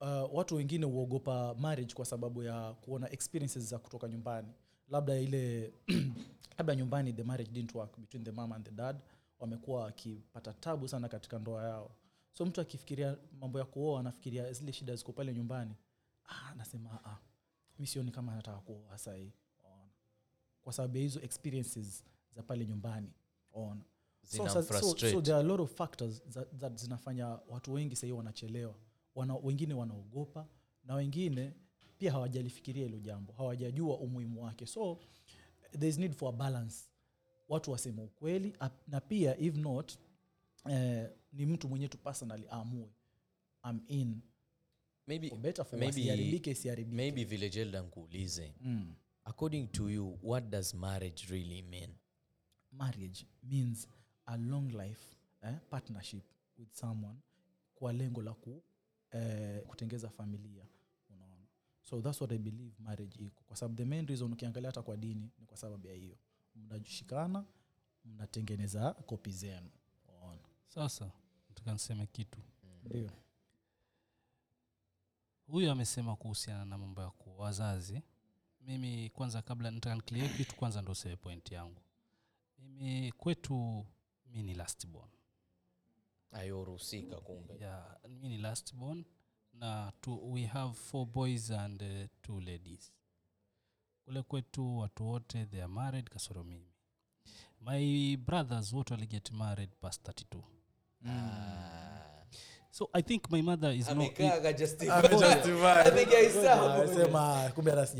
uh, 0.00 0.34
watu 0.34 0.54
wengine 0.56 0.86
huogopa 0.86 1.54
marriage 1.54 1.94
kwa 1.94 2.04
sababu 2.04 2.42
ya 2.42 2.72
kuona 2.72 3.10
experiences 3.12 3.62
za 3.64 3.78
kutoka 3.78 4.08
nyumbani. 4.08 4.48
Labda 4.88 5.18
ile 5.18 5.72
labda 6.58 6.74
nyumbani 6.74 7.12
the 7.12 7.22
marriage 7.24 7.50
didn't 7.52 7.74
work 7.74 7.98
between 7.98 8.24
the 8.24 8.30
mom 8.32 8.52
and 8.52 8.64
the 8.64 8.70
dad. 8.70 8.96
Wamekuwa 9.38 9.80
wakipata 9.82 10.52
tabu 10.52 10.88
sana 10.88 11.08
katika 11.08 11.38
ndoa 11.38 11.64
yao. 11.64 11.90
So 12.32 12.46
mtu 12.46 12.60
akifikiria 12.60 13.16
mambo 13.40 13.58
ya 13.58 13.64
kuoa 13.64 14.00
anafikiria 14.00 14.52
zile 14.52 14.72
shida 14.72 14.96
ziko 14.96 15.12
pale 15.12 15.34
nyumbani. 15.34 15.74
Ah, 16.28 16.48
anasema 16.52 17.04
ah, 17.04 17.18
mi 17.78 17.86
sioni 17.86 18.10
kama 18.10 18.32
anataka 18.32 18.58
kuoa 18.58 18.98
sahii 18.98 19.32
kwa 20.64 20.72
sababu 20.72 20.96
ya 20.96 21.02
hizo 21.02 21.20
experiences 21.20 22.04
za 22.36 22.42
pale 22.42 22.66
nyumbani. 22.66 23.10
Ona. 23.52 23.80
So, 24.26 24.48
so, 24.48 24.96
so 24.96 25.20
there 25.20 25.34
are 25.36 25.44
a 25.44 25.48
lot 25.48 25.62
of 25.62 25.70
factors 25.76 26.22
that, 26.30 26.58
that 26.58 26.76
zinafanya 26.80 27.26
watu 27.48 27.72
wengi 27.72 27.96
sahii 27.96 28.12
wanachelewa. 28.12 28.74
Wana, 29.14 29.34
wengine 29.36 29.74
wanaogopa 29.74 30.46
na 30.84 30.94
wengine 30.94 31.52
pia 31.98 32.12
hawajalifikiria 32.12 32.82
hilo 32.84 32.98
jambo. 32.98 33.32
Hawajajua 33.32 33.98
umuhimu 33.98 34.42
wake. 34.44 34.66
So 34.66 34.98
there 35.78 35.88
is 35.88 35.98
need 35.98 36.14
for 36.14 36.28
a 36.28 36.32
balance. 36.36 36.88
Watu 37.48 37.70
waseme 37.70 38.02
ukweli 38.02 38.56
na 38.88 39.00
pia 39.00 39.38
if 39.38 39.56
not 39.56 39.92
eh, 40.70 41.10
ni 41.32 41.46
mtu 41.46 41.68
mwenyewe 41.68 41.88
tu 41.88 41.98
personally 41.98 42.46
aamue 42.50 42.88
am 43.62 43.80
in. 43.88 44.20
Maybe, 45.06 45.28
for 45.28 45.38
better 45.38 45.64
for 45.64 45.78
maybe- 45.78 45.86
worse, 45.86 46.00
iharibike 46.02 46.84
maybe 46.84 47.24
vile 47.24 47.50
jelda 47.50 47.82
nkuulize. 47.82 48.54
Mm. 48.60 48.94
according 49.24 49.66
to 49.72 49.90
you 49.90 50.18
what 50.22 50.44
does 50.50 50.74
marriage 50.74 51.26
really 51.30 51.62
mean? 51.62 51.90
Marriage 52.72 53.26
means 53.42 53.88
a 54.26 54.36
long 54.36 54.68
life 54.72 55.16
eh, 55.42 55.54
partnership 55.70 56.24
with 56.58 56.72
someone 56.72 57.18
kwa 57.74 57.92
lengo 57.92 58.22
la 58.22 58.34
ku, 58.34 58.62
eh, 59.10 59.62
kutengeza 59.62 60.08
familia 60.08 60.66
so 61.84 62.02
thats 62.02 62.20
what 62.20 62.32
i 62.32 62.38
believe 62.38 62.74
marriage 62.78 63.24
iko. 63.24 63.42
Kwa 63.44 63.56
sababu 63.56 63.74
the 63.76 63.84
main 63.84 64.06
reason 64.06 64.32
ukiangalia 64.32 64.68
hata 64.68 64.82
kwa 64.82 64.96
dini 64.96 65.30
ni 65.38 65.46
kwa 65.46 65.56
sababu 65.56 65.86
ya 65.86 65.94
hiyo. 65.94 66.16
Mnashikana 66.54 67.44
mnatengeneza 68.04 68.92
kopi 68.94 69.30
zenu. 69.30 69.70
Unaona? 70.08 70.42
Sasa 70.68 71.10
nataka 71.48 71.72
niseme 71.72 72.06
kitu. 72.06 72.38
Ndio. 72.84 73.10
Huyu 75.46 75.70
amesema 75.70 76.16
kuhusiana 76.16 76.64
na 76.64 76.78
mambo 76.78 77.02
ya 77.02 77.12
wazazi. 77.36 78.02
Mimi 78.60 79.10
kwanza 79.10 79.42
kabla 79.42 79.70
nataka 79.70 79.94
niklie 79.94 80.28
kitu 80.28 80.56
kwanza 80.56 80.82
ndo 80.82 80.94
seme 80.94 81.16
point 81.16 81.50
yangu. 81.52 81.80
Mimi 82.58 83.12
kwetu 83.12 83.86
mi 84.26 84.42
ni 84.42 84.54
last 84.54 84.86
born. 84.86 85.10
Ayoruhusika 86.32 87.20
kumbe. 87.20 87.54
Yeah, 87.60 87.96
mi 88.08 88.28
ni 88.28 88.38
last 88.38 88.74
born 88.74 89.04
na 89.60 89.92
two, 90.00 90.18
we 90.32 90.42
have 90.42 90.74
four 90.76 91.06
boys 91.06 91.50
and 91.50 91.82
uh, 91.82 91.86
two 92.22 92.40
ladies. 92.40 92.92
Kule 94.04 94.22
kwetu 94.22 94.78
watu 94.78 95.08
wote 95.08 95.44
they 95.46 95.60
are 95.62 95.72
married 95.72 96.10
kasoro 96.10 96.44
mimi. 96.44 96.72
My 97.60 98.16
brothers 98.16 98.72
wote 98.72 98.94
waliget 98.94 99.30
married 99.32 99.70
past 99.80 100.08
32 100.08 100.42
so 102.70 102.88
i 102.92 103.02
think 103.02 103.30
my 103.30 103.42
mother 103.42 103.70
is 103.70 103.88
not 103.88 103.96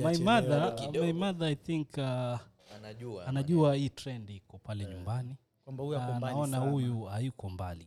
my 0.05 0.19
mother, 0.19 0.75
my 0.93 1.13
mother 1.13 1.47
i 1.49 1.55
think 1.55 1.89
uh, 1.99 2.39
anajua. 2.77 3.27
anajua 3.27 3.75
hii 3.75 3.89
trend 3.89 4.31
iko 4.31 4.59
pale 4.59 4.85
nyumbani. 4.85 5.37
Kwamba 5.65 5.85
huyu 5.85 5.99
ako 5.99 6.13
Na 6.13 6.19
mbali 6.19 6.35
naona 6.35 6.59
huyu 6.59 7.03
hayuko 7.03 7.51
mbali 7.51 7.87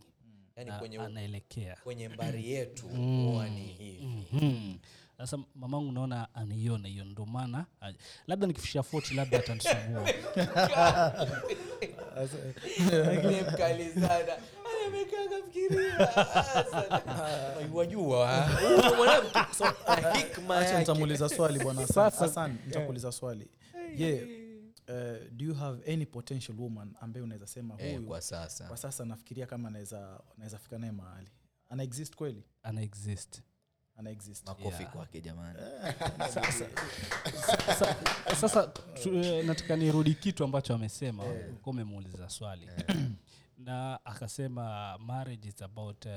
yani 0.58 0.72
kwenye, 0.72 1.00
anaelekea. 1.00 1.78
kwenye 1.84 2.10
mbari 2.10 2.52
yetu 2.52 2.88
huwa 2.88 3.50
ni 3.50 3.62
hivi. 3.62 4.26
Mhm. 4.34 4.74
sasa 5.18 5.38
mamangu 5.56 5.92
naona 5.92 6.28
aniona 6.36 6.88
hiyo 6.88 7.06
ndo 7.06 7.26
maana 7.26 7.66
labda 8.28 8.48
nikifisha 8.48 8.80
40 8.80 9.16
labda 9.16 9.40
atanisumbua. 9.40 10.04
Swali 21.30 21.60
bwana. 21.60 21.88
Nitakuuliza 22.66 23.12
swali. 23.12 23.48
Je 23.96 24.28
uh, 24.90 24.96
do 25.32 25.46
you 25.46 25.54
have 25.54 25.94
any 25.94 26.06
potential 26.06 26.56
woman 26.60 26.96
ambaye 27.02 27.24
unaweza 27.24 27.48
sema 27.48 27.76
Eh, 27.82 27.96
huyu 27.96 28.08
kwa 28.08 28.22
sasa. 28.22 28.68
kwa 28.68 28.78
sasa 28.78 29.06
nafikiria 29.06 29.46
kama 29.46 29.70
naweza 29.70 30.20
anaweza 30.36 30.58
fika 30.58 30.78
naye 30.78 30.92
mahali. 30.92 31.30
Ana 31.70 31.84
exist 31.84 32.16
kweli? 32.16 32.44
Ana 32.64 32.82
exist. 32.82 33.42
Ana 33.96 34.10
exist. 34.10 34.48
Makofi 34.48 34.82
Yeah. 34.84 34.92
kwake 34.94 35.22
jamani. 35.22 35.60
Sasa 38.42 38.68
tu, 39.04 39.14
eh, 39.16 39.46
nataka 39.46 39.76
nirudi 39.76 40.14
kitu 40.14 40.44
ambacho 40.44 40.74
amesema. 40.76 41.24
Ulikuwa 41.24 41.74
umemuuliza 41.74 42.30
swali. 42.30 42.70
Na 43.58 44.06
akasema 44.06 44.98
marriage 44.98 45.48
is 45.50 45.62
about 45.62 46.06
uh, 46.06 46.12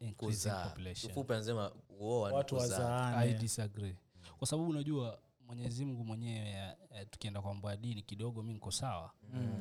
increasing 0.00 0.50
population. 0.64 1.12
Ufupi 1.12 1.32
anasema 1.32 1.70
kuoa 1.70 2.32
watu 2.32 2.56
kuzaa. 2.56 3.16
I 3.16 3.34
disagree. 3.34 3.96
Kwa 4.38 4.46
sababu 4.46 4.68
unajua 4.70 5.18
mwenyezi 5.46 5.84
mungu 5.84 6.04
mwenyewe 6.04 6.48
eh, 6.90 7.06
tukienda 7.10 7.42
kwa 7.42 7.52
mambo 7.54 7.70
ya 7.70 7.76
dini 7.76 8.02
kidogo 8.02 8.42
mi 8.42 8.52
niko 8.52 8.70
sawa. 8.70 9.12
Mm. 9.32 9.60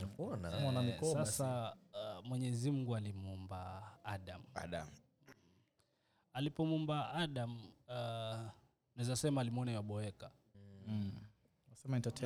Mwana 0.61 0.79
Eh, 0.81 0.85
mikoba, 0.85 1.25
sasa 1.25 1.75
uh, 1.93 2.25
mwenyezi 2.25 2.71
mungu 2.71 2.95
alimuumba 2.95 3.91
adam. 4.03 4.43
Adam. 4.53 4.87
alipomuumba 6.33 7.13
adam 7.13 7.55
uh, 7.87 8.51
naweza 8.95 9.15
sema 9.15 9.41
alimwona 9.41 9.71
yaboeka. 9.71 10.31
Mm. 10.55 10.83
mm 10.87 11.11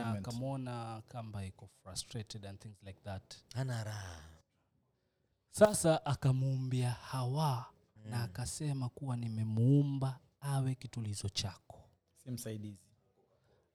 akamwona 0.06 1.02
kamba 1.08 1.46
iko 1.46 1.68
frustrated 1.68 2.46
and 2.46 2.60
things 2.60 2.84
like 2.84 3.00
that. 3.04 3.36
Raha. 3.56 4.24
Sasa 5.52 6.06
akamuumbia 6.06 6.90
hawa 6.90 7.66
na 8.06 8.24
akasema 8.24 8.90
kuwa 8.90 9.18
nimemuumba 9.18 10.20
awe 10.42 10.76
kitulizo 10.76 11.30
chako. 11.30 11.90
Si 12.24 12.32
msaidizi 12.32 12.89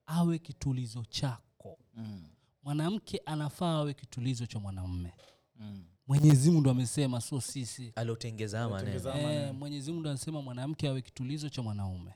awe 0.05 0.39
kitulizo 0.39 1.05
chako. 1.09 1.77
Mm. 1.95 2.23
mwanamke 2.63 3.21
anafaa 3.25 3.71
awe 3.71 3.93
kitulizo 3.93 4.45
cha 4.45 4.59
mwanamume. 4.59 5.13
Mm. 5.55 5.83
mwenyezi 6.07 6.49
mungu 6.49 6.61
ndo 6.61 6.71
amesema 6.71 7.21
sio 7.21 7.41
sisi. 7.41 7.91
Aliotengeza 7.95 8.69
maneno. 8.69 8.99
Zama 8.99 9.19
eh, 9.21 9.27
neno. 9.39 9.53
mwenyezi 9.53 9.91
mungu 9.91 9.99
ndo 10.01 10.09
anasema 10.09 10.41
mwanamke 10.41 10.87
awe 10.87 11.01
kitulizo 11.01 11.49
cha 11.49 11.61
mwanaume 11.61 12.13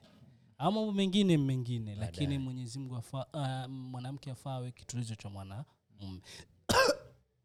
au 0.58 0.72
mambo 0.72 0.92
mengine 0.92 1.38
mengine 1.38 1.96
lakini 1.96 2.38
mwenyezi 2.38 2.80
mungu 2.80 2.94
uh, 3.14 3.66
mwanamke 3.70 4.32
afaa 4.32 4.54
awe 4.54 4.72
kitulizo 4.72 5.16
cha 5.16 5.30
mwanamume. 5.30 5.66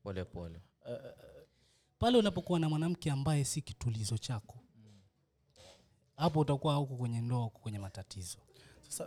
Pole 0.02 0.24
pole. 0.24 0.60
Pale 1.98 2.18
unapokuwa 2.18 2.60
na 2.60 2.68
mwanamke 2.68 3.10
ambaye 3.10 3.44
si 3.44 3.62
kitulizo 3.62 4.18
chako 4.18 4.58
hapo 6.16 6.40
utakuwa 6.40 6.74
huko 6.74 6.96
kwenye 6.96 7.20
ndoa 7.20 7.44
huko 7.44 7.58
kwenye 7.58 7.78
matatizo 7.78 8.38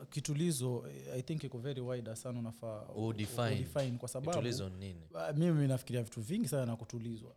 kitulizo 0.10 0.84
eh, 0.90 1.14
i 1.16 1.22
think 1.22 1.44
iko 1.44 1.58
very 1.58 1.82
wide 1.82 2.16
sana 2.16 2.40
unafaa 2.40 2.82
Udefine. 2.96 3.46
udefine 3.52 3.98
kwa 3.98 4.10
sababu 4.10 4.38
tulizo 4.38 4.70
ni 4.70 4.78
nini? 4.78 5.02
Ah, 5.16 5.34
mimi 5.34 5.68
nafikiria 5.68 6.04
vitu 6.04 6.22
vingi 6.22 6.48
sana 6.48 6.66
na 6.66 6.76
kutulizwa. 6.76 7.36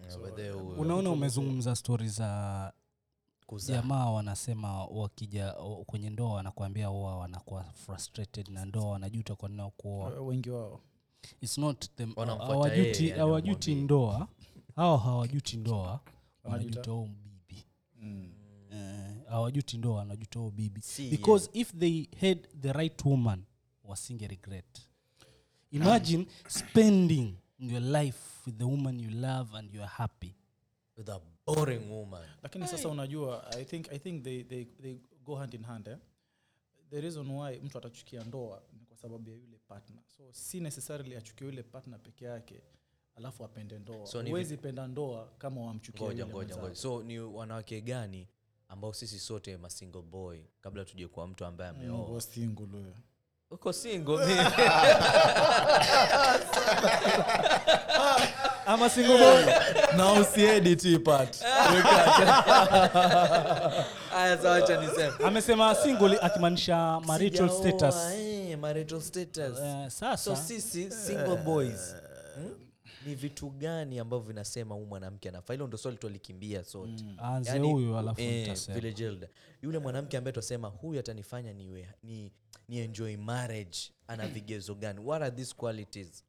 Yeah, 0.00 0.18
but 0.20 0.34
they 0.36 0.50
will- 0.50 0.78
unaona 0.80 1.10
umezungumza 1.10 1.76
stori 1.76 2.08
za 2.08 2.72
kuzaa. 3.46 3.72
jamaa 3.72 4.10
wanasema 4.10 4.84
wakija 4.86 5.54
o- 5.58 5.84
kwenye 5.84 6.10
ndoa 6.10 6.32
wanakuambia 6.34 6.86
huwa 6.86 7.18
wanakuwa 7.18 7.64
frustrated 7.64 8.48
na 8.48 8.64
ndoa 8.64 8.90
wanajuta 8.90 9.34
kwa 9.36 9.48
nini 9.48 9.70
kuoa. 9.70 10.20
Uh, 10.20 10.28
wengi 10.28 10.50
wao. 10.50 10.80
Its 11.40 11.58
not 11.58 11.90
them 11.96 12.12
Wanamfuata 12.16 12.52
hawajuti 12.52 12.78
yeye, 13.02 13.08
yani 13.08 13.18
hawajuti 13.20 13.74
ndoa. 13.74 14.28
Hao 14.76 14.96
hawajuti 14.96 15.56
ndoa 15.56 16.00
Wanajuta? 16.44 16.80
wanajuta 16.90 17.12
mbibi. 17.12 17.64
Bibi 17.94 18.34
Eh, 18.72 19.14
hawajuti 19.28 19.78
ndoa 19.78 19.96
wanajuta 19.96 20.40
o 20.40 20.50
bibi 20.50 20.80
Si, 20.82 21.10
because 21.10 21.50
if 21.52 21.72
they 21.76 22.06
had 22.20 22.38
the 22.60 22.72
right 22.72 23.04
woman 23.04 23.44
wasinge 23.84 24.26
regret. 24.28 24.80
Imagine 25.70 26.26
spending 26.48 27.36
your 27.58 27.80
life 27.82 28.18
with 28.46 28.56
the 28.58 28.64
woman 28.64 29.00
you 29.00 29.10
love 29.10 29.58
and 29.58 29.74
you 29.74 29.80
are 29.82 29.90
happy. 29.96 30.34
With 30.96 31.08
a 31.08 31.20
boring 31.46 31.90
woman. 31.90 32.22
Lakini 32.42 32.68
sasa 32.68 32.88
unajua 32.88 33.50
i 33.56 33.64
think, 33.64 33.92
I 33.92 33.98
think 33.98 34.24
they, 34.24 34.44
they, 34.44 34.64
they 34.64 34.96
go 35.24 35.36
hand 35.36 35.54
in 35.54 35.62
hand 35.64 35.88
eh? 35.88 35.96
the 36.90 37.00
reason 37.00 37.30
why 37.30 37.58
mtu 37.60 37.78
atachukia 37.78 38.24
ndoa 38.24 38.62
ni 38.72 38.86
kwa 38.86 38.96
sababu 38.96 39.30
ya 39.30 39.36
yule 39.36 39.58
partner. 39.68 40.02
So 40.16 40.22
si 40.32 40.60
necessarily 40.60 41.16
achukie 41.16 41.46
yule 41.46 41.62
partner 41.62 42.00
peke 42.02 42.24
yake 42.24 42.62
alafu 43.16 43.44
apende 43.44 43.78
ndoa. 43.78 44.06
So 44.06 44.22
huwezi 44.22 44.56
penda 44.56 44.86
ndoa 44.86 45.28
kama 45.38 45.60
wamchukia 45.66 46.26
so 46.72 47.02
ni 47.02 47.18
wanawake 47.18 47.80
gani 47.80 48.28
ambao 48.68 48.92
sisi 48.92 49.18
sote 49.18 49.56
masingle 49.56 50.02
boy 50.02 50.38
kabla 50.60 50.84
tuje 50.84 51.08
kuwa 51.08 51.26
mtu 51.26 51.44
ambaye 51.44 51.72
Mm, 51.72 51.76
ameoa. 51.80 52.08
was 52.14 52.28
uko 53.50 53.72
single 53.72 54.16
mimi. 54.26 54.40
Ama 58.66 58.88
single 58.90 59.18
boy. 59.18 59.44
na 59.96 60.12
usiedit 60.12 60.82
hii 60.82 60.98
part. 60.98 61.40
Haya 64.10 64.38
sawa 64.42 64.56
acha 64.56 64.80
niseme. 64.80 65.12
Amesema 65.24 65.74
single 65.74 66.18
akimaanisha 66.22 67.00
marital 67.00 67.48
Sijaoa, 67.48 67.72
status 67.72 67.96
eh, 68.14 68.58
marital 68.58 69.00
status. 69.00 69.58
Eh, 69.58 69.90
so 70.16 70.36
sisi 70.36 70.90
single 70.90 71.36
boys 71.36 71.94
hmm? 72.34 72.54
Ni 73.08 73.14
vitu 73.14 73.50
gani 73.50 73.98
ambavyo 73.98 74.26
vinasema 74.26 74.74
huu 74.74 74.84
mwanamke 74.86 75.28
anafaa? 75.28 75.54
Hilo 75.54 75.66
ndo 75.66 75.78
swali 75.78 75.96
twalikimbia 75.98 76.64
sote. 76.64 77.04
Aanze 77.18 77.50
Yaani, 77.50 77.72
huyu 77.72 77.98
alafu 77.98 78.20
eh, 78.20 78.40
nitasema. 78.42 78.74
vile 78.80 78.92
Gilda. 78.92 79.28
yule 79.62 79.78
mwanamke 79.78 80.16
ambaye 80.16 80.32
twasema 80.32 80.68
huyu 80.68 81.00
atanifanya 81.00 81.52
niwe 81.52 81.88
ni, 82.02 82.32
ni 82.68 82.78
enjoy 82.78 83.16
marriage 83.16 83.78
ana 84.08 84.26
vigezo 84.34 84.74
gani? 84.74 85.00
What 85.04 85.22
are 85.22 85.36
these 85.36 85.54
qualities? 85.56 86.24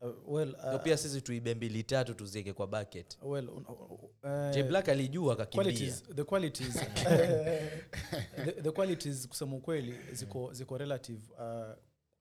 Uh, 0.00 0.34
well, 0.34 0.54
uh, 0.74 0.82
pia 0.82 0.96
sisi 0.96 1.20
tuibe 1.20 1.54
mbili 1.54 1.82
tatu 1.82 2.14
tuzieke 2.14 2.52
kwa 2.52 2.66
bucket. 2.66 3.18
well, 3.22 3.48
uh, 3.48 3.70
uh, 3.70 4.50
J 4.54 4.62
Black 4.62 4.88
alijua 4.88 5.32
akakimbia. 5.32 5.92
the 6.14 6.24
qualities 6.24 6.74
the, 8.44 8.52
the 8.62 8.70
qualities 8.70 9.28
kusema 9.28 9.56
ukweli 9.56 9.94
ziko 10.12 10.52
ziko 10.52 10.78
relative 10.78 11.20
uh, 11.32 11.74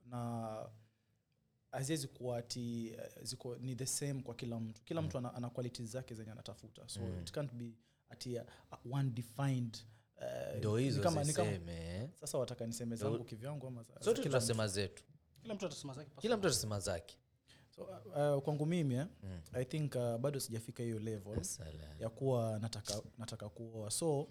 na 0.05 0.65
haziwezi 1.77 2.07
kuwa 2.07 2.37
ati 2.37 2.91
uh, 2.97 3.23
ziko 3.23 3.55
ni 3.55 3.75
the 3.75 3.85
same 3.85 4.21
kwa 4.21 4.35
kila 4.35 4.59
mtu. 4.59 4.81
Kila 4.83 5.01
mtu 5.01 5.17
ana, 5.17 5.33
ana 5.33 5.49
qualities 5.49 5.89
zake 5.89 6.15
zenye 6.15 6.31
anatafuta. 6.31 6.89
So 6.89 6.99
it 7.21 7.31
can't 7.31 7.53
be 7.53 7.71
ati 8.09 8.37
uh, 8.39 8.43
one 8.97 9.09
defined 9.09 9.77
uh, 10.17 10.57
ndo 10.57 10.77
hizo 10.77 11.01
kama- 11.01 11.15
kama- 11.33 11.51
sasa 12.19 12.37
wataka 12.37 12.65
niseme 12.65 12.95
zangu 12.95 13.23
kivyangu 13.23 13.67
ama 13.67 13.83
tutasema 13.83 14.67
zetu. 14.67 15.03
Kila 15.41 15.55
mtu 15.55 15.65
atasema 15.65 15.93
zake 15.93 16.11
kila 16.21 16.37
mtu 16.37 16.47
atasema 16.47 16.79
zake. 16.79 17.17
So, 17.75 17.83
uh, 17.83 18.43
kwangu 18.43 18.65
mimi 18.65 18.95
eh, 18.95 19.07
i 19.53 19.65
think 19.65 19.95
uh, 19.95 20.17
bado 20.17 20.39
sijafika 20.39 20.83
hiyo 20.83 20.99
level 20.99 21.39
Asala. 21.39 21.95
ya 21.99 22.09
kuwa 22.09 22.59
nataka, 22.59 23.01
nataka 23.17 23.49
kuoa. 23.49 23.91
So 23.91 24.27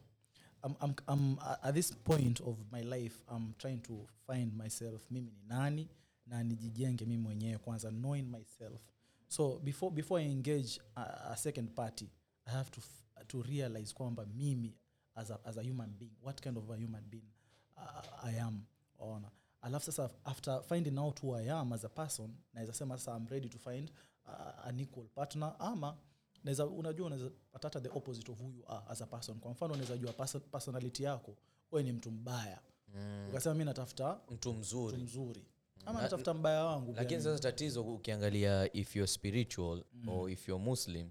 I'm, 0.64 0.74
I'm, 0.84 0.94
I'm, 1.08 1.36
at 1.62 1.74
this 1.74 1.92
point 1.96 2.40
of 2.40 2.58
my 2.72 2.82
life 2.82 3.24
i'm 3.36 3.52
trying 3.58 3.78
to 3.78 4.06
find 4.26 4.54
myself. 4.62 5.10
Mimi 5.10 5.30
ni 5.30 5.42
nani 5.46 5.88
na 6.26 6.42
nijijenge 6.44 7.04
mi 7.04 7.18
mwenyewe 7.18 7.58
kwanza 7.58 7.90
knowing 7.90 8.22
myself. 8.22 8.80
So 9.28 9.58
before, 9.58 9.94
before 9.94 10.24
i 10.24 10.30
engage 10.32 10.80
a, 10.94 11.02
a 11.30 11.36
second 11.36 11.70
party 11.74 12.10
i 12.44 12.50
have 12.52 12.70
to, 12.70 12.80
to 13.26 13.42
realize 13.42 13.94
kwamba 13.94 14.26
mimi 14.26 14.74
as 15.14 15.30
a, 15.30 15.38
as 15.44 15.58
a 15.58 15.62
human 15.62 15.90
being 15.90 16.12
what 16.22 16.40
kind 16.42 16.58
of 16.58 16.70
a 16.70 16.76
human 16.76 17.04
being 17.04 17.28
uh, 17.76 18.24
i 18.24 18.40
am 18.40 18.60
ona. 18.98 19.30
Alafu 19.62 19.84
sasa 19.86 20.10
after 20.24 20.62
finding 20.62 20.98
out 20.98 21.22
who 21.22 21.36
i 21.36 21.50
am 21.50 21.72
as 21.72 21.84
a 21.84 21.88
person 21.88 22.30
naweza 22.52 22.72
sema 22.72 22.98
sasa 22.98 23.16
i'm 23.16 23.26
ready 23.28 23.48
to 23.48 23.58
find 23.58 23.90
uh, 24.26 24.66
an 24.66 24.80
equal 24.80 25.06
partner 25.08 25.56
ama 25.58 25.96
naweza 26.44 26.66
unajua 26.66 27.06
unaweza 27.06 27.30
pata 27.52 27.68
hata 27.68 27.80
the 27.80 27.88
opposite 27.98 28.32
of 28.32 28.40
who 28.40 28.50
you 28.52 28.64
are 28.72 28.84
as 28.88 29.02
a 29.02 29.06
person. 29.06 29.38
Kwa 29.40 29.50
mfano 29.50 29.72
unaweza 29.74 29.96
jua 29.98 30.12
perso- 30.12 30.40
personality 30.40 31.02
yako 31.02 31.36
we 31.72 31.82
ni 31.82 31.92
mtu 31.92 32.10
mbaya. 32.10 32.60
Mm. 32.94 33.26
ukasema 33.30 33.54
mi 33.54 33.64
natafuta 33.64 34.14
mtu 34.14 34.34
mtu 34.34 34.54
mzuri 34.54 34.96
mzuri 34.96 35.44
ama 35.86 36.02
natafuta 36.02 36.34
mbaya 36.34 36.64
wangu 36.64 36.92
lakini 36.96 37.22
sasa 37.22 37.38
tatizo 37.42 37.82
ukiangalia 37.82 38.76
if 38.76 38.96
you're 38.96 39.12
spiritual 39.12 39.84
or 40.08 40.30
if 40.30 40.48
you're 40.48 40.64
muslim 40.64 41.10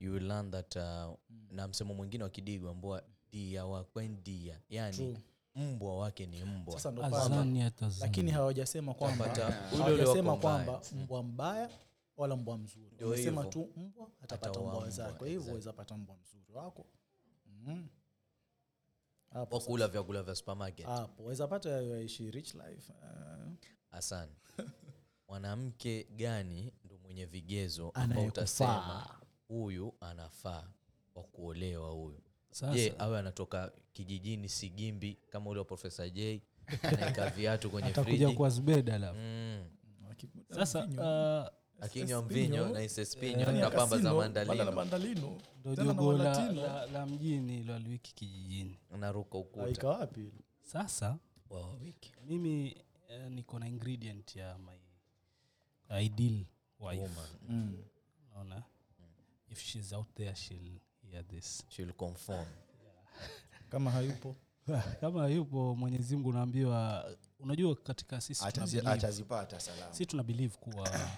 you 0.00 0.12
will 0.12 0.26
learn 0.26 0.50
that 0.50 0.76
uh, 0.76 1.14
na 1.50 1.68
msemo 1.68 1.94
mwingine 1.94 2.24
wa 2.24 2.30
kidigo 2.30 2.70
ambao 2.70 3.00
dia 3.32 3.66
wakwendia 3.66 4.60
yani 4.68 4.96
True. 4.96 5.16
mbwa 5.54 5.98
wake 5.98 6.26
ni 6.26 6.44
mbwa. 6.44 6.74
Sasa 6.74 6.90
ndo 6.90 7.02
pale 7.02 7.16
azani 7.16 7.60
hata 7.60 7.90
lakini 8.00 8.30
hawajasema 8.30 8.94
kwamba 8.94 9.28
kwamba 10.40 10.80
mbwa 10.92 11.22
mbaya 11.22 11.70
wala 12.16 12.36
mbwa 12.36 12.58
mzuri. 12.58 13.04
Wamesema 13.04 13.44
tu 13.44 13.70
mbwa 13.76 14.08
atapata 14.22 14.60
mbwa 14.60 14.78
wazake, 14.78 15.18
kwa 15.18 15.28
hivyo 15.28 15.48
waweza 15.48 15.72
pata 15.72 15.96
mbwa 15.96 16.16
mzuri 16.16 16.52
wako. 16.52 16.86
Hapo 19.30 19.56
wakula 19.56 19.88
vyakula 19.88 20.22
vya 20.22 20.34
supermarket. 20.34 20.86
Hapo. 20.86 21.22
Waweza 21.22 21.46
pata 21.48 21.80
rich 22.30 22.54
life 22.54 22.92
uh, 22.92 23.52
asante. 23.92 24.34
Mwanamke 25.28 26.06
gani 26.16 26.72
ndo 26.84 26.98
mwenye 26.98 27.26
vigezo 27.26 27.90
ambao 27.94 28.24
utasema 28.26 29.06
huyu 29.48 29.94
anafaa 30.00 30.64
wa 31.14 31.22
kuolewa 31.22 31.90
huyu? 31.90 32.20
Je 32.72 32.94
awe 32.98 33.18
anatoka 33.18 33.72
kijijini 33.92 34.48
sigimbi 34.48 35.18
kama 35.30 35.50
ule 35.50 35.58
wa 35.58 35.64
profesa 35.64 36.08
j 36.10 36.42
anaeka 36.82 37.30
viatu 37.30 37.70
kwenye 37.70 37.88
atakuja 37.88 38.16
friji? 38.16 38.34
kwa 38.36 38.50
zbeda 38.50 38.94
alafu. 38.94 39.18
Mm. 39.18 39.64
sasa 40.50 40.84
uh, 40.86 41.84
akinywa 41.84 42.22
mvinyo 42.22 42.68
na 42.68 42.82
isespinyo 42.82 43.52
na 43.52 43.70
pamba 43.70 43.98
za 43.98 44.14
mandalino. 44.14 44.72
Mandalino. 44.72 45.38
Ndo 45.60 45.84
jogo 45.84 46.12
la, 46.12 46.52
la, 46.52 46.86
la 46.86 47.06
mjini 47.06 47.62
lwaliwiki 47.64 48.14
kijijini. 48.14 48.78
Naruka 48.98 49.38
ukuta. 49.38 49.66
Aika 49.66 50.08
sasa 50.62 51.18
wa 51.50 51.78
mimi 52.26 52.76
uh, 53.20 53.28
niko 53.32 53.58
na 53.58 53.68
ingredient 53.68 54.36
ya 54.36 54.58
my 54.58 54.78
ideal 56.04 56.44
wife. 56.80 57.10
Mm. 57.48 57.78
naona 58.34 58.62
if 59.50 59.60
she's 59.60 59.92
out 59.92 60.14
there 60.14 60.34
she'll 60.34 60.80
hear 61.10 61.26
this. 61.28 61.64
She'll 61.68 61.92
conform. 61.92 62.46
Kama 63.68 63.90
hayupo. 63.90 64.36
Kama 65.00 65.28
yupo 65.28 65.74
mwenyezi 65.76 66.16
mungu 66.16 66.28
unaambiwa 66.28 67.10
unajua 67.38 67.74
katika 67.76 68.20
sisi 68.20 68.52
tuna 68.52 68.66
believe, 68.66 68.88
atazipata 68.90 69.60
salama 69.60 69.94
si 69.94 70.06
tuna 70.06 70.22
believe 70.22 70.56
kuwa 70.56 71.10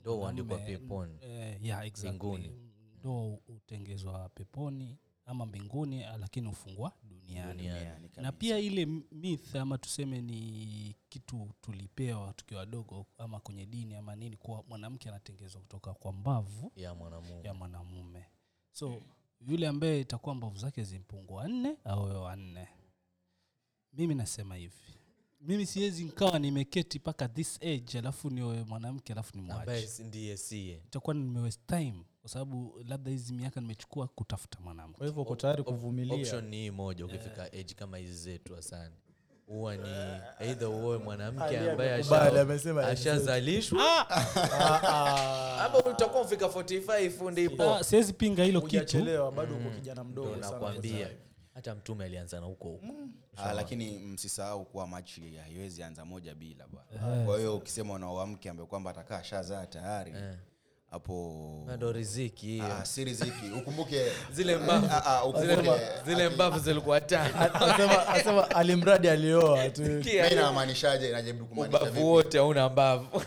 ndo 0.00 0.18
uandikwa 0.18 0.58
peponi. 0.58 1.18
eh, 1.22 1.58
yeah, 1.64 1.86
exactly. 1.86 2.52
Ndo 3.00 3.38
hutengezwa 3.46 4.28
peponi 4.28 4.98
ama 5.32 5.46
mbinguni 5.46 6.04
ah, 6.04 6.16
lakini 6.16 6.48
hufungwa 6.48 6.92
duniani. 7.02 7.62
Duniani. 7.62 8.08
Na 8.16 8.32
pia 8.32 8.58
ile 8.58 8.86
myth 9.12 9.56
ama 9.56 9.78
tuseme 9.78 10.20
ni 10.20 10.96
kitu 11.08 11.50
tulipewa 11.60 12.32
tukiwa 12.32 12.60
wadogo 12.60 13.06
ama 13.18 13.40
kwenye 13.40 13.66
dini 13.66 13.94
ama 13.94 14.16
nini 14.16 14.36
kuwa 14.36 14.62
mwanamke 14.68 15.08
anatengezwa 15.08 15.60
kutoka 15.60 15.94
kwa 15.94 16.12
mbavu 16.12 16.72
ya 16.76 16.94
mwanamume. 16.94 17.42
ya 17.44 17.54
mwanamume. 17.54 18.26
So 18.72 19.02
yule 19.40 19.68
ambaye 19.68 20.00
itakuwa 20.00 20.34
mbavu 20.34 20.58
zake 20.58 20.84
zimpungua 20.84 21.48
nne 21.48 21.76
au 21.84 22.22
wanne. 22.22 22.68
Mimi 23.92 24.14
nasema 24.14 24.56
hivi 24.56 24.94
mimi 25.42 25.66
siwezi 25.66 26.04
nkawa 26.04 26.38
nimeketi 26.38 26.98
mpaka 26.98 27.28
this 27.28 27.58
age 27.62 27.98
alafu 27.98 28.30
niwe 28.30 28.64
mwanamke 28.64 29.12
alafu 29.12 29.36
ni 29.38 29.50
ambaye 29.50 29.64
mwache 29.80 29.86
si- 29.86 30.02
sie 30.36 30.72
itakuwa 30.86 31.14
nimewest 31.14 31.60
time 31.66 31.94
kwa 32.20 32.30
sababu 32.30 32.80
labda 32.88 33.10
hizi 33.10 33.32
miaka 33.32 33.60
nimechukua 33.60 34.08
kutafuta 34.08 34.58
mwanamke. 34.60 34.98
Kwa 34.98 35.06
hivyo 35.06 35.22
uko 35.22 35.36
tayari 35.36 35.62
kuvumilia. 35.62 36.40
ni 36.40 36.56
hii 36.56 36.70
moja 36.70 37.04
ukifika 37.04 37.42
age 37.44 37.74
kama 37.76 37.96
hizi 37.98 38.14
zetu 38.14 38.54
hasani 38.54 38.94
huwa 39.46 39.76
ni 39.76 39.88
eidha 40.40 40.68
uoe 40.68 40.98
mwanamke 40.98 41.58
ambaye 41.70 41.94
ashazalishwa. 42.86 44.08
ama 45.64 45.78
utakuwa 45.78 46.24
mfika 46.24 46.46
45 46.48 47.30
ndipo. 47.30 47.74
Ah, 47.74 47.84
siwezi 47.84 48.12
pinga 48.12 48.44
hilo 48.44 48.60
kitu. 48.60 48.98
Bado 49.36 49.56
uko 49.56 49.70
kijana 49.70 50.04
mdogo 50.04 50.36
nakwambia 50.36 51.08
hata 51.54 51.74
mtume 51.74 52.04
alianza 52.04 52.40
na 52.40 52.46
huko 52.46 52.68
huko. 52.68 52.86
Ah, 53.36 53.52
lakini 53.52 53.98
msisahau 53.98 54.64
kuwa 54.64 54.86
machi 54.86 55.36
haiwezi 55.36 55.82
anza 55.82 56.04
moja 56.04 56.34
bila 56.34 56.66
bwana. 56.68 57.24
Kwa 57.26 57.38
hiyo 57.38 57.56
ukisema 57.56 57.94
unaoamke 57.94 58.50
ambaye 58.50 58.66
kwamba 58.66 58.90
atakaa 58.90 59.22
shazaa 59.22 59.66
tayari 59.66 60.14
hapo 60.90 61.66
ndo 61.76 61.92
riziki 61.92 62.46
hiyo. 62.46 62.64
Ah, 62.76 62.84
si 62.84 63.04
riziki. 63.04 63.50
Ukumbuke 63.58 64.06
zile 64.36 64.56
mbavu. 64.56 64.86
Ah, 64.90 65.06
ah, 65.06 66.04
zile, 66.04 66.28
mbavu. 66.28 66.58
zilikuwa 66.58 67.00
tano 67.00 67.34
Asema- 67.54 68.06
asema 68.08 68.50
alimradi 68.50 69.08
alioa 69.08 69.70
tunamaanishaje 69.70 71.10
najaribu 71.12 71.46
kumaanisha 71.46 72.00
wote 72.00 72.38
hauna 72.38 72.68
mbavu. 72.68 73.22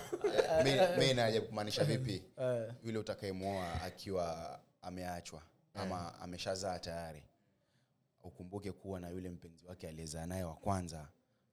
Mi- 0.64 0.98
mi 1.08 1.14
najaribu 1.14 1.48
kumaanisha 1.48 1.84
vipi? 1.84 2.24
Eh. 2.42 2.72
yule 2.84 2.98
utakayemwoa 3.00 3.82
akiwa 3.82 4.60
ameachwa 4.82 5.42
ama 5.76 6.20
ameshazaa 6.22 6.80
tayari 6.80 7.24
ukumbuke 8.26 8.72
kuwa 8.72 9.00
na 9.00 9.10
yule 9.10 9.30
mpenzi 9.30 9.66
wake 9.68 9.88
aliyezaa 9.88 10.26
naye 10.26 10.44
wa 10.44 10.54
kwanza 10.54 11.08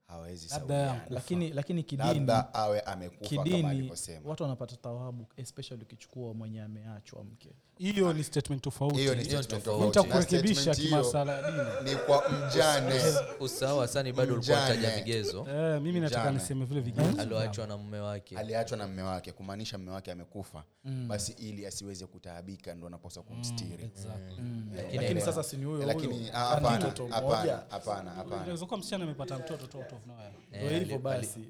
hawawezi 0.06 0.48
saudiana. 0.48 1.06
lakini 1.10 1.50
lakini 1.50 1.82
kidini 1.82 2.08
labda 2.14 2.54
awe 2.54 2.80
amekufa 2.80 3.44
kama 3.44 3.70
alivyosema 3.70 4.28
watu 4.30 4.42
wanapata 4.42 4.76
thawabu 4.76 5.26
especially 5.36 5.82
ukichukua 5.82 6.34
mwenye 6.34 6.62
ameachwa 6.62 7.24
mke 7.24 7.54
hiyo 7.78 8.12
ni 8.12 8.24
statement 8.24 8.62
tofautitakurekebisha 8.62 10.74
kimasala 10.74 11.50
ni 11.84 11.96
kwa 11.96 12.24
mjane. 12.30 13.00
Usawa 13.40 13.88
sani 13.88 14.12
bado 14.12 14.34
ulikuwa 14.34 14.74
vigezo. 14.96 15.46
E, 15.50 15.80
mimi 15.80 16.00
nataka 16.00 16.30
niseme 16.30 16.64
vile 16.64 16.80
vigezo. 16.80 17.20
Alioachwa 17.20 17.66
na 17.66 17.76
mume 17.76 18.00
wake. 18.00 18.36
Aliachwa 18.38 18.78
na 18.78 18.86
mme 18.88 19.02
wake 19.02 19.32
kumaanisha 19.32 19.78
mme 19.78 19.90
wake 19.90 20.12
amekufa. 20.12 20.64
Basi 21.06 21.32
ili 21.32 21.66
asiweze 21.66 22.06
kutaabika 22.06 22.74
ndo 22.74 22.86
anapaswa 22.86 23.22
kumstiri. 23.22 23.90
lakini 24.94 25.20
sasa 25.20 25.42
si 25.42 25.56
ni 25.56 25.64
huyo 25.64 25.86
lakini 25.86 26.14
huyo 26.14 26.30
ah, 26.34 26.50
ana 26.56 26.68
hapana 26.70 26.92
hapana 27.10 27.62
hapana 27.70 28.10
hapana. 28.10 28.42
Inaweza 28.42 28.66
kuwa 28.66 28.78
msichana 28.80 29.04
amepata 29.04 29.38
mtoto 29.38 29.78
out 29.78 29.92
of 29.92 30.02
hivyo 30.70 30.98
basi 30.98 31.40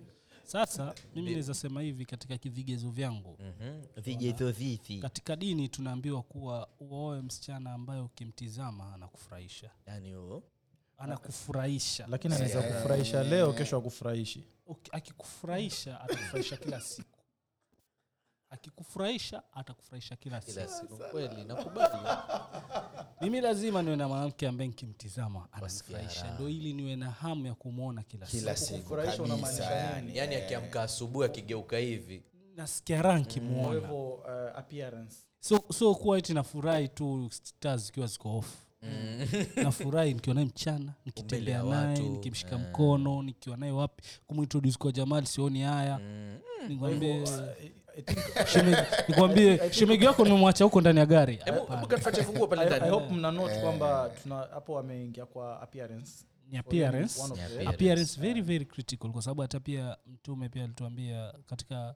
sasa 0.42 0.94
mimi 1.14 1.30
naweza 1.30 1.54
sema 1.54 1.82
hivi 1.82 2.04
katika 2.06 2.36
vigezo 2.50 2.90
vyangu. 2.90 3.38
Vigezo 3.96 4.50
vipi? 4.52 4.98
Katika 4.98 5.36
dini 5.36 5.68
tunaambiwa 5.68 6.22
kuwa 6.22 6.68
uoe 6.80 7.20
msichana 7.20 7.72
ambaye 7.72 8.00
ukimtizama 8.00 8.94
anakufurahisha. 8.94 9.70
Yani 9.86 10.14
huo? 10.14 10.42
Anakufurahisha. 10.98 12.06
Lakini 12.06 12.34
anaweza 12.34 12.62
kufurahisha 12.62 13.22
leo 13.22 13.52
kesho 13.52 13.76
akufurahishi. 13.76 14.44
Akikufurahisha 14.92 16.00
atakufurahisha 16.00 16.56
kila 16.56 16.80
siku 16.80 17.11
akikufurahisha 18.52 19.42
atakufurahisha 19.52 20.16
kila 20.16 20.40
kila 20.40 20.68
siku. 20.68 20.96
kweli 21.10 21.44
nakubali. 21.44 21.92
Mimi 23.20 23.40
lazima 23.40 23.82
niwe 23.82 23.96
na 23.96 24.08
mwanamke 24.08 24.48
ambaye 24.48 24.68
nkimtizama 24.70 25.48
ananifurahisha. 25.52 26.34
Ndo 26.34 26.48
ili 26.48 26.72
niwe 26.72 26.96
na 26.96 27.10
hamu 27.10 27.46
ya 27.46 27.54
kumwona 27.54 28.02
kila, 28.02 28.26
kila 28.26 28.56
siku 28.56 28.94
yani. 29.74 30.16
yani 30.16 30.34
akiamka 30.34 30.82
asubuhi 30.82 31.26
akigeuka 31.26 31.76
hivi. 31.78 32.22
Nasikia 32.56 33.02
raha 33.02 33.18
nkimwona 33.18 33.74
hivyo 33.80 34.10
uh, 34.14 34.58
so, 35.40 35.64
so 35.72 35.94
kuwa 35.94 36.18
iti 36.18 36.34
nafurahi 36.34 36.88
tu 36.88 37.28
stars 37.32 37.86
zikiwa 37.86 38.06
ziko 38.06 38.38
off. 38.38 38.54
Nafurahi 39.56 40.14
nikiwa 40.14 40.34
naye 40.34 40.46
mchana 40.46 40.92
nikitembea 41.04 41.62
naye 41.62 41.98
nikimshika 41.98 42.10
nikimshika 42.16 42.58
mkono 42.58 43.22
nikiwa 43.22 43.56
naye 43.56 43.72
wapi 43.72 44.02
kumintroduce 44.26 44.78
kwa 44.78 44.92
jamali 44.92 45.26
sioni 45.26 45.60
haya. 45.62 46.00
Nikwambie 46.68 47.26
shemegi- 47.26 47.72
nikwambie 49.08 49.70
shemegi 49.72 50.06
wako 50.06 50.24
nimemwacha 50.24 50.64
huko 50.64 50.80
ndani 50.80 50.98
ya 50.98 51.06
gari. 51.06 51.38
I, 51.46 51.50
I 52.80 52.90
hope 52.90 53.14
mna 53.14 53.30
note 53.30 53.60
kwamba 53.60 54.10
tuna 54.22 54.36
hapo 54.36 54.78
ameingia 54.78 55.26
kwa 55.26 55.60
appearance. 55.62 56.12
Ni 56.50 56.58
appearance. 56.58 57.20
One 57.22 57.32
of 57.32 57.38
the- 57.38 57.44
appearance. 57.44 57.74
appearance 57.74 58.20
very 58.20 58.40
very 58.40 58.64
critical 58.64 59.10
kwa 59.10 59.22
sababu 59.22 59.42
hata 59.42 59.60
pia 59.60 59.96
mtume 60.06 60.48
pia 60.48 60.64
alituambia 60.64 61.34
katika 61.46 61.94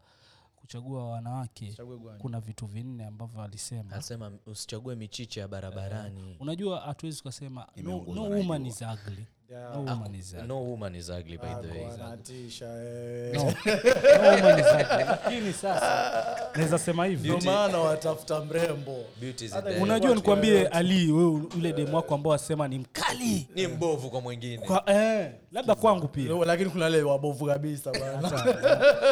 kuchagua 0.57 1.11
wanawake 1.11 1.73
Chague 1.73 1.97
gani? 1.99 2.19
kuna 2.19 2.41
vitu 2.41 2.67
vinne 2.67 3.05
ambavyo 3.05 3.43
alisema. 3.43 3.93
Anasema 3.93 4.33
usichague 4.47 4.95
michiche 4.95 5.41
ya 5.41 5.49
barabarani. 5.49 6.37
Unajua 6.41 6.81
hatuwezi 6.81 7.19
tukasema 7.19 7.67
no, 7.77 8.05
no 8.15 8.23
woman 8.23 8.67
is 8.67 8.83
ugly. 8.83 9.27
No 9.51 9.81
woman 9.85 10.15
is 10.15 10.33
ugly. 10.35 10.47
no 10.49 10.59
woman 10.61 10.95
is 10.95 11.11
ugly 11.11 11.37
by 11.37 11.55
the 11.63 11.69
way. 11.69 11.87
no 13.35 13.45
woman 13.45 14.59
is 14.59 14.67
ugly. 14.67 15.05
Lakini 15.05 15.53
sasa 15.53 16.27
naweza 16.55 16.79
sema 16.79 17.07
hivi. 17.07 17.29
Ndio 17.29 17.53
maana 17.53 17.79
watafuta 17.79 18.41
mrembo. 18.41 19.05
Beauty 19.21 19.45
is 19.45 19.51
in 19.51 19.57
Hata 19.57 19.71
unajua 19.83 20.15
nikwambie 20.15 20.67
ali 20.69 21.13
wewe 21.13 21.43
ule 21.57 21.73
demu 21.73 21.97
wako 21.97 22.15
ambao 22.15 22.31
wasema 22.33 22.69
ni 22.69 22.79
mkali. 22.79 23.49
Ni 23.55 23.67
mbovu 23.67 24.11
kwa 24.11 24.21
mwingine. 24.21 24.59
Kwa, 24.67 24.83
eh, 24.87 25.31
labda 25.53 25.75
kwangu 25.75 26.09
pia. 26.09 26.33
Lakini 26.47 26.71
kuna 26.71 26.89
le 26.89 27.03
wabovu 27.03 27.47
kabisa 27.47 27.93
bana 27.93 28.57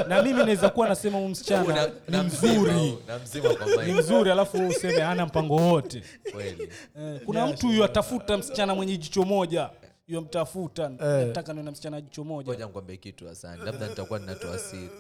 na 0.09 0.23
mimi 0.23 0.39
naweza 0.39 0.69
kuwa 0.71 0.89
nasema 0.89 1.19
huyu 1.19 1.31
msichana 1.31 1.75
Na- 1.75 1.87
ni 1.87 1.93
na 2.09 2.23
mzima 2.23 2.53
mzuri. 2.53 2.73
huu, 2.73 2.99
na 3.07 3.19
mzima 3.19 3.55
kwa 3.55 3.67
ni 3.85 3.93
mic, 3.93 3.97
mzuri 4.05 4.31
alafu 4.31 4.57
wewe 4.57 4.69
useme 4.69 5.01
hana 5.01 5.27
mpango 5.27 5.57
wote. 5.57 6.03
Kweli. 6.33 6.69
Eh, 7.01 7.21
kuna 7.25 7.47
mtu 7.47 7.67
huyu 7.67 7.85
atafuta 7.85 8.39
msichana 8.39 8.75
mwenye 8.75 8.97
jicho 8.97 9.23
moja 9.23 9.71
hiyo 10.07 10.21
mtafuta 10.21 10.89
nataka 10.89 11.53
niwe 11.53 11.65
na 11.65 11.71
msichana 11.71 12.01
jicho 12.01 12.25
moja. 12.25 12.67
Nikwambie 12.67 12.97
kitu 12.97 13.29
asani 13.29 13.65
labda 13.65 13.89
nitakuwa 13.89 14.19
ninatoa 14.19 14.59
siri. 14.59 14.91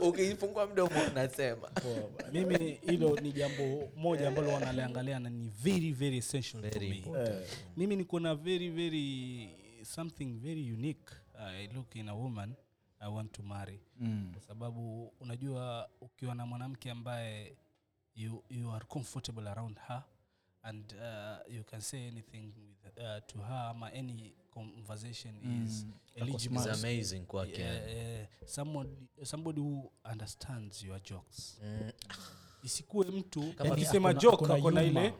ukifungua 0.00 0.66
mdomo 0.66 1.00
unasema. 1.12 1.68
Mimi 2.32 2.78
hilo 2.86 3.16
ni 3.22 3.32
jambo 3.32 3.88
moja 3.96 4.28
ambalo 4.28 4.48
wanaliangalia 4.52 5.18
na 5.18 5.30
ni 5.30 5.48
very 5.62 5.92
very 5.92 6.16
essential 6.16 6.70
to 6.70 6.80
me. 6.80 6.86
important. 6.86 7.44
mimi 7.76 7.96
niko 7.96 8.20
na 8.20 8.34
very 8.34 8.68
very 8.68 9.48
something 9.82 10.38
very 10.42 10.72
unique. 10.72 11.12
I 11.38 11.68
look 11.74 11.96
in 11.96 12.08
a 12.08 12.14
woman 12.14 12.54
i 13.00 13.08
want 13.08 13.32
to 13.32 13.42
marry. 13.42 13.80
Kwa 14.32 14.40
sababu 14.42 15.12
unajua 15.20 15.88
ukiwa 16.00 16.34
na 16.34 16.46
mwanamke 16.46 16.90
ambaye 16.90 17.56
you, 18.16 18.42
you 18.50 18.70
are 18.70 18.84
comfortable 18.86 19.48
around 19.48 19.78
her 19.88 20.02
and 20.62 20.94
uh, 20.94 21.54
you 21.54 21.64
can 21.64 21.80
say 21.80 22.06
anything 22.08 22.52
with, 22.56 22.98
uh, 22.98 23.20
to 23.26 23.38
her 23.38 23.66
ama 23.70 23.90
any 23.92 24.34
conversation 24.54 25.34
is 25.64 25.86
eligible 26.16 26.56
It's 26.70 26.82
amazing 26.84 27.20
kwake. 27.26 27.58
Yeah, 27.60 28.22
uh, 28.22 28.26
somebody, 28.46 28.90
somebody 29.22 29.60
who 29.60 29.90
understands 30.12 30.82
your 30.82 30.98
jokes. 31.02 31.58
Mm, 31.64 31.90
isikuwe 32.62 33.06
mtu 33.10 33.54
akisema 33.58 34.14
joke 34.14 34.52
akona 34.52 34.82
ile. 34.82 35.14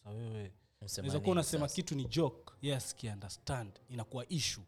Sasa 0.00 0.10
wewe 0.10 0.52
naweza 0.96 1.20
kuwa 1.20 1.32
unasema 1.32 1.68
kitu 1.68 1.94
ni 1.94 2.04
joke. 2.04 2.52
Yes 2.62 2.94
ki 2.94 3.08
understand. 3.08 3.70
Inakuwa 3.88 4.28
issue. 4.28 4.64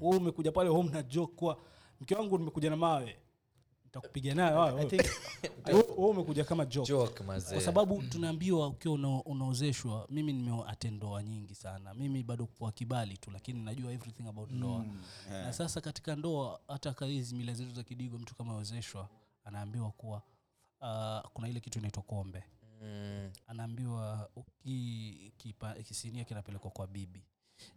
Wewe 0.00 0.16
umekuja 0.16 0.52
pale 0.52 0.70
home 0.70 0.90
na 0.90 1.02
joke 1.02 1.32
kwa 1.36 1.58
mke 2.00 2.14
wangu 2.14 2.38
nimekuja 2.38 2.70
na 2.70 2.76
mawe 2.76 3.18
nitakupiga 3.96 4.34
nayo 4.34 4.60
wewe. 4.74 5.04
Wewe- 5.66 5.82
umekuja 6.10 6.44
kama 6.44 6.66
joke. 6.66 6.88
Joke 6.88 7.24
mazee. 7.24 7.54
Kwa 7.54 7.64
sababu 7.64 8.02
tunaambiwa 8.02 8.66
ukiwa 8.66 8.94
una- 8.94 9.22
unaozeshwa 9.24 10.06
mimi 10.10 10.32
nimeattend 10.32 10.96
ndoa 10.96 11.22
nyingi 11.22 11.54
sana. 11.54 11.94
Mimi 11.94 12.22
bado 12.22 12.46
kwa 12.46 12.72
kibali 12.72 13.18
tu 13.18 13.30
lakini 13.30 13.64
najua 13.64 13.92
everything 13.92 14.28
about 14.28 14.50
ndoa. 14.50 14.84
na 15.30 15.52
sasa 15.52 15.80
katika 15.80 16.16
ndoa 16.16 16.60
hata 16.68 17.06
hizi 17.06 17.34
mila 17.34 17.52
zetu 17.54 17.74
za 17.74 17.82
kidigo 17.82 18.18
mtu 18.18 18.34
kama 18.34 18.56
ozeshwa 18.56 19.08
anaambiwa 19.44 19.90
kuwa 19.90 20.22
uh, 20.80 21.30
kuna 21.32 21.48
ile 21.48 21.60
kitu 21.60 21.78
inaitwa 21.78 22.02
kombe. 22.02 22.44
Mm, 22.82 23.30
anaambiwa 23.46 24.30
kisinia 25.88 26.24
kinapelekwa 26.24 26.70
kwa 26.70 26.86
bibi. 26.86 27.24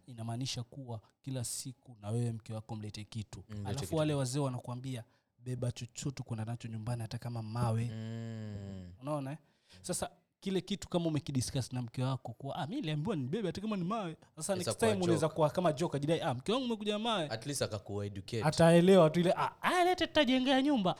Inamaanisha 0.06 0.62
kuwa 0.62 1.00
kila 1.22 1.44
siku 1.44 1.96
na 2.00 2.08
wewe 2.10 2.32
mke 2.32 2.52
wako 2.54 2.76
mlete 2.76 3.04
kitu. 3.04 3.44
Mm, 3.48 3.66
alafu 3.66 3.96
wale 3.96 4.14
wazee 4.14 4.38
wanakuambia 4.40 5.04
beba 5.46 5.72
chochote 5.72 6.22
kwenda 6.22 6.44
nacho 6.44 6.68
nyumbani 6.68 7.02
hata 7.02 7.18
kama 7.18 7.42
mawe. 7.42 7.90
Mm. 7.94 8.92
unaona 9.02 9.30
eh? 9.32 9.38
sasa 9.82 10.10
kile 10.40 10.60
kitu 10.60 10.88
kama 10.88 11.06
umekidiscuss 11.06 11.72
na 11.72 11.82
mke 11.82 12.02
wako 12.02 12.32
kuwa 12.32 12.56
ah, 12.56 12.66
mi 12.66 12.80
liambiwa 12.80 13.16
nibebe 13.16 13.46
hata 13.48 13.60
kama 13.60 13.76
ni 13.76 13.84
mawe. 13.84 14.16
Sasa 14.36 14.52
Inaweza 14.52 14.70
next 14.70 14.80
time 14.80 15.04
unaweza 15.04 15.28
kuwa 15.28 15.50
kama 15.50 15.72
joka 15.72 15.96
ajidai 15.96 16.20
ah, 16.20 16.34
mke 16.34 16.52
wangu 16.52 16.64
umekuja 16.66 16.98
mawe. 16.98 17.28
At 17.28 17.46
least 17.46 17.62
akakuwa 17.62 18.06
educate 18.06 18.42
ataelewa 18.42 19.10
tu 19.10 19.20
ile 19.20 19.32
"Ah, 19.36 19.50
ah, 19.62 19.84
lete 19.84 20.06
tutajengea 20.06 20.62
nyumba. 20.62 20.94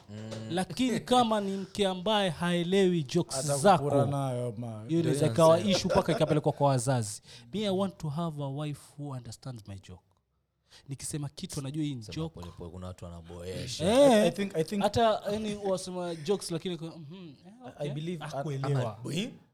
Lakini 0.51 1.01
kama 1.01 1.41
ni 1.41 1.57
mke 1.57 1.87
ambaye 1.87 2.31
haelewi 2.31 3.03
jokes 3.03 3.47
zako 3.47 3.91
hiyo 4.89 5.01
inaweza 5.01 5.27
ikawa 5.27 5.61
ishu 5.61 5.89
mpaka 5.89 6.13
ikapelekwa 6.13 6.53
kwa 6.53 6.69
wazazi. 6.69 7.23
Me 7.55 7.61
i 7.67 7.71
want 7.71 7.97
to 7.99 8.09
have 8.09 8.43
a 8.43 8.49
wife 8.49 8.81
who 8.99 9.11
understands 9.11 9.69
my 9.69 9.77
joke 9.79 10.03
nikisema 10.89 11.29
kitu 11.29 11.61
anajua 11.61 11.85
hii 11.85 11.99
kuna 12.71 12.87
watu 12.87 13.05
wanaboeshahata 13.05 14.17
Eh, 14.17 14.27
I 14.27 14.31
think, 14.31 14.57
I 14.57 14.65
think 14.65 14.83
hata 14.83 15.23
yani 15.33 15.55
wasema 15.55 16.15
jokes 16.15 16.51
lakini 16.51 16.77
kwa- 16.77 16.89
mhm, 16.99 17.33
eh, 17.81 17.93
believe- 17.95 18.25
Hakuelewa. 18.25 18.99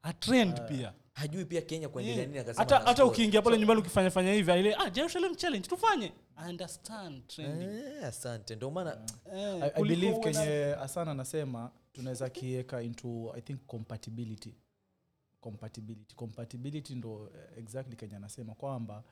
atrend 0.03 0.61
pia. 0.69 0.93
Hajui 1.13 1.45
pia 1.45 1.63
kenya 1.63 1.89
kuendelea 1.89 2.27
nini 2.27 2.39
hata 2.57 2.79
hata 2.79 3.05
ukiingia 3.05 3.43
pale 3.43 3.59
nyumbani 3.59 3.81
ukifanya 3.81 4.11
fanya 4.11 4.33
hivi 4.33 4.53
ile 4.53 4.75
ah 4.75 4.91
jerusalem 4.91 5.35
challenge 5.35 5.69
tufanye. 5.69 6.13
I 6.37 6.51
understand 6.51 7.27
trending. 7.27 7.65
Eh, 7.69 8.05
asante. 8.05 8.57
Ndio 8.57 8.71
maana 8.71 8.99
Eh, 9.35 9.63
I, 9.63 9.71
I 9.75 9.83
believe 9.83 10.19
kenye 10.19 10.75
asana 10.81 11.11
anasema 11.11 11.71
tunaweza 11.93 12.31
kiweka 12.31 12.83
into 12.83 13.33
i 13.37 13.41
think 13.43 13.61
compatibility. 13.67 14.55
Compatibility. 15.41 16.15
Compatibility 16.15 16.95
ndo 16.95 17.31
eh, 17.35 17.59
exactly 17.59 17.97
kenya 17.97 18.17
anasema 18.17 18.55
kwamba 18.55 19.05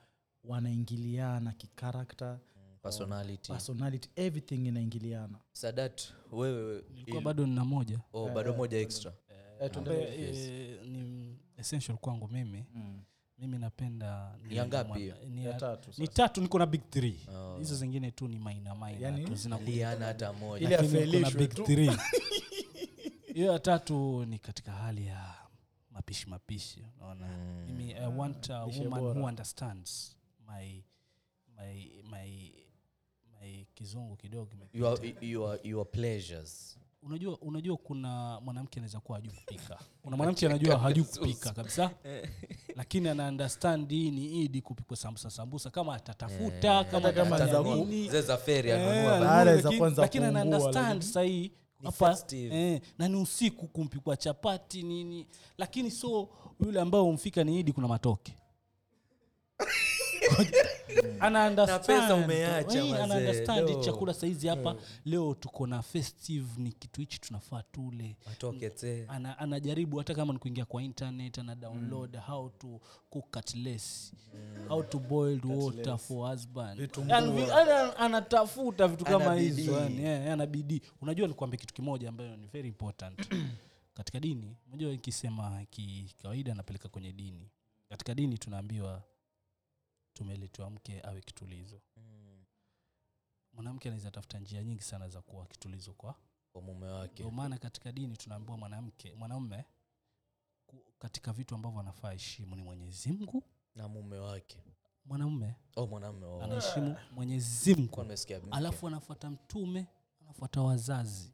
wanaingiliana 0.43 1.51
kikarakta 1.51 2.39
personality. 2.81 3.51
personality 3.51 4.09
everything 4.15 4.67
inaingiliana. 4.67 5.39
Sadat 5.51 6.01
wewe 6.31 6.83
ilikuwa 6.95 7.21
bado 7.21 7.45
nina 7.47 7.65
moja. 7.65 7.99
Oh, 8.13 8.29
bado 8.29 8.53
moja 8.53 8.77
extra. 8.77 9.13
yeah, 9.59 9.71
tuendelee. 9.71 10.03
ambaye 10.05 10.71
eh, 10.71 10.85
ni 10.87 11.37
essential 11.57 11.97
kwangu 11.97 12.27
mimi. 12.27 12.65
Mm. 12.75 13.01
mimi 13.37 13.57
napenda 13.59 14.35
ni- 14.43 14.61
ngapi 14.65 15.13
ni 15.29 15.45
ya 15.45 15.53
tatu 15.53 15.91
ni 15.97 16.07
tatu 16.07 16.41
niko 16.41 16.59
na 16.59 16.65
big 16.65 16.81
three. 16.89 17.19
Oh. 17.35 17.57
hizo 17.57 17.75
zingine 17.75 18.11
tu 18.11 18.27
ni 18.27 18.39
maina 18.39 18.75
maina 18.75 18.99
Yani, 19.07 19.25
tu 19.25 19.35
zinakuja. 19.35 19.71
Liana 19.71 20.05
hata 20.05 20.33
moja. 20.33 20.65
Ile 20.67 20.77
Lakini 20.77 20.99
niko 21.05 21.19
na 21.19 21.27
affiliation 21.27 21.47
big 21.47 21.65
three. 21.65 21.91
hiyo 23.33 23.51
ya 23.53 23.59
tatu 23.59 24.25
ni 24.25 24.39
katika 24.39 24.71
hali 24.71 25.05
ya 25.05 25.33
mapishi 25.91 26.29
mapishi 26.29 26.85
naona 26.99 27.27
mimi 27.67 27.93
i 27.93 28.07
want 28.17 28.49
a 28.49 28.63
woman 28.65 28.99
who 29.03 29.25
understands 29.25 30.17
my 30.51 30.83
my 31.57 31.89
my 32.11 32.51
my 33.41 33.65
kizungu 33.73 34.15
kidogo 34.15 34.45
kimepita. 34.45 34.77
your, 34.79 34.99
your, 35.21 35.59
your 35.63 35.91
pleasures. 35.91 36.77
Unajua 37.03 37.37
unajua 37.39 37.77
kuna 37.77 38.39
mwanamke 38.41 38.79
anaweza 38.79 38.99
kuwa 38.99 39.17
hajui 39.17 39.33
kupika. 39.33 39.79
Kuna 40.01 40.17
mwanamke 40.17 40.45
anajua 40.45 40.77
hajui 40.83 41.03
kupika 41.03 41.51
kabisa. 41.53 41.91
Lakini 42.75 43.09
ana 43.09 43.27
understand 43.27 43.89
hii 43.89 44.11
ni 44.11 44.43
idi 44.43 44.61
kupikwa 44.61 44.97
sambusa 44.97 45.29
sambusa 45.29 45.69
kama 45.69 45.95
atatafuta 45.95 46.83
kama 46.83 47.07
Hata 47.07 47.13
kama 47.23 47.35
atafanya 47.35 47.63
za- 47.63 47.75
nini. 47.75 48.09
zile 48.09 48.21
za 48.21 48.37
feri 48.37 48.69
Eh, 48.69 49.11
ana 50.23 50.41
understand 50.43 51.01
sahii 51.01 51.51
hapa 51.83 52.17
eh, 52.31 52.81
na 52.97 53.07
ni 53.07 53.15
usiku 53.15 53.67
kumpikwa 53.67 54.17
chapati 54.17 54.83
nini. 54.83 55.27
Lakini 55.57 55.91
so 55.91 56.29
yule 56.59 56.81
ambao 56.81 57.09
umfika 57.09 57.43
ni 57.43 57.59
idi 57.59 57.73
kuna 57.73 57.87
matoke 57.87 58.33
ana 61.19 61.47
understand. 61.47 61.85
pesa 61.85 62.15
umeacha, 62.15 62.81
ana 62.83 63.07
mazee, 63.07 63.17
understand 63.27 63.67
do. 63.67 63.83
chakula 63.83 64.13
saizi 64.13 64.47
hapa. 64.47 64.75
Leo 65.05 65.33
tuko 65.33 65.67
na 65.67 65.81
festive 65.81 66.47
ni 66.57 66.71
kitu 66.71 67.01
hichi 67.01 67.19
tunafaa 67.21 67.63
tule. 67.71 68.15
Ana, 69.07 69.37
anajaribu 69.39 69.97
hata 69.97 70.15
kama 70.15 70.33
ni 70.33 70.39
kuingia 70.39 70.65
kwa 70.65 70.83
internet 70.83 71.37
ana 71.39 71.55
download 71.55 72.17
how 72.17 72.49
to 72.49 72.79
cook 73.09 73.31
cutlets 73.31 74.13
how 74.67 74.83
to 74.83 74.99
boiled 74.99 75.45
water 75.45 75.97
for 75.97 76.29
husband. 76.31 76.89
Anatafuta 77.97 78.87
vitu 78.87 79.05
kama 79.05 79.35
hizo 79.35 79.71
yani, 79.79 80.03
eh, 80.03 80.31
ana 80.33 80.45
bidii. 80.45 80.81
Unajua 81.01 81.27
nikuambia 81.27 81.59
kitu 81.59 81.73
kimoja 81.73 82.09
ambayo 82.09 82.37
ni 82.37 82.47
very 82.47 82.67
important. 82.67 83.27
Katika 83.97 84.19
dini 84.19 84.55
unajua 84.67 84.91
ikisema 84.91 85.65
kikawaida 85.69 86.53
napeleka 86.55 86.89
kwenye 86.89 87.11
dini. 87.13 87.49
Katika 87.89 88.15
dini 88.15 88.37
tunaambiwa 88.37 89.01
tumeletwa 90.13 90.69
mke 90.69 91.01
awe 91.03 91.21
kitulizo. 91.21 91.81
Mwanamke 93.53 93.87
anaweza 93.89 94.11
tafuta 94.11 94.39
njia 94.39 94.63
nyingi 94.63 94.83
sana 94.83 95.09
za 95.09 95.21
kuwa 95.21 95.45
kitulizo 95.45 95.93
kwa 95.93 96.15
kwa 96.51 96.61
mume 96.61 96.87
wake. 96.87 97.13
Ndio 97.13 97.31
maana 97.31 97.57
katika 97.57 97.91
dini 97.91 98.17
tunaambiwa 98.17 98.57
mwanamke 98.57 99.13
mwanaume 99.13 99.65
katika 100.99 101.33
vitu 101.33 101.55
ambavyo 101.55 101.79
anafaa 101.79 102.11
heshimu 102.11 102.55
ni 102.55 102.63
mwenyezi 102.63 103.11
mungu 103.11 103.43
na 103.75 103.87
mume 103.87 104.17
wake. 104.17 104.63
mwanaume 105.05 105.55
oh 105.75 105.87
mwanamume 105.87 106.25
oh. 106.25 106.41
anaheshimu 106.43 106.95
mwenyezi 107.11 107.75
mungu. 107.75 108.01
Alafu 108.51 108.87
anafuata 108.87 109.29
mtume 109.29 109.87
anafuata 110.21 110.61
wazazi. 110.61 111.33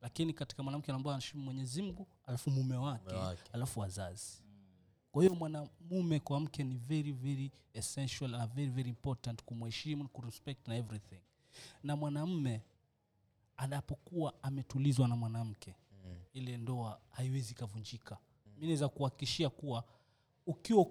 Lakini 0.00 0.32
katika 0.32 0.62
mwanamke 0.62 0.90
anaambao 0.90 1.12
anaheshimu 1.12 1.42
mwenyezi 1.44 1.82
mungu 1.82 2.06
alafu 2.26 2.50
mume 2.50 2.76
wake, 2.76 3.04
Mume 3.14 3.18
wake. 3.18 3.50
alafu 3.52 3.80
wazazi 3.80 4.42
kwa 5.16 5.22
hiyo 5.22 5.34
mwanamume 5.34 6.20
kwa 6.20 6.40
mke 6.40 6.64
ni 6.64 6.74
very 6.74 7.12
very 7.12 7.50
essential 7.74 8.30
na 8.30 8.46
very 8.46 8.70
very 8.70 8.88
important 8.88 9.42
kumheshimu 9.42 10.08
kurespect 10.08 10.68
na 10.68 10.76
everything. 10.76 11.20
Na 11.82 11.96
mwanamme 11.96 12.62
anapokuwa 13.56 14.42
ametulizwa 14.42 15.08
na 15.08 15.16
mwanamke 15.16 15.74
Mm. 16.04 16.16
ile 16.32 16.56
ndoa 16.56 17.00
haiwezi 17.10 17.52
ikavunjika. 17.52 18.18
Mi 18.56 18.66
naweza 18.66 18.88
kuhakikishia 18.88 19.50
kuwa 19.50 19.84
ukiwa 20.46 20.84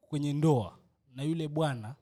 kwenye 0.00 0.32
ndoa 0.32 0.78
na 1.14 1.22
yule 1.22 1.48
bwana 1.48 1.94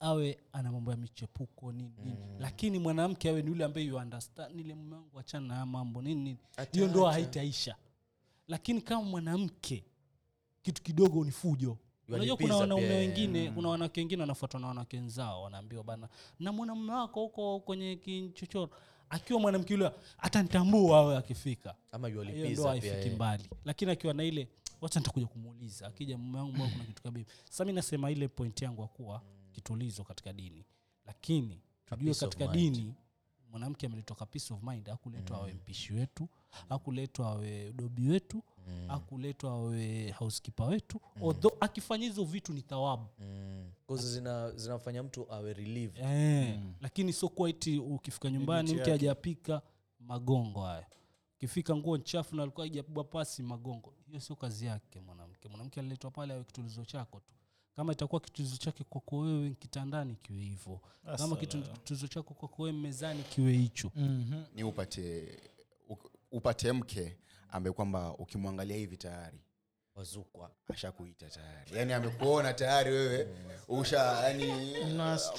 awe 0.00 0.38
ana 0.52 0.72
mambo 0.72 0.90
ya 0.90 0.96
michepuko 0.96 1.72
nini 1.72 1.92
nini 2.04 2.36
lakini 2.38 2.78
mwanamke 2.78 3.28
awe 3.30 3.42
ni 3.42 3.48
yule 3.48 3.64
ambaye 3.64 3.86
you 3.86 3.96
understand 3.96 4.60
ile 4.60 4.74
mume 4.74 4.94
wangu 4.94 5.18
achana 5.20 5.46
na 5.58 5.66
mambo 5.66 6.02
nini 6.02 6.22
nini. 6.22 6.38
Hiyo 6.72 6.88
ndoa 6.88 7.12
haitaisha. 7.12 7.76
Lakini 8.48 8.80
kama 8.80 9.02
mwanamke 9.02 9.84
kitu 10.64 10.82
kidogo 10.82 11.24
ni 11.24 11.30
fujo. 11.30 11.78
Unajua 12.08 12.36
kuna 12.36 12.56
wanaume 12.56 12.88
wengine 12.96 13.50
kuna 13.50 13.68
wanawake 13.68 14.00
wengine 14.00 14.22
wanafuatwa 14.22 14.60
na 14.60 14.66
wanawake 14.66 14.96
wenzao 14.96 15.42
wanaambiwa 15.42 15.84
bana 15.84 16.08
na 16.40 16.52
mwanamume 16.52 16.92
wako 16.92 17.20
huko 17.20 17.60
kwenye 17.60 17.96
kichochoro 17.96 18.70
akiwa 19.08 19.40
mwanamke 19.40 19.74
yule 19.74 19.90
atanitambua 20.18 20.98
awe 20.98 21.16
akifika. 21.16 21.74
Hiyo 22.32 22.46
haifiki 22.68 22.94
yeye. 22.96 23.14
mbali. 23.14 23.50
Lakini 23.64 23.90
akiwa 23.90 24.14
na 24.14 24.24
ile 24.24 24.48
wacha 24.80 25.00
nitakuja 25.00 25.26
kumuuliza 25.26 25.86
akija 25.86 26.18
mume 26.18 26.38
wangu 26.38 26.52
mbona 26.52 26.70
kuna 26.70 26.84
kitu 26.84 27.02
kabibi 27.02 27.26
sasa 27.44 27.64
mi 27.64 27.72
nasema 27.72 28.10
ile 28.10 28.28
point 28.28 28.62
yangu 28.62 28.82
akuwa 28.82 29.18
kuwa 29.18 29.22
kitulizo 29.52 30.04
katika 30.04 30.32
dini. 30.32 30.64
Lakini 31.06 31.60
tujue 31.86 32.14
katika 32.14 32.46
dini 32.46 32.94
mwanamke 33.50 33.86
ameletwa 33.86 34.16
ka 34.16 34.26
peace 34.26 34.54
of 34.54 34.62
mind 34.62 34.88
akuletwa 34.88 35.36
awe 35.36 35.52
mpishi 35.52 35.92
wetu 35.92 36.28
akuletwa 36.68 37.26
awe 37.28 37.72
dobi 37.72 38.08
wetu 38.08 38.42
akuletwa 38.88 39.50
awe 39.50 40.10
housekeeper 40.10 40.66
wetu 40.66 41.00
although 41.22 41.56
akifanya 41.60 42.06
hizo 42.06 42.24
vitu 42.24 42.52
ni 42.52 42.62
thawabu. 42.62 43.06
Mm. 43.18 43.70
Zina 43.96 44.50
zinafanya 44.50 45.02
mtu 45.02 45.32
awe 45.32 45.52
relieved. 45.54 45.98
Eh, 46.04 46.60
lakini 46.80 47.12
so 47.12 47.28
kwaiti 47.28 47.78
ukifika 47.78 48.30
nyumbani 48.30 48.68
mke 48.70 48.78
yake. 48.78 48.90
hajapika 48.90 49.62
magongo 50.00 50.60
haya. 50.60 50.86
Ukifika 51.36 51.76
nguo 51.76 51.96
nchafu 51.96 52.36
na 52.36 52.42
alikuwa 52.42 52.66
hajapigwa 52.66 53.04
pasi 53.04 53.42
magongo. 53.42 53.94
Hiyo 54.06 54.20
sio 54.20 54.36
kazi 54.36 54.66
yake 54.66 55.00
mwanamke. 55.00 55.48
Mwanamke 55.48 55.80
aliletwa 55.80 56.10
pale 56.10 56.34
awe 56.34 56.44
kitulizo 56.44 56.84
chako 56.84 57.20
tu. 57.20 57.34
Kama 57.76 57.92
itakuwa 57.92 58.20
kitulizo 58.20 58.56
chake 58.56 58.84
kwako 58.84 59.18
wewe 59.18 59.50
kitandani 59.50 60.16
kiwe 60.22 60.40
hivyo. 60.40 60.80
Kama 61.16 61.36
kitu- 61.36 61.62
kitulizo 61.62 62.06
chako 62.08 62.34
kwako 62.34 62.62
wewe 62.62 62.76
mezani 62.78 63.22
kiwe 63.22 63.52
hicho. 63.52 63.90
Mhm. 63.96 64.42
ni 64.54 64.64
upate 64.64 65.38
upate 66.32 66.72
mke 66.72 67.16
ambaye 67.54 67.72
kwamba 67.74 68.14
ukimwangalia 68.16 68.76
hivi 68.76 68.96
tayari 68.96 69.38
wazukwa. 69.94 70.50
ashakuita 70.68 71.30
tayari. 71.30 71.76
Yani 71.76 71.92
amekuona 71.92 72.52
tayari 72.54 72.90
wewe 72.90 73.28
usha 73.68 73.98
yani 74.28 74.46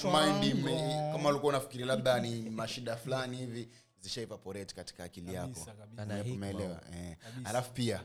mind 0.03 0.65
kama 1.11 1.29
ulikuwa 1.29 1.49
unafikiri 1.49 1.83
labda 1.85 2.19
ni 2.19 2.49
mashida 2.49 2.95
fulani 2.95 3.37
hivi 3.37 3.69
zishaevaporate 3.99 4.75
katika 4.75 5.03
akili 5.03 5.33
yako. 5.33 5.67
Umeelewa? 6.33 6.81
Eh. 6.95 7.17
alafu 7.43 7.71
pia 7.73 8.03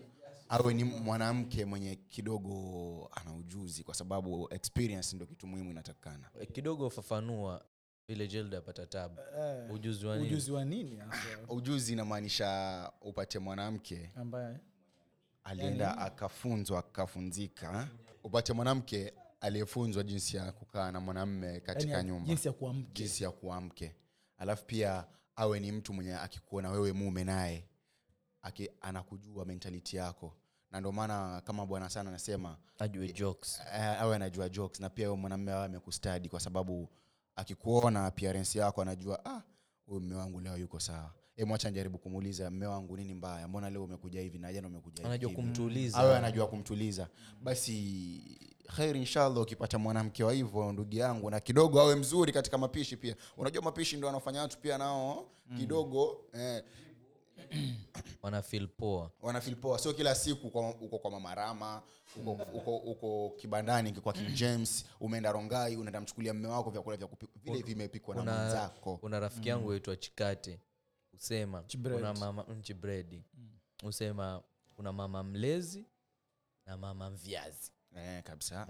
awe 0.48 0.74
ni 0.74 0.84
mwanamke 0.84 1.64
mwenye 1.64 1.96
kidogo 1.96 3.10
ana 3.12 3.34
ujuzi 3.34 3.84
kwa 3.84 3.94
sababu 3.94 4.48
experience 4.54 5.16
ndio 5.16 5.26
kitu 5.26 5.46
muhimu 5.46 5.70
inatakikana. 5.70 6.30
Kidogo 6.52 6.86
ufafanua 6.86 7.64
vile 8.14 8.56
apata 8.56 8.86
tabu. 8.86 9.20
Uh, 9.68 9.74
ujuzi 9.74 10.06
wa 10.06 10.16
nini? 10.16 10.28
ujuzi 10.28 10.52
wa 10.52 10.64
nini 10.64 11.02
ujuzi 11.48 11.92
inamaanisha 11.92 12.90
upate 13.00 13.38
mwanamke 13.38 14.10
ambaye 14.16 14.56
alienda 15.44 15.98
akafunzwa 15.98 16.78
akafunzika. 16.78 17.88
Upate 18.24 18.52
mwanamke 18.52 19.12
aliyefunzwa 19.40 20.02
jinsi 20.02 20.36
ya 20.36 20.52
kukaa 20.52 20.92
na 20.92 21.00
mwanamme 21.00 21.60
katika 21.60 21.92
yani 21.92 22.08
nyumba. 22.08 22.26
jinsi 22.26 22.48
ya 22.48 22.52
kuwa 22.54 22.74
mke 22.74 22.92
jinsi 23.02 23.24
ya 23.24 23.30
kuwa 23.30 23.60
mke 23.60 23.94
alafu 24.38 24.64
pia 24.66 25.04
awe 25.36 25.60
ni 25.60 25.72
mtu 25.72 25.92
mwenye 25.92 26.14
akikuona 26.14 26.70
wewe 26.70 26.92
mume 26.92 27.24
naye 27.24 27.64
anakujua 28.80 29.44
mentality 29.44 29.96
yako. 29.96 30.36
Na 30.70 30.80
ndio 30.80 30.92
maana 30.92 31.40
kama 31.44 31.66
bwana 31.66 31.90
sana 31.90 32.10
anasema 32.10 32.56
ajue 32.78 33.12
jokes. 33.12 33.60
eh, 33.74 34.02
awe 34.02 34.16
anajua 34.16 34.48
jokes. 34.48 34.80
Na 34.80 34.90
pia 34.90 35.14
mwanamme 35.14 35.52
awe 35.52 35.64
amekustadi 35.64 36.28
kwa 36.28 36.40
sababu 36.40 36.88
akikuona 37.40 38.06
appearance 38.06 38.58
yako 38.58 38.82
anajua 38.82 39.24
ah 39.24 39.42
huyu 39.86 40.00
mme 40.00 40.14
wangu 40.14 40.40
leo 40.40 40.56
yuko 40.56 40.80
sawa. 40.80 41.10
E 41.36 41.44
mwacha 41.44 41.70
njaribu 41.70 41.98
kumuuliza 41.98 42.50
mme 42.50 42.66
wangu 42.66 42.96
nini 42.96 43.14
mbaya? 43.14 43.48
Mbona 43.48 43.70
leo 43.70 43.84
umekuja 43.84 44.20
hivi 44.20 44.38
na 44.38 44.52
jana 44.52 44.68
umekuja 44.68 44.96
hivi? 44.96 45.06
Anajua 45.08 45.30
kumtuliza. 45.32 45.98
Awe 45.98 46.16
anajua 46.16 46.46
kumtuliza. 46.46 47.08
Basi 47.42 48.38
kheri 48.76 48.98
inshallah 49.00 49.42
ukipata 49.42 49.78
mwanamke 49.78 50.24
wa 50.24 50.32
hivyo 50.32 50.72
ndugu 50.72 50.94
yangu 50.96 51.30
na 51.30 51.40
kidogo 51.40 51.80
awe 51.80 51.94
mzuri 51.94 52.32
katika 52.32 52.58
mapishi 52.58 52.96
pia. 52.96 53.16
Unajua 53.36 53.62
mapishi 53.62 53.96
ndo 53.96 54.08
anafanya 54.08 54.40
watu 54.40 54.58
pia 54.58 54.78
nao 54.78 55.28
kidogo 55.58 56.24
eh, 56.32 56.62
wana 58.22 58.42
poa 58.76 59.10
wanafeel 59.22 59.56
poa 59.56 59.78
sio 59.78 59.92
kila 59.94 60.14
siku 60.14 60.46
uko, 60.46 60.70
uko 60.70 60.98
kwa 60.98 61.10
mamarama 61.10 61.82
uko, 62.16 62.32
uko, 62.32 62.76
uko 62.76 63.30
kibandani 63.36 63.92
kwa 63.92 64.12
king 64.12 64.34
james 64.34 64.84
umeenda 65.00 65.32
rongai 65.32 65.76
unaenda 65.76 66.00
mchukulia 66.00 66.34
mme 66.34 66.48
wako 66.48 66.70
vyakula 66.70 66.96
vya 66.96 67.08
vile 67.44 67.62
vimepikwa 67.62 68.14
na 68.14 68.22
mwenzako. 68.22 68.98
una 69.02 69.20
rafiki 69.20 69.48
yangu 69.48 69.72
aitwa 69.72 69.96
chikate. 69.96 70.60
Usema 71.12 71.62
Chibred. 71.66 71.96
kuna 71.96 72.14
mama 72.14 72.44
mm. 72.48 72.62
usema 73.82 74.42
una 74.78 74.92
mama 74.92 75.22
mlezi 75.22 75.86
na 76.66 76.76
mama 76.76 77.10
mvyazi 77.10 77.72
eh, 77.96 78.22
kabisa. 78.22 78.66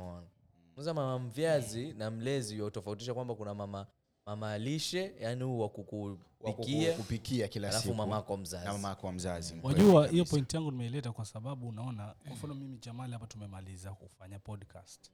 Sasa 0.76 0.94
mama 0.94 1.18
mvyazi 1.18 1.92
na 1.92 2.10
mlezi 2.10 2.58
yotofautisha 2.58 3.14
kwamba 3.14 3.34
kuna 3.34 3.54
mama 3.54 3.86
mama 4.30 4.52
alishe 4.52 5.14
yani 5.20 5.44
huu 5.44 5.58
wa 5.60 5.68
kukupikia 5.68 6.92
kupikia 6.96 7.48
kila 7.48 7.68
alafu 7.68 7.82
siku. 7.82 7.94
mamako 7.94 8.36
mzazi. 8.36 8.64
Na 8.66 8.72
mamako 8.72 9.12
mzazi 9.12 9.54
wajua 9.62 10.08
hiyo 10.08 10.24
point 10.24 10.54
yangu 10.54 10.70
nimeileta 10.70 11.12
kwa 11.12 11.24
sababu 11.24 11.68
unaona 11.68 12.14
kwa 12.24 12.32
mfano 12.32 12.54
mimi 12.54 12.78
jamali 12.78 13.12
hapa 13.12 13.26
tumemaliza 13.26 13.90
kufanya 13.92 14.38
podcast. 14.38 15.10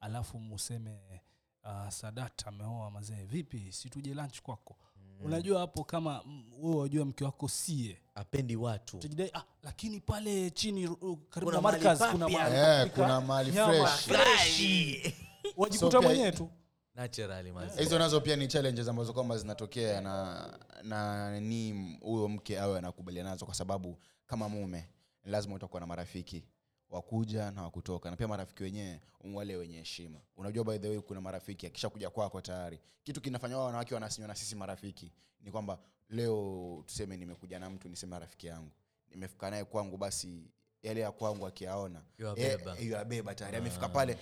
Alafu 0.00 0.38
museme 0.40 0.98
uh, 1.64 1.88
sadat 1.88 2.46
ameoa 2.46 2.90
mazee. 2.90 3.24
Vipi? 3.24 3.72
Situje 3.72 4.14
lunch 4.14 4.40
kwako. 4.40 4.76
Unajua 5.24 5.60
hapo 5.60 5.84
kama 5.84 6.22
mm, 6.26 6.44
wewe 6.60 6.76
wajua 6.76 7.04
mke 7.04 7.24
wako 7.24 7.48
sie 7.48 7.98
apendi 8.14 8.56
watu. 8.56 8.98
Tujidai, 8.98 9.30
ah, 9.34 9.44
lakini 9.62 10.00
pale 10.00 10.50
chini 10.50 10.86
uh, 10.88 11.18
karibu 11.30 11.52
na 11.52 11.60
markaz 11.60 12.02
kuna 12.12 12.28
mali, 12.28 12.56
Eh, 12.56 12.90
kuna 12.94 13.20
mali 13.20 13.52
nyama 13.52 13.86
fresh. 13.86 14.62
wajikuta 15.56 15.90
So 15.90 16.02
mwenyewe 16.02 16.32
tu 16.32 16.50
naturally 16.98 17.52
hizo 17.78 17.98
nazo 17.98 18.20
pia 18.20 18.36
ni 18.36 18.48
challenges 18.48 18.88
ambazo 18.88 19.12
kwamba 19.12 19.38
zinatokea 19.38 20.00
na 20.00 20.58
na 20.82 21.40
ni 21.40 21.96
huyo 22.00 22.28
mke 22.28 22.58
awe 22.60 22.78
anakubaliana 22.78 23.30
nazo 23.30 23.44
kwa 23.46 23.54
sababu 23.54 23.98
kama 24.26 24.48
mume 24.48 24.88
lazima 25.24 25.54
utakuwa 25.54 25.80
na 25.80 25.86
marafiki 25.86 26.44
wakuja 26.90 27.50
na 27.50 27.62
wakutoka 27.62 28.10
na 28.10 28.16
pia 28.16 28.28
marafiki 28.28 28.62
wenyewe 28.62 29.00
wale 29.34 29.56
wenye 29.56 29.78
heshima. 29.78 30.20
Unajua 30.36 30.64
by 30.64 30.78
the 30.78 30.88
way 30.88 31.00
kuna 31.00 31.20
marafiki 31.20 31.66
akisha 31.66 31.88
kuja 31.88 32.10
kwako 32.10 32.40
tayari. 32.40 32.80
Kitu 33.04 33.20
kinafanya 33.20 33.56
wao 33.56 33.66
wanawake 33.66 33.94
wanasinywa 33.94 34.28
na 34.28 34.34
sisi 34.34 34.56
marafiki 34.56 35.12
ni 35.40 35.50
kwamba 35.50 35.78
leo 36.08 36.82
tuseme 36.86 37.16
nimekuja 37.16 37.58
na 37.58 37.70
mtu 37.70 37.88
niseme 37.88 38.18
rafiki 38.18 38.46
yangu. 38.46 38.70
Nimefika 39.10 39.50
naye 39.50 39.64
kwangu 39.64 39.96
basi 39.96 40.50
yale 40.82 41.00
ya 41.00 41.12
kwangu 41.12 41.46
akiyaona 41.46 42.02
Yuwabeba. 42.18 42.76
e, 42.78 43.34
tayari. 43.34 43.56
Amefika 43.56 43.88
pale 43.88 44.18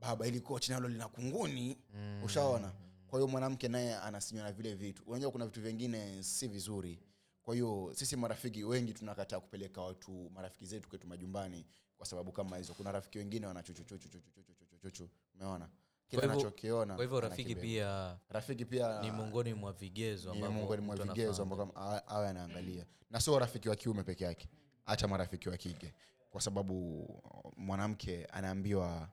baba 0.00 0.26
ili 0.26 0.40
kochi 0.40 0.70
nalo 0.72 0.88
lina 0.88 1.08
kunguni. 1.08 1.78
Mm. 1.94 2.22
ushaona? 2.24 2.72
Kwa 3.06 3.18
hiyo 3.18 3.28
mwanamke 3.28 3.68
naye 3.68 3.96
anasinywa 3.96 4.44
na 4.44 4.52
vile 4.52 4.74
vitu. 4.74 5.02
Unajua 5.06 5.30
kuna 5.30 5.46
vitu 5.46 5.60
vingine 5.60 6.22
si 6.22 6.48
vizuri. 6.48 6.98
Kwa 7.42 7.54
hiyo 7.54 7.92
sisi 7.94 8.16
marafiki 8.16 8.64
wengi 8.64 8.92
tunakataa 8.94 9.40
kupeleka 9.40 9.80
watu 9.80 10.30
marafiki 10.34 10.66
zetu 10.66 10.88
kwetu 10.88 11.06
majumbani 11.06 11.66
kwa 11.96 12.06
sababu 12.06 12.32
kama 12.32 12.56
hizo. 12.56 12.74
Kuna 12.74 12.92
rafiki 12.92 13.18
wengine 13.18 13.46
wanachuchuchuchuchuchuchuchuchu 13.46 15.08
umeona? 15.34 15.68
Kwa 15.68 16.20
hivyo- 16.20 16.30
anachokiona 16.32 16.94
kwa 16.94 17.04
hivyo 17.04 17.20
rafiki 17.20 17.54
pia 17.54 18.18
rafiki 18.28 18.64
pia 18.64 19.00
ni 19.02 19.10
miongoni 19.10 19.54
mwa 19.54 19.72
vigezo 19.72 20.30
ambavyo 20.30 20.56
miongoni 20.56 20.82
mwa 20.82 20.96
vigezo 20.96 21.42
ambavyo 21.42 21.72
awe 22.06 22.28
anaangalia. 22.28 22.86
Na 23.10 23.20
sio 23.20 23.38
rafiki 23.38 23.68
wa 23.68 23.76
kiume 23.76 24.02
peke 24.02 24.24
yake. 24.24 24.48
Hata 24.84 25.08
marafiki 25.08 25.48
wa 25.48 25.56
kike. 25.56 25.94
Kwa 26.30 26.40
sababu 26.40 27.08
mwanamke 27.56 28.24
anaambiwa 28.24 29.08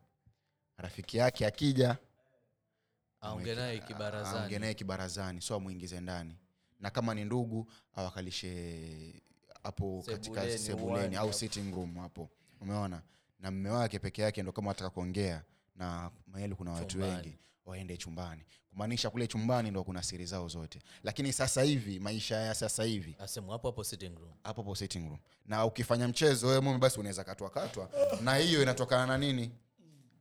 rafiki 0.78 1.18
yake 1.18 1.46
akija 1.48 1.98
aonge 3.22 3.56
naye 3.56 3.80
kibarazani. 3.80 4.60
naye 4.60 4.74
kibarazani 4.74 5.42
so 5.42 5.56
amwingize 5.56 6.00
ndani. 6.02 6.38
Na 6.80 6.90
kama 6.90 7.14
ni 7.14 7.26
ndugu 7.26 7.72
awakalishe 7.96 9.22
hapo 9.64 10.04
katika 10.06 10.58
Sebuleni, 10.58 11.16
au 11.16 11.34
sitting 11.34 11.72
room 11.76 11.96
hapo. 11.98 12.30
Umeona? 12.62 13.02
Na 13.40 13.52
mme 13.52 13.70
wake 13.70 14.00
peke 14.00 14.22
yake 14.22 14.44
ndo 14.44 14.52
kama 14.52 14.68
wataka 14.68 14.90
kuongea 14.90 15.44
na 15.76 16.12
mahali 16.28 16.56
kuna 16.56 16.72
watu 16.72 16.86
Chumbani. 16.88 17.14
wengi 17.16 17.38
waende 17.66 17.98
chumbani. 17.98 18.42
Kumaanisha 18.70 19.10
kule 19.10 19.28
chumbani 19.28 19.72
ndo 19.72 19.84
kuna 19.84 20.04
siri 20.04 20.26
zao 20.26 20.48
zote. 20.48 20.80
Lakini 21.04 21.34
sasa 21.34 21.62
hivi 21.62 22.00
maisha 22.00 22.36
ya 22.36 22.56
sasa 22.56 22.84
hivi. 22.84 23.16
Asemu 23.20 23.52
hapo 23.52 23.68
hapo 23.68 23.84
sitting 23.84 24.16
room. 24.20 24.34
Hapo 24.44 24.62
hapo 24.62 24.76
sitting 24.76 25.00
room. 25.10 25.20
Na 25.46 25.66
ukifanya 25.66 26.08
mchezo 26.08 26.48
wewe 26.48 26.60
mume 26.60 26.78
basi 26.78 27.00
unaweza 27.00 27.24
katwa 27.24 27.50
katwa. 27.50 27.90
Na 28.22 28.36
hiyo 28.36 28.62
inatokana 28.64 29.06
na 29.08 29.18
nini 29.18 29.52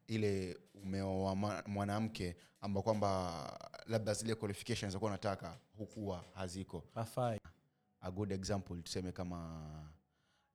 ile 0.06 0.58
umeoa 0.74 1.34
mwanamke 1.66 2.36
ambao 2.60 2.82
kwamba 2.82 3.70
labda 3.86 4.14
zile 4.14 4.34
qualifications 4.34 4.92
zakuwa 4.92 5.10
unataka 5.10 5.58
hukuwa 5.76 6.24
haziko. 6.34 6.84
Afai. 6.94 7.40
a 8.00 8.10
good 8.10 8.32
example 8.32 8.82
tuseme 8.82 9.12
kama 9.12 9.90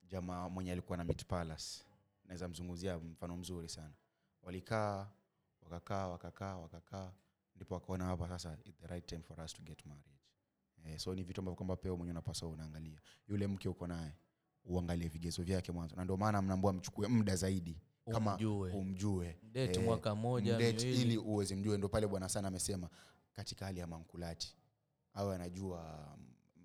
jamaa 0.07 0.49
mwenye 0.49 0.71
alikuwa 0.71 0.97
na 0.97 1.03
Meat 1.03 1.25
Palace. 1.25 1.83
Naweza 2.25 2.47
mzungumzia 2.47 2.97
mfano 2.97 3.37
mzuri 3.37 3.69
sana. 3.69 3.93
Walikaa 4.41 5.07
wakakaa 5.61 6.07
wakakaa 6.07 6.55
wakakaa 6.57 7.11
ndipo 7.55 7.73
wakaona 7.73 8.05
hapa 8.05 8.27
sasa 8.27 8.57
it's 8.65 8.79
the 8.79 8.87
right 8.87 9.05
time 9.05 9.21
for 9.21 9.41
us 9.41 9.53
to 9.53 9.61
get 9.61 9.85
married. 9.85 10.15
Eh, 10.85 10.99
so 10.99 11.15
ni 11.15 11.23
vitu 11.23 11.41
ambavyo 11.41 11.55
kwamba 11.55 11.75
pia 11.75 11.91
mwenyewe 11.91 12.11
unapaswa 12.11 12.49
unaangalia. 12.49 13.01
Yule 13.27 13.47
mke 13.47 13.69
uko 13.69 13.87
naye 13.87 14.13
uangalie 14.65 15.07
vigezo 15.07 15.43
vyake 15.43 15.71
mwanzo. 15.71 15.95
Na 15.95 16.03
ndio 16.03 16.17
maana 16.17 16.41
mnaambua 16.41 16.73
mchukue 16.73 17.07
muda 17.07 17.35
zaidi 17.35 17.81
kama 18.11 18.33
Umjue. 18.33 18.71
umjue. 18.71 19.37
Date 19.51 19.79
mwaka 19.79 20.15
moja 20.15 20.55
mdate 20.55 20.91
ili 21.01 21.17
uweze 21.17 21.55
mjue. 21.55 21.77
Ndo 21.77 21.89
pale 21.89 22.07
bwana 22.07 22.29
sana 22.29 22.47
amesema 22.47 22.89
katika 23.33 23.65
hali 23.65 23.79
ya 23.79 23.87
mankulati 23.87 24.55
awe 25.13 25.35
anajua 25.35 26.07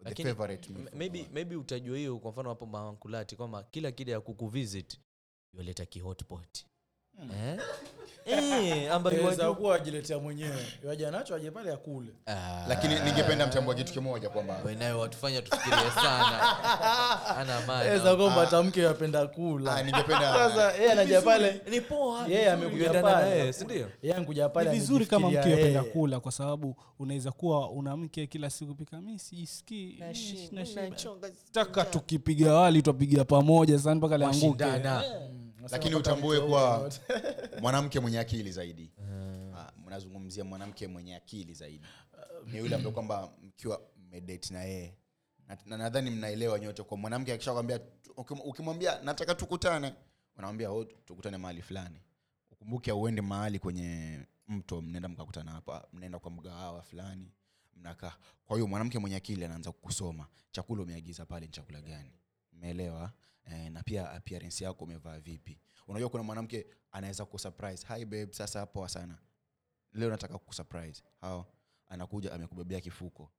the 0.05 0.23
favorite 0.25 0.69
m- 0.73 0.75
meal 0.75 0.89
for 0.91 0.99
maybe, 0.99 1.29
maybe 1.33 1.57
utajua 1.57 1.97
hiyo 1.99 2.19
kwa 2.19 2.31
mfano 2.31 2.49
hapo 2.49 2.67
mankulati 2.67 3.37
kwamba 3.37 3.63
kila 3.63 3.93
kida 3.93 4.13
ya 4.13 4.21
kukuvisit 4.21 5.01
yaleta 5.53 5.87
kihotpot 5.87 6.65
eh? 7.23 7.59
eh, 8.27 8.95
wajua- 9.45 9.55
kuwa 9.55 9.77
ajiletea 9.77 10.19
mwenyewe. 10.19 10.67
Waja 10.89 11.11
nacho 11.11 11.35
aje 11.35 11.51
pale 11.51 11.73
akule. 11.73 12.09
Ah, 12.27 12.65
lakini 12.69 13.01
ningependa 13.01 13.47
mtambua 13.47 13.75
kitu 13.75 13.93
kimoja 13.93 14.29
kwamba 14.29 14.61
watufanya 14.99 15.43
tufikirie 15.43 15.91
sana. 15.95 16.59
Ana 17.37 17.61
maana 17.67 17.91
kwamba 18.17 18.43
ah, 18.43 18.47
kula. 19.27 19.83
Ningependa 19.83 20.33
sasa 20.35 20.73
yeye 20.73 20.93
anaja 20.93 21.23
pale. 21.23 21.61
Ni 21.71 21.81
poa. 21.81 22.27
Yeye 22.29 22.51
amekuja 22.51 23.03
pale. 23.03 23.53
si 23.53 23.65
ndio? 23.65 23.91
Yeye 24.03 24.17
ankuja 24.17 24.49
pale 24.49 24.71
ni 24.73 24.79
vizuri 24.79 25.07
kama 25.07 25.29
mke 25.29 25.39
amejifikiria 25.39 25.65
apenda 25.65 25.81
yeye. 25.81 25.93
kula 25.93 26.21
kwa 26.21 26.33
sababu 26.33 26.77
unaweza 26.99 27.33
kuwa 27.33 27.71
una 27.71 27.97
mke 27.97 28.27
kila 28.27 28.51
siku 28.51 28.75
pika 28.75 29.01
mi 29.01 29.19
sijisikii 29.19 30.03
taka 31.53 31.85
tukipiga 31.85 32.55
wali 32.55 32.83
twapiga 32.83 33.25
pamoja 33.25 33.79
sana 33.79 33.95
mpaka 33.95 34.19
lianguke. 34.19 34.65
Lakini 35.71 35.95
utambue 35.95 36.41
kuwa 36.41 36.93
mwanamke 37.63 38.01
mwenye 38.01 38.19
akili 38.19 38.53
zaidi. 38.53 38.93
Ah, 39.57 39.73
mnazungumzia 39.87 40.45
mwanamke 40.45 40.87
mwenye 40.89 41.17
akili 41.17 41.55
zaidi. 41.55 41.87
Ni 42.47 42.59
yule 42.59 42.75
ambaye 42.77 42.95
kwamba 42.95 43.33
mkiwa 43.43 43.81
mmedate 43.97 44.55
na 44.55 44.63
yeye. 44.65 44.95
Na- 45.49 45.59
na 45.67 45.77
nadhani 45.77 46.11
mnaelewa 46.11 46.59
nyote 46.61 46.83
kwa 46.83 46.97
mwanamke 46.97 47.33
akishakwambia 47.33 47.81
ukimwambia 48.45 49.01
nataka 49.03 49.35
tukutane 49.35 49.95
unamwambia 50.37 50.71
"Oh, 50.71 50.85
tukutane 50.85 51.37
mahali 51.37 51.63
fulani. 51.63 52.01
Ukumbuke 52.51 52.91
auende 52.91 53.23
mahali 53.23 53.59
kwenye 53.59 54.21
mto 54.49 54.83
mnaenda 54.83 55.09
mkakutana 55.09 55.51
hapa 55.53 55.89
mnaenda 55.93 56.19
kwa 56.19 56.31
mgahawa 56.31 56.83
fulani 56.83 57.33
mnakaa. 57.77 58.13
Kwa 58.45 58.57
hiyo 58.57 58.67
mwanamke 58.67 58.99
mwenye 58.99 59.17
akili 59.17 59.45
anaanza 59.45 59.73
kusoma 59.73 60.27
chakula 60.51 60.83
umeagiza 60.83 61.27
pale 61.27 61.47
ni 61.47 61.53
chakula 61.53 61.81
gani? 61.81 62.13
Umeelewa 62.53 63.13
eh, 63.51 63.71
na 63.73 63.83
pia 63.83 64.11
appearance 64.11 64.65
yako 64.65 64.85
umevaa 64.85 65.19
vipi? 65.19 65.61
Unajua 65.89 66.09
kuna 66.09 66.23
mwanamke 66.23 66.67
anaweza 66.91 67.25
kusurprise 67.25 67.87
hi 67.95 68.05
babe 68.05 68.33
sasa 68.33 68.61
hapo 68.61 68.89
sana. 68.89 69.19
Leo 69.93 70.11
nataka 70.11 70.39
kusurprise 70.39 71.03
hao 71.21 71.47
anakuja 71.89 72.33
amekubebea 72.33 72.81
kifuko. 72.81 73.33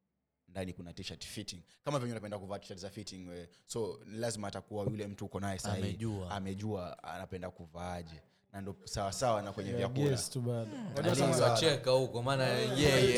Ndani 0.47 0.73
kuna 0.73 0.93
t-shirt 0.93 1.25
fitting. 1.25 1.61
Kama 1.83 1.99
venye 1.99 2.11
unapenda 2.11 2.39
kuvaa 2.39 2.59
t-shirt 2.59 2.79
za 2.79 2.89
fitting 2.89 3.27
we. 3.27 3.49
so 3.65 3.99
lazima 4.05 4.47
atakuwa 4.47 4.85
yule 4.85 5.07
mtu 5.07 5.25
uko 5.25 5.39
naye 5.39 5.59
sahii. 5.59 5.83
Amejua. 5.83 6.31
amejua 6.31 7.03
anapenda 7.03 7.51
kuvaaje 7.51 8.21
na 8.55 8.61
ndo 8.61 8.75
sawasawa 8.85 9.41
na 9.41 9.51
kwenye 9.51 9.69
Yeah, 9.69 9.79
vyakula. 9.79 10.09
guess 10.09 10.29
tu 10.29 10.41
bado. 10.41 10.71
aliwacheka 11.11 11.91
huko 11.91 12.23
maana 12.23 12.43
yeye 12.77 13.17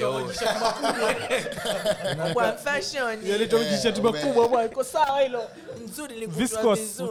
Yalitoa 3.30 3.66
t-shirt 3.66 4.02
bwana 4.02 4.64
iko 4.66 4.84
sawa 4.84 5.22
hilo. 5.22 5.44
Viscose. 6.28 7.04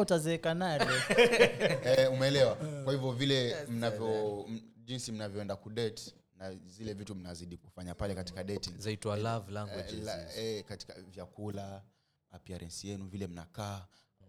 utazeeka 0.00 0.54
nalo 0.54 0.86
eh, 1.84 2.12
umeelewa? 2.12 2.54
Kwa 2.84 2.92
hivyo 2.92 3.12
vile 3.12 3.56
mnavyo 3.68 4.44
jinsi 4.84 5.12
mnavyoenda 5.12 5.56
kudate 5.56 6.02
na 6.36 6.54
zile 6.54 6.92
vitu 6.94 7.14
mnazidi 7.14 7.56
kufanya 7.56 7.94
pale 7.94 8.14
katika 8.14 8.44
dating. 8.44 8.78
Zaitwa 8.78 9.16
love 9.16 9.44
eh, 9.48 9.52
languages 9.54 10.04
la, 10.04 10.34
eh, 10.36 10.64
katika 10.64 10.94
vyakula 10.94 11.82
appearance 12.30 12.88
yenu 12.88 13.06
vile 13.08 13.26
mnakaa. 13.26 13.86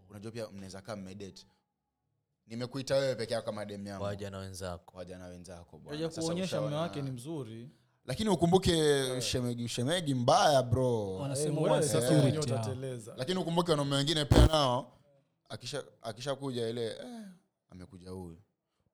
Unajua 0.10 0.32
pia 0.32 0.48
mnaweza 0.50 0.82
kaa 0.82 0.96
mmedate 0.96 1.46
nimekuita 2.50 2.96
wewe 2.96 3.16
peke 3.16 3.34
yako 3.34 3.46
kama 3.46 3.66
dem 3.66 3.88
yangu. 3.88 4.04
Waja 4.04 4.30
na 4.30 4.38
wenzako. 4.38 4.98
Waja 4.98 5.18
na 5.18 5.26
wenzako 5.26 5.78
bwana. 5.78 6.10
Sasa 6.10 6.22
kuonyesha 6.22 6.62
mme 6.62 6.68
ushaona- 6.70 6.82
wake 6.82 7.02
ni 7.02 7.12
mzuri. 7.12 7.70
Lakini 8.06 8.30
ukumbuke 8.30 8.74
shemegi 9.22 9.68
shemegi 9.68 10.14
mbaya 10.16 10.64
bro. 10.64 11.16
Wanasema 11.16 11.56
Eh, 11.56 11.62
wewe 11.64 11.76
one 11.78 11.86
sasa 11.88 12.08
security 12.08 12.32
hao. 12.36 12.42
utateleza 12.60 13.14
lakini 13.18 13.40
ukumbuke 13.40 13.72
wanaume 13.72 13.96
wengine 13.96 14.26
pia 14.26 14.48
nao 14.48 14.98
akisha 15.50 15.84
akisha 16.02 16.38
ile 16.42 16.86
eh, 16.88 16.96
amekuja 17.70 18.10
huyu. 18.10 18.38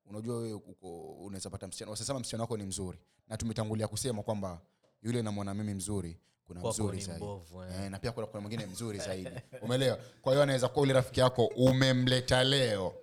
Unajua 0.06 0.36
wewe 0.36 0.52
uko 0.52 1.00
unaweza 1.12 1.50
pata 1.50 1.66
msichana 1.66 1.90
wasasema 1.90 2.20
msichana 2.20 2.42
wako 2.42 2.56
ni 2.56 2.64
mzuri. 2.64 2.98
Na 3.28 3.36
tumetangulia 3.36 3.88
kusema 3.88 4.22
kwamba 4.22 4.60
yule 5.02 5.22
namwona 5.22 5.54
mimi 5.54 5.74
mzuri 5.74 6.18
kuna 6.44 6.60
Kwako 6.60 6.74
mzuri 6.74 6.96
ni 6.98 7.02
zaidi. 7.04 7.24
mbovu, 7.24 7.62
eh. 7.62 7.70
eh, 7.84 7.90
na 7.90 7.98
pia 7.98 8.12
kuna, 8.12 8.26
kuna 8.26 8.40
mwingine 8.40 8.66
mzuri 8.66 8.98
zaidi. 8.98 9.30
Umeelewa? 9.62 9.98
Kwa 10.22 10.32
hiyo 10.32 10.42
anaweza 10.42 10.68
kuwa 10.68 10.82
ule 10.82 10.92
rafiki 10.92 11.20
yako 11.20 11.46
umemleta 11.46 12.44
leo 12.44 12.94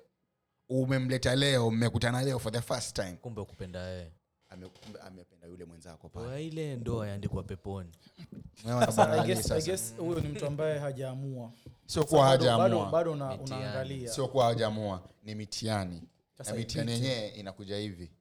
umemleta 0.82 1.36
leo 1.36 1.72
mmekutana 1.72 2.22
leo 2.22 2.40
for 2.40 2.52
the 2.52 2.62
first 2.62 2.96
time. 2.96 3.14
Kumbe 3.14 3.42
ukupenda 3.42 3.80
yeye. 3.80 4.12
Ame- 4.50 4.70
amependa 5.08 5.48
yule 5.48 5.66
mwenzako 5.66 6.12
ile 6.40 6.76
ndoa 6.76 7.08
yaandikwa 7.08 7.44
peponi. 7.44 7.90
Huyo 9.98 10.20
ni 10.20 10.28
mtu 10.28 10.46
ambaye 10.46 10.80
hajaamua. 10.80 11.52
Sio 11.86 12.04
kuwa 12.04 12.22
Bado- 12.26 12.46
bado- 12.58 12.88
hajaamua 13.14 13.38
unaangalia. 13.44 14.12
Siokuwa 14.12 14.46
hajaamua 14.46 15.02
ni 15.24 15.36
mitihani 15.36 16.02
na 16.48 16.54
mitihani 16.54 16.92
yenyewe 16.92 17.28
inakuja 17.28 17.78
hivi. 17.78 18.12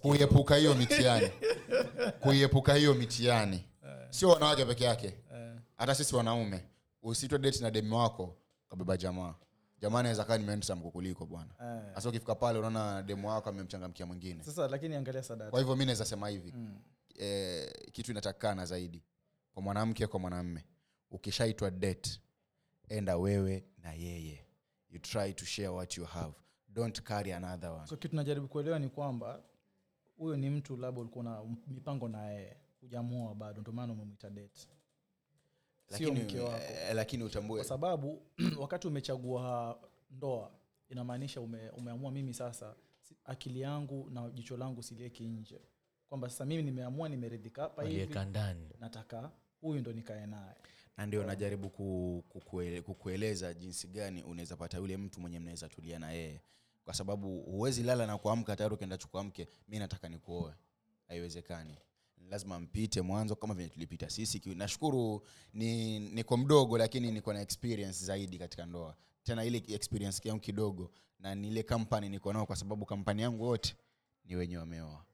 Kuiepuka 0.00 0.56
hiyo 0.56 0.74
mitihani 0.74 1.30
kuiepuka 2.22 2.74
hiyo 2.74 2.94
mitihani 2.94 3.64
sio 4.10 4.28
wanawake 4.28 4.64
peke 4.64 4.84
yake. 4.84 5.06
Eh, 5.34 5.52
hata 5.76 5.94
sisi 5.94 6.16
wanaume. 6.16 6.64
Usitwe 7.02 7.38
date 7.38 7.60
na 7.60 7.70
demi 7.70 7.90
wako 7.94 8.36
kabeba 8.68 8.96
jamaa 8.96 9.34
jamaa 9.84 9.98
anaweza 10.00 10.24
kaa 10.24 10.38
nimeenda 10.38 10.76
mkukuliko 10.76 11.26
bwana. 11.26 11.50
Eh. 11.60 11.94
hasa 11.94 12.08
ukifika 12.08 12.34
pale 12.34 12.58
unaona 12.58 13.02
demu 13.02 13.28
wako 13.28 13.48
amemchangamkia 13.48 14.06
mwingine. 14.06 14.44
Sasa 14.44 14.68
lakini 14.68 14.94
angalia 14.94 15.22
sadaka. 15.22 15.50
Kwa 15.50 15.60
hivyo 15.60 15.76
mi 15.76 15.84
naweza 15.84 16.04
sema 16.04 16.28
hivi. 16.28 16.52
Mm. 16.52 16.78
e, 17.20 17.66
kitu 17.92 18.10
inatakikana 18.10 18.66
zaidi 18.66 19.02
kwa 19.52 19.62
mwanamke 19.62 20.06
kwa 20.06 20.20
mwanamme 20.20 20.64
ukishaitwa 21.10 21.70
det 21.70 22.20
enda 22.88 23.16
wewe 23.16 23.64
na 23.82 23.92
yeye. 23.92 24.46
You 24.90 24.98
try 25.00 25.32
to 25.34 25.44
share 25.44 25.68
what 25.68 25.96
you 25.96 26.04
have. 26.04 26.34
Don't 26.68 27.00
carry 27.02 27.32
another 27.32 27.70
one. 27.70 27.86
So 27.86 27.96
kitu 27.96 28.16
najaribu 28.16 28.48
kuelewa 28.48 28.78
ni 28.78 28.88
kwamba 28.88 29.42
huyo 30.16 30.36
ni 30.36 30.50
mtu 30.50 30.76
labda 30.76 31.00
ulikuwa 31.00 31.24
na 31.24 31.42
mipango 31.66 32.08
na 32.08 32.30
yeye 32.30 32.56
hujamua 32.80 33.34
bado 33.34 33.60
ndio 33.60 33.72
maana 33.72 33.92
umemwita 33.92 34.30
date. 34.30 34.50
sio 34.58 34.70
lakini, 35.90 36.20
mke 36.20 36.40
wako. 36.40 36.56
eh, 36.64 36.94
lakini 36.94 37.24
utambue. 37.24 37.56
Kwa 37.58 37.68
sababu 37.68 38.22
wakati 38.60 38.88
umechagua 38.88 39.78
ndoa 40.10 40.50
inamaanisha 40.88 41.40
ume, 41.40 41.70
umeamua 41.70 42.10
mimi 42.10 42.34
sasa 42.34 42.74
akili 43.24 43.60
yangu 43.60 44.10
na 44.10 44.30
jicho 44.30 44.56
langu 44.56 44.82
silieki 44.82 45.24
nje. 45.28 45.60
Kwamba 46.08 46.28
sasa 46.30 46.44
mimi 46.44 46.62
nimeamua 46.62 47.08
nimeridhika 47.08 47.62
hapa 47.62 47.82
hivi 47.84 48.18
ndani. 48.28 48.68
nataka 48.80 49.30
huyu 49.60 49.80
ndo 49.80 49.92
nikae 49.92 50.26
naye. 50.26 50.54
Na 50.96 51.06
ndio 51.06 51.24
najaribu 51.24 51.70
ku, 51.70 52.24
kukuele, 52.28 52.82
kukueleza 52.82 53.54
jinsi 53.54 53.88
gani 53.88 54.22
unaweza 54.22 54.56
pata 54.56 54.76
yule 54.78 54.96
mtu 54.96 55.20
mwenye 55.20 55.38
mnaweza 55.40 55.68
tulia 55.68 55.98
na 55.98 56.12
yeye. 56.12 56.40
Kwa 56.84 56.94
sababu 56.94 57.40
huwezi 57.42 57.82
lala 57.82 58.06
na 58.06 58.18
kuamka 58.18 58.56
tayari 58.56 58.74
ukienda 58.74 58.98
chukua 58.98 59.24
mke 59.24 59.48
mi 59.68 59.78
nataka 59.78 60.08
nikuoe. 60.08 60.54
Haiwezekani 61.08 61.76
lazima 62.30 62.60
mpite 62.60 63.00
mwanzo 63.02 63.36
kama 63.36 63.54
vile 63.54 63.68
tulipita 63.68 64.10
sisi 64.10 64.42
nashukuru 64.54 65.26
ni 65.54 65.98
niko 66.00 66.36
mdogo 66.36 66.78
lakini 66.78 67.12
niko 67.12 67.32
na 67.32 67.40
experience 67.40 68.04
zaidi 68.04 68.38
katika 68.38 68.66
ndoa. 68.66 68.96
Tena 69.22 69.44
ile 69.44 69.62
experience 69.68 70.28
yangu 70.28 70.40
kidogo 70.40 70.90
na 71.18 71.34
nile 71.34 71.62
kampani 71.62 72.08
niko 72.08 72.32
nao 72.32 72.46
kwa 72.46 72.56
sababu 72.56 72.86
kampani 72.86 73.22
yangu 73.22 73.44
wote 73.44 73.76
ni 74.24 74.36
wenye 74.36 74.56
wameoa. 74.56 75.04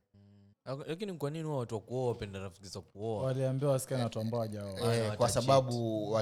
Lakini 0.86 1.12
kwa 1.12 1.30
nini 1.30 1.44
watu 1.44 1.74
wa 1.74 1.80
kuoa 1.80 2.08
wapenda 2.08 2.38
rafiki 2.38 2.68
za 2.68 2.80
kuoa? 2.80 3.22
Waliambiwa 3.22 3.72
wasikana 3.72 4.04
watu 4.04 4.20
ambao 4.20 4.40
hawajaoa 4.40 4.96
eh, 4.96 5.16
kwa 5.16 5.28
sababu 5.28 6.16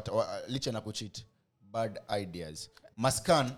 licha 0.48 0.72
na 0.72 0.80
kuchit 0.80 1.24
bad 1.60 2.00
ideas. 2.20 2.70
Maskan 2.96 3.50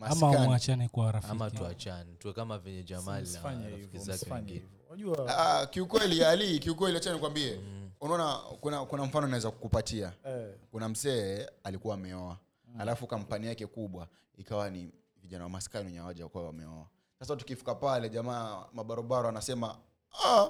Ali, 0.00 0.10
Maskan. 0.10 0.34
ama 0.34 0.44
mwachane 0.44 0.88
kwa 0.88 1.12
rafiki 1.12 1.32
ama 1.32 1.50
tuachane. 1.50 2.12
Tuwe 2.14 2.34
kama 2.34 2.58
venye 2.58 2.82
jamali 2.82 3.30
na 3.30 3.42
rafiki 3.70 3.98
zake 3.98 4.32
wengine. 4.34 4.62
unajua 4.88 5.38
Ah, 5.38 5.66
kiukweli 5.66 6.24
ali 6.24 6.58
kiukweli 6.58 6.96
acha 6.96 7.12
nikwambie. 7.12 7.60
Unaona 8.00 8.34
kuna, 8.60 8.84
kuna 8.84 9.04
mfano 9.04 9.26
naweza 9.26 9.50
kukupatia. 9.50 10.12
Eh, 10.26 10.54
kuna 10.70 10.88
msee 10.88 11.46
alikuwa 11.64 11.94
ameoa. 11.94 12.38
Alafu 12.78 13.06
kampani 13.06 13.46
yake 13.46 13.66
kubwa 13.66 14.08
ikawa 14.36 14.70
ni 14.70 14.92
vijana 15.16 15.44
wa 15.44 15.50
maskani 15.50 15.86
wenye 15.86 16.00
waja 16.00 16.28
kuwa 16.28 16.44
wameoa. 16.46 16.86
Sasa 17.18 17.36
tukifika 17.36 17.74
pale 17.74 18.08
jamaa 18.08 18.64
mabarobaro 18.72 19.28
anasema 19.28 19.78
ah, 20.26 20.48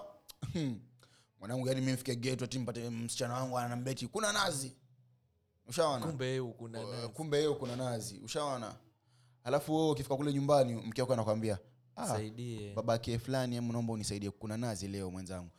hmm, 0.52 0.80
mwanangu 1.38 1.68
yani 1.68 1.80
mimfike 1.80 2.16
geto 2.16 2.44
ati 2.44 2.58
mpate 2.58 2.90
msichana 2.90 3.34
wangu 3.34 3.58
anambeti 3.58 4.06
kuna 4.06 4.32
nazi. 4.32 4.76
Ushaona? 5.68 6.06
Kumbe 6.06 6.26
yeye 6.26 6.42
kuna 6.42 6.80
Uh, 6.80 6.90
nazi. 6.94 7.08
kumbe 7.08 7.38
hiyo 7.38 7.54
kuna 7.54 7.76
nazi. 7.76 8.18
Ushaona 8.24 8.74
alafu 9.48 9.76
wewe 9.76 9.90
ukifika 9.90 10.16
kule 10.16 10.32
nyumbani 10.32 10.74
mke 10.74 11.00
wako 11.00 11.12
anakwambia 11.12 11.58
ah, 11.96 12.06
saidie 12.06 12.72
babake 12.74 13.18
fulani 13.18 13.56
em 13.56 13.72
naomba 13.72 13.92
unisaidie 13.92 14.30
kuna 14.30 14.56
nazi 14.56 14.88
leo 14.88 15.10
mwenzangu. 15.10 15.50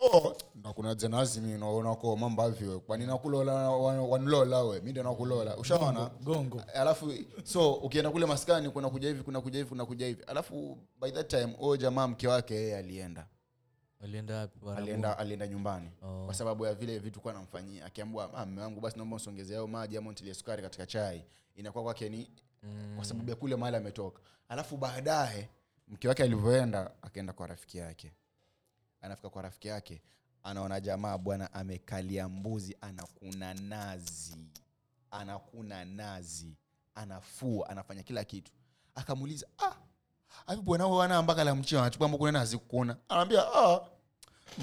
Oh, 0.00 0.36
nakunaze 0.54 1.08
nazi 1.08 1.40
mi 1.40 1.58
naonako 1.58 2.16
mambo 2.16 2.42
avyo 2.42 2.80
kwani 2.80 3.06
nakulola 3.06 3.54
wa- 3.54 4.02
wanilola 4.02 4.62
we 4.62 4.80
mi 4.80 4.90
ndo 4.92 5.02
nakulola. 5.02 5.56
Ushaona? 5.56 6.10
Gongo 6.22 6.62
alafu 6.74 7.12
so 7.44 7.72
ukienda 7.74 8.10
kule 8.10 8.26
maskani 8.26 8.70
kuna 8.70 8.90
kuja 8.90 9.08
hivi 9.08 9.22
kuna 9.22 9.40
kuja 9.40 9.58
hivi 9.58 9.68
kuna 9.68 9.86
kuja 9.86 10.06
hivi. 10.06 10.22
Alafu 10.26 10.78
by 11.00 11.10
that 11.10 11.28
time 11.30 11.44
huyo 11.58 11.76
jamaa 11.76 12.06
mke 12.08 12.28
wake 12.28 12.54
yeye 12.54 12.76
alienda. 12.76 13.26
Alienda 14.00 14.36
wapi 14.36 14.58
Bwana? 14.58 14.78
Alienda 14.78 15.18
alienda 15.18 15.46
nyumbani. 15.46 15.90
Oh. 16.02 16.24
kwa 16.24 16.34
sababu 16.34 16.66
ya 16.66 16.74
vile 16.74 16.98
vitu 16.98 17.20
kuwa 17.20 17.34
namfanyia 17.34 17.84
akiambua 17.86 18.34
ah, 18.34 18.46
mme 18.46 18.62
wangu 18.62 18.80
basi 18.80 18.96
naomba 18.96 19.16
usongeze 19.16 19.56
ao 19.56 19.66
maji 19.66 19.96
ama 19.96 20.12
ntilie 20.12 20.34
sukari 20.34 20.62
katika 20.62 20.86
chai. 20.86 21.24
Inakuwa 21.56 21.84
kwake 21.84 22.08
ni 22.08 22.30
Mm. 22.62 22.96
kwa 22.96 23.04
sababu 23.04 23.30
ya 23.30 23.36
kule 23.36 23.56
mahali 23.56 23.76
ametoka. 23.76 24.20
Alafu 24.48 24.76
baadaye 24.76 25.48
mke 25.88 26.08
wake 26.08 26.22
alivyoenda 26.22 26.90
akaenda 27.02 27.32
kwa 27.32 27.46
rafiki 27.46 27.78
yake. 27.78 28.12
Anafika 29.00 29.30
kwa 29.30 29.42
rafiki 29.42 29.68
yake 29.68 30.02
anaona 30.42 30.80
jamaa 30.80 31.18
bwana 31.18 31.52
amekalia 31.52 32.28
mbuzi 32.28 32.76
anakuna 32.80 33.54
nazi. 33.54 34.36
Anakuna 35.10 35.84
nazi. 35.84 36.56
Anafua 36.94 37.68
anafanya 37.68 38.02
kila 38.02 38.24
kitu. 38.24 38.52
Akamuuliza 38.94 39.46
ah, 39.58 39.72
avi 40.46 40.62
bwana 40.62 40.86
wana 40.86 41.22
mpaka 41.22 41.44
la 41.44 41.54
mchio 41.54 41.80
anachukua 41.80 42.08
mbona 42.08 42.18
kuna 42.18 42.32
nazi 42.32 42.58
kukuna 42.58 42.96
anaambia 43.08 43.42
ah, 43.54 43.80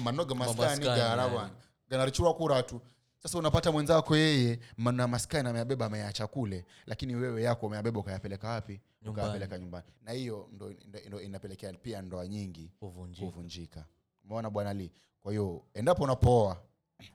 manoga 0.02 0.34
maskani 0.34 0.84
gara 0.84 1.28
bwana. 1.28 1.50
Ganarichua 1.90 2.34
kura 2.34 2.62
tu 2.62 2.80
sasa 3.26 3.38
unapata 3.38 3.72
mwenzako 3.72 4.16
yeye 4.16 4.58
na 4.78 5.08
maskani 5.08 5.48
ameyabeba 5.48 5.86
ameyacha 5.86 6.26
kule 6.26 6.64
lakini 6.86 7.14
wewe 7.14 7.42
yako 7.42 7.66
umeyabeba 7.66 8.00
ukayapeleka 8.00 8.48
wapi? 8.48 8.80
Ukayapeleka 9.06 9.58
nyumbani. 9.58 9.86
Na 10.02 10.12
hiyo 10.12 10.48
ndo, 10.52 10.70
ndo, 10.88 10.98
ndo 11.06 11.20
inapelekea 11.20 11.72
pia 11.72 12.02
ndoa 12.02 12.28
nyingi 12.28 12.70
Kuvunjika. 12.80 13.84
umeona 14.24 14.50
bwana 14.50 14.72
li 14.74 14.92
kwa 15.22 15.32
hiyo 15.32 15.64
endapo 15.74 16.04
unapooa 16.04 16.62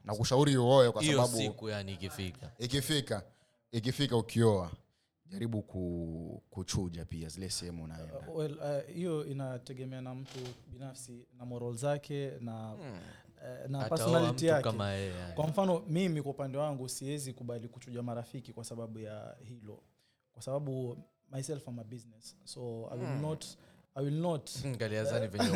na 0.04 0.14
kushauri 0.14 0.56
uoe 0.56 0.90
kwa 0.90 1.02
hiyo 1.02 1.16
sababu 1.16 1.36
siku 1.36 1.68
yani 1.68 1.92
ikifika. 1.92 2.50
Ikifika 2.58 3.22
ikifika 3.72 4.16
ukioa 4.16 4.70
jaribu 5.26 5.62
ku, 5.62 6.42
kuchuja 6.50 7.04
pia 7.04 7.28
zile 7.28 7.50
sehemu 7.50 7.84
unaenda. 7.84 8.18
Uh, 8.18 8.36
well, 8.36 8.52
uh, 8.58 8.94
hiyo 8.94 9.24
inategemea 9.26 10.00
na 10.00 10.14
mtu 10.14 10.38
binafsi 10.66 11.26
na 11.38 11.44
moral 11.44 11.74
zake 11.74 12.30
na, 12.40 12.74
uh, 12.74 12.80
na 13.68 13.84
personality 13.88 14.46
yake. 14.46 14.62
kama 14.62 14.90
yeye 14.92 15.06
yeah. 15.14 15.34
kwa 15.34 15.46
mfano 15.46 15.82
mimi 15.88 16.22
kwa 16.22 16.30
upande 16.30 16.58
wangu 16.58 16.88
siwezi 16.88 17.32
kubali 17.32 17.68
kuchuja 17.68 18.02
marafiki 18.02 18.52
kwa 18.52 18.64
sababu 18.64 18.98
ya 18.98 19.36
hilo. 19.44 19.82
Kwa 20.32 20.42
sababu 20.42 20.98
myself 21.32 21.68
am 21.68 21.78
a 21.78 21.84
business. 21.84 22.36
So 22.44 22.88
i 22.92 22.98
will 22.98 23.20
not 23.20 23.44
i 23.94 24.04
will 24.04 24.14
not 24.20 24.50
ngaliazani 24.66 25.26
venye 25.26 25.48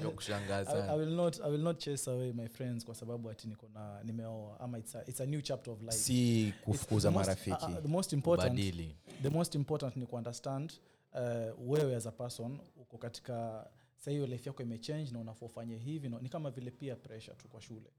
vya 0.00 0.10
kushangaza 0.10 0.92
I, 0.92 0.98
will 0.98 1.14
not 1.14 1.40
i 1.40 1.50
will 1.50 1.60
not 1.62 1.78
chase 1.78 2.10
away 2.10 2.32
my 2.32 2.48
friends 2.48 2.84
kwa 2.84 2.94
sababu 2.94 3.30
ati 3.30 3.48
niko 3.48 3.68
na 3.74 4.02
nimeoa 4.04 4.60
ama 4.60 4.78
it's 4.78 4.94
a, 4.96 5.02
it's 5.06 5.20
a 5.20 5.26
new 5.26 5.40
chapter 5.40 5.72
of 5.72 5.80
life. 5.80 5.92
Si 5.92 6.54
kufukuza 6.64 7.10
marafiki 7.10 7.64
uh, 7.64 7.70
uh, 7.70 7.82
the 7.82 7.88
most 7.88 8.12
important 8.12 8.48
badili 8.50 8.96
the 9.22 9.28
most 9.30 9.54
important 9.54 9.96
ni 9.96 10.06
kuunderstand 10.06 10.72
uh, 11.14 11.70
wewe 11.70 11.96
as 11.96 12.06
a 12.06 12.10
person 12.12 12.58
uko 12.76 12.98
katika 12.98 13.66
sa 14.00 14.10
hiyo 14.10 14.26
life 14.26 14.48
yako 14.50 14.62
imechange 14.62 15.10
na 15.10 15.18
unafofanya 15.18 15.76
hivi 15.76 16.08
no, 16.08 16.18
ni 16.20 16.28
kama 16.28 16.50
vile 16.50 16.70
pia 16.70 16.96
pressure 16.96 17.36
tu 17.36 17.48
kwa 17.48 17.60
shule. 17.60 17.90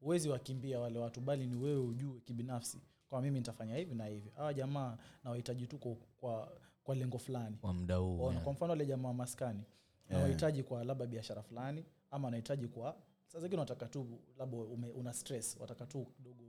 Uwezi 0.00 0.28
wakimbia 0.28 0.80
wale 0.80 0.98
watu 0.98 1.20
bali 1.20 1.46
ni 1.46 1.56
wewe 1.56 1.80
ujue 1.80 2.20
kibinafsi 2.20 2.80
kwa 3.08 3.22
mimi 3.22 3.38
nitafanya 3.38 3.76
hivi 3.76 3.94
na 3.94 4.06
hivi. 4.06 4.30
Hawa 4.36 4.54
jamaa 4.54 4.98
nawahitaji 5.24 5.66
tu 5.66 5.78
kwa, 5.78 5.94
kwa, 6.20 6.52
kwa 6.84 6.94
lengo 6.94 7.18
fulani. 7.18 7.56
Kwa 7.56 7.74
mda 7.74 7.96
huu 7.96 8.30
yeah. 8.30 8.42
kwa 8.42 8.52
mfano 8.52 8.70
wale 8.70 8.86
jamaa 8.86 9.12
maskani 9.12 9.58
maskani 9.58 10.18
nawahitaji 10.20 10.62
kwa 10.62 10.84
labda 10.84 11.06
biashara 11.06 11.42
fulani 11.42 11.84
ama 12.10 12.30
nahitaji 12.30 12.68
kwa 12.68 12.96
saa 13.26 13.40
zingine 13.40 13.60
wataka 13.60 13.86
tu 13.88 14.20
labda 14.38 14.56
una 14.94 15.12
stress 15.12 15.56
wataka 15.60 15.86
tu 15.86 16.04
kidogo 16.04 16.44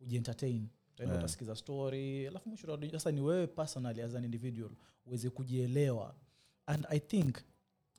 ujientertain. 0.00 0.68
Utaenda 0.94 1.14
Yeah. 1.14 1.24
utasikiza 1.24 1.56
story 1.56 2.26
alafu 2.26 2.48
mwisho 2.48 2.78
sasa 2.92 3.12
ni 3.12 3.20
wewe 3.20 3.46
personally 3.46 4.02
as 4.02 4.14
an 4.14 4.24
individual 4.24 4.70
uweze 5.06 5.30
kujielewa. 5.30 6.14
And 6.66 6.86
i 6.88 7.00
think 7.00 7.36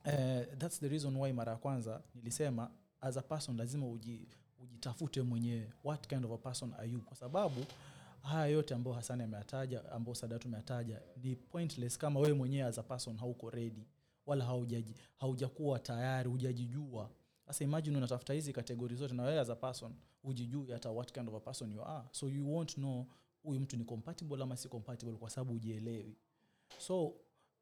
uh, 0.06 0.58
thats 0.58 0.80
the 0.80 0.88
reason 0.88 1.16
why 1.18 1.34
mara 1.34 1.52
ya 1.52 1.58
kwanza 1.58 2.02
nilisema 2.16 2.72
as 3.02 3.18
a 3.18 3.22
person 3.22 3.58
lazima 3.58 3.88
uji, 3.88 4.28
ujitafute 4.64 5.22
mwenyewe 5.22 5.74
what 5.84 6.08
kind 6.08 6.26
of 6.26 6.32
a 6.32 6.38
person 6.38 6.74
are 6.74 6.90
you. 6.90 7.02
Kwa 7.02 7.16
sababu 7.18 7.66
haya 8.22 8.46
yote 8.46 8.74
ambayo 8.74 8.96
hasani 8.96 9.24
ameyataja 9.24 9.92
ambayo 9.92 10.16
sadatu 10.16 10.48
ameyataja 10.48 11.02
ni 11.24 11.36
pointless 11.36 11.98
kama 11.98 12.20
wewe 12.20 12.34
mwenyewe 12.34 12.64
as 12.70 12.78
a 12.78 12.84
person 12.84 13.18
hauko 13.18 13.50
ready 13.50 13.88
wala 14.26 14.46
haujaji 14.46 14.96
haujakuwa 15.18 15.80
tayari 15.80 16.30
hujajijua. 16.30 17.10
Sasa 17.48 17.64
imagine 17.64 17.98
unatafuta 17.98 18.34
hizi 18.34 18.54
kategori 18.54 18.96
zote 18.96 19.14
na 19.14 19.24
wewe 19.24 19.40
as 19.40 19.50
a 19.50 19.56
person 19.56 19.94
hujijui 20.24 20.72
hata 20.72 20.90
what 20.92 21.12
kind 21.12 21.30
of 21.30 21.36
a 21.36 21.40
person 21.40 21.72
you 21.72 21.84
are. 21.86 22.08
So 22.12 22.30
you 22.30 22.54
won't 22.54 22.74
know 22.74 23.06
huyu 23.44 23.60
mtu 23.60 23.78
ni 23.78 23.86
compatible 23.86 24.44
ama 24.44 24.58
si 24.58 24.70
compatible 24.70 25.14
kwa 25.18 25.30
sababu 25.30 25.54
hujielewi. 25.54 26.18
So 26.78 27.14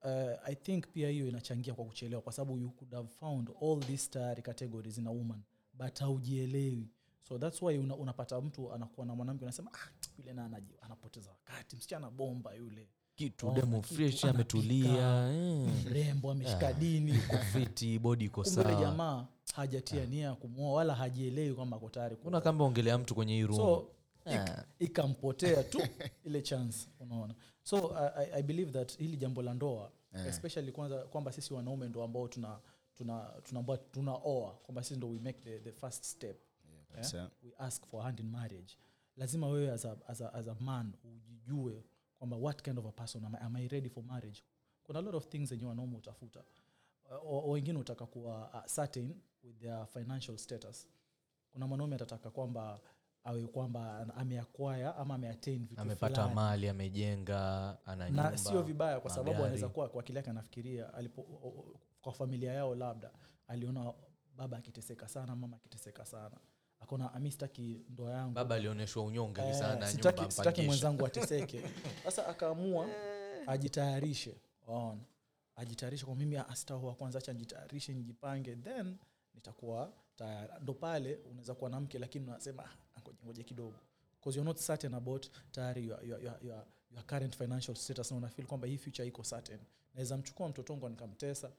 uh, 0.03 0.49
i 0.49 0.55
think 0.55 0.87
pia 0.87 1.09
hiyo 1.09 1.27
inachangia 1.27 1.73
kwa 1.73 1.85
kuchelewa 1.85 2.21
kwa 2.21 2.33
sababu 2.33 2.57
you 2.57 2.69
could 2.69 2.93
have 2.93 3.07
found 3.07 3.49
all 3.61 3.79
these 3.79 4.09
tayari 4.09 4.41
categories 4.41 4.97
in 4.97 5.07
a 5.07 5.11
woman 5.11 5.41
but 5.73 5.99
haujielewi. 5.99 6.87
So 7.27 7.37
thats 7.37 7.61
why 7.61 7.77
una, 7.77 7.95
unapata 7.95 8.41
mtu 8.41 8.73
anakuwa 8.73 9.05
na 9.07 9.15
mwanamke 9.15 9.43
unasema 9.45 9.71
ah, 9.73 9.89
yule 10.17 10.33
na 10.33 10.47
anaji- 10.47 10.75
anapoteza 10.81 11.29
wakati 11.29 11.75
msichana 11.75 12.09
bomba 12.09 12.53
yule. 12.53 12.87
Kitu 13.15 13.47
Oh, 13.47 13.51
demo 13.53 13.81
fresh 13.81 14.25
ametulia 14.25 15.29
eh. 15.33 15.69
mrembo 15.85 16.31
ameshika 16.31 16.73
dini. 16.73 17.13
fiti 17.53 17.99
bodi 17.99 18.25
iko 18.25 18.43
sawa. 18.43 18.75
jamaa 18.81 19.27
hajatia 19.55 20.05
nia 20.05 20.25
ya 20.25 20.35
kumwoa 20.35 20.73
wala 20.73 20.95
hajielewi 20.95 21.55
kwamba 21.55 21.77
ako 21.77 21.89
tayari 21.89 22.15
kuna 22.15 22.41
kamba 22.41 22.65
ongelea 22.65 22.97
mtu 22.97 23.15
kwenye 23.15 23.33
hii 23.33 23.43
room. 23.43 23.57
So 23.57 23.87
Ah. 24.25 24.31
ik- 24.35 24.63
ikampotea 24.79 25.63
tu 25.63 25.81
ile 26.25 26.41
chance 26.41 26.87
unaona 26.99 27.35
so 27.69 27.95
I, 28.17 28.31
I- 28.39 28.43
believe 28.43 28.71
that 28.71 28.97
hili 28.97 29.17
jambo 29.17 29.41
la 29.41 29.53
ndoa 29.53 29.91
yeah. 30.13 30.27
especially 30.27 30.71
kwanza 30.71 30.97
kwamba 31.07 31.31
sisi 31.31 31.53
wanaume 31.53 31.87
ndo 31.89 32.03
ambao 32.03 32.27
tuna 32.27 32.59
tuna 32.95 33.33
tunaoa 33.43 33.77
tunaoa 33.77 34.51
kwamba 34.53 34.83
sisi 34.83 34.95
ndo 34.95 35.09
we 35.09 35.19
make 35.19 35.39
the, 35.39 35.59
the 35.59 35.71
first 35.71 36.03
step. 36.03 36.37
Kabisa. 36.91 37.31
we 37.43 37.51
ask 37.57 37.85
for 37.85 38.03
hand 38.03 38.19
in 38.19 38.29
marriage. 38.29 38.77
Lazima 39.17 39.47
wewe 39.47 39.71
as 39.71 39.85
a, 39.85 39.97
as 40.07 40.21
a, 40.21 40.33
as 40.33 40.47
a 40.47 40.55
man 40.59 40.93
ujijue 41.03 41.83
kwamba 42.17 42.37
what 42.37 42.61
kind 42.61 42.79
of 42.79 42.85
a 42.85 42.91
person 42.91 43.25
am 43.25 43.35
I, 43.35 43.39
am 43.45 43.55
I 43.55 43.67
ready 43.67 43.89
for 43.89 44.03
marriage? 44.03 44.43
Kuna 44.83 44.99
a 44.99 45.01
lot 45.01 45.17
of 45.17 45.27
things 45.27 45.49
zenye 45.49 45.65
wanaume 45.65 45.97
utafuta 45.97 46.43
wengine 47.47 47.79
utaka 47.79 48.05
kuwa 48.05 48.49
uh, 48.53 48.65
certain 48.75 49.15
with 49.43 49.59
their 49.59 49.85
financial 49.87 50.37
status. 50.37 50.87
Kuna 51.51 51.67
mwanaume 51.67 51.95
atataka 51.95 52.29
kwamba 52.31 52.79
awe 53.23 53.47
kwamba 53.47 54.07
ameakwaya 54.15 54.95
ama 54.95 55.15
ameatain 55.15 55.65
vitu 55.67 55.81
amepata 55.81 56.27
mali 56.27 56.69
amejenga 56.69 57.77
ana 57.85 58.09
na 58.09 58.37
sio 58.37 58.61
vibaya 58.61 58.99
kwa 58.99 59.11
sababu 59.11 59.43
anaweza 59.43 59.69
kuwa 59.69 59.89
kwa 59.89 60.03
kile 60.03 60.19
anafikiria 60.19 60.93
alipo 60.93 61.25
kwa 62.01 62.13
familia 62.13 62.53
yao 62.53 62.75
labda 62.75 63.11
aliona 63.47 63.93
baba 64.39 64.57
akiteseka 64.57 65.07
sana 65.07 65.35
mama 65.35 65.57
akiteseka 65.57 66.05
sana. 66.05 66.37
Akaona 66.79 67.19
mi 67.19 67.31
sitaki 67.31 67.85
ndoa 67.89 68.11
yangu. 68.11 68.33
Baba 68.33 68.55
alionyeshwa 68.55 69.03
unyonge 69.03 69.41
Eh, 69.41 69.53
sana 69.55 69.87
sitaki, 69.87 70.31
sitaki 70.31 70.61
mwenzangu 70.61 71.05
ateseke. 71.05 71.61
Sasa 72.03 72.27
akaamua 72.27 72.87
ajitayarishe 73.47 74.35
waona 74.67 75.01
ajitayarishe 75.55 76.05
kwa 76.05 76.15
mimi 76.15 76.37
ah, 76.37 76.45
kwanza 76.97 77.19
acha 77.19 77.33
nijitayarishe 77.33 77.93
nijipange 77.93 78.55
then 78.55 78.97
nitakuwa 79.33 79.93
tayari. 80.15 80.53
Ndo 80.61 80.73
pale 80.73 81.15
unaweza 81.15 81.55
kuwa 81.55 81.69
na 81.69 81.79
mke 81.79 81.99
lakini 81.99 82.27
unasema 82.27 82.63
"Ah, 82.65 82.69
ngoja 83.09 83.25
ngoja 83.25 83.43
kidogo. 83.43 83.75
Because 84.19 84.37
you're 84.39 84.49
not 84.49 84.57
certain 84.59 84.93
about 84.93 85.27
tayari 85.51 85.87
your, 85.87 86.05
your, 86.05 86.23
your, 86.23 86.37
your, 86.45 86.65
your 86.91 87.03
current 87.05 87.35
financial 87.37 87.75
status 87.75 88.11
na 88.11 88.17
unafeel 88.17 88.47
kwamba 88.47 88.67
hii 88.67 88.77
future 88.77 89.07
iko 89.07 89.23
certain. 89.23 89.59
Naweza 89.93 90.17
mchukua 90.17 90.49
mtoto 90.49 90.73
wangu 90.73 90.89
nikamtesa 90.89 91.51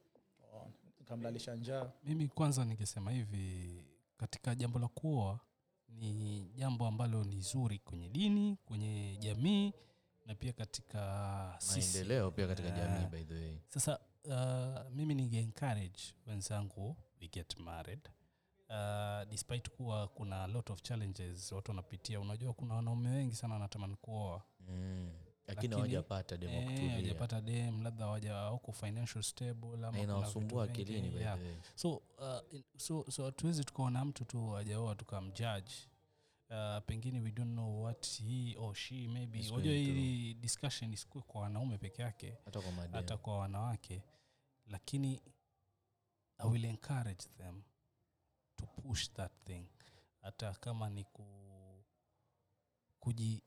waona, 0.52 0.72
nikamlalisha 0.98 1.54
njaa. 1.56 1.90
Mimi 2.04 2.28
kwanza 2.28 2.64
ningesema 2.64 3.10
hivi 3.10 3.84
katika 4.16 4.54
jambo 4.54 4.78
la 4.78 4.88
kuoa 4.88 5.40
ni 5.88 6.40
jambo 6.54 6.86
ambalo 6.86 7.24
ni 7.24 7.40
zuri 7.40 7.78
kwenye 7.78 8.08
dini 8.08 8.56
kwenye 8.64 9.16
jamii 9.20 9.72
na 10.26 10.34
pia 10.34 10.52
katika 10.52 11.58
maendeleo 11.70 12.30
pia 12.30 12.46
katika 12.46 12.70
jamii 12.70 13.02
Eh, 13.04 13.08
by 13.10 13.24
the 13.24 13.34
way. 13.34 13.58
sasa 13.68 13.98
uh, 14.24 14.90
mimi 14.96 15.14
ninge 15.14 15.38
encourage 15.38 16.00
wenzangu 16.26 16.96
we 17.20 17.28
get 17.28 17.58
married 17.58 18.08
uh, 18.70 19.28
despite 19.30 19.70
kuwa 19.70 20.08
kuna 20.08 20.46
lot 20.46 20.72
of 20.72 20.82
challenges 20.82 21.52
watu 21.52 21.70
wanapitia. 21.70 22.20
Unajua 22.20 22.52
kuna 22.52 22.74
wanaume 22.74 23.10
wengi 23.10 23.34
sana 23.34 23.54
wanatamani 23.54 23.96
kuoa. 23.96 24.42
Mm. 24.68 25.10
lakini 25.46 25.74
hawajapata 25.74 26.34
Eh, 26.42 26.90
hawajapata 26.90 27.40
dem 27.40 27.82
labda 27.82 28.04
hawaja 28.04 28.34
wako 28.34 28.72
financial 28.72 29.22
stable 29.22 29.86
ama 29.86 29.98
inawasumbua 29.98 30.64
akilini 30.64 31.16
yeah. 31.16 31.38
so 31.74 31.92
uh, 32.18 32.60
so 32.76 33.04
so 33.10 33.24
hatuwezi 33.24 33.64
tukaona 33.64 34.04
mtu 34.04 34.24
tu 34.24 34.56
ajaoa 34.56 34.94
tukamjudge. 34.94 35.72
Uh, 36.50 36.78
pengine 36.86 37.20
we 37.20 37.30
don't 37.32 37.52
know 37.52 37.82
what 37.84 38.06
he 38.22 38.56
or 38.58 38.74
she 38.74 39.08
maybe. 39.08 39.38
Is 39.38 39.50
wajua 39.50 39.72
hili 39.72 40.34
discussion 40.34 40.92
isikue 40.92 41.22
kwa 41.22 41.40
wanaume 41.40 41.78
peke 41.78 42.02
yake 42.02 42.34
hata 42.44 42.60
kwa 42.60 42.72
hata 42.92 43.16
kwa 43.16 43.38
wanawake. 43.38 44.02
Lakini 44.66 45.20
i 46.38 46.48
will 46.48 46.64
encourage 46.64 47.24
them 47.38 47.62
push 48.80 49.10
that 49.12 49.32
thing. 49.44 49.66
Hata 50.22 50.52
kama 50.54 50.90
ni 50.90 51.04
ku, 51.04 51.24
kuji, 53.00 53.42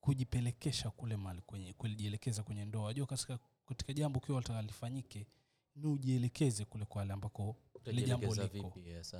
kujipelekesha 0.00 0.90
kule 0.90 1.16
mali 1.16 1.40
kwenye 1.42 1.72
kujielekeza 1.72 2.42
kwenye 2.42 2.64
ndoa. 2.64 2.84
Wajua 2.84 3.06
katika, 3.06 3.38
katika 3.66 3.92
jambo 3.92 4.18
ukiwa 4.18 4.36
wataka 4.36 4.62
lifanyike 4.62 5.26
ni 5.76 5.86
ujielekeze 5.86 6.64
kule 6.64 6.84
kwale 6.84 7.12
ambako 7.12 7.56
ile 7.84 8.02
jambo 8.02 8.34
liko. 8.34 8.80
yes, 8.80 9.16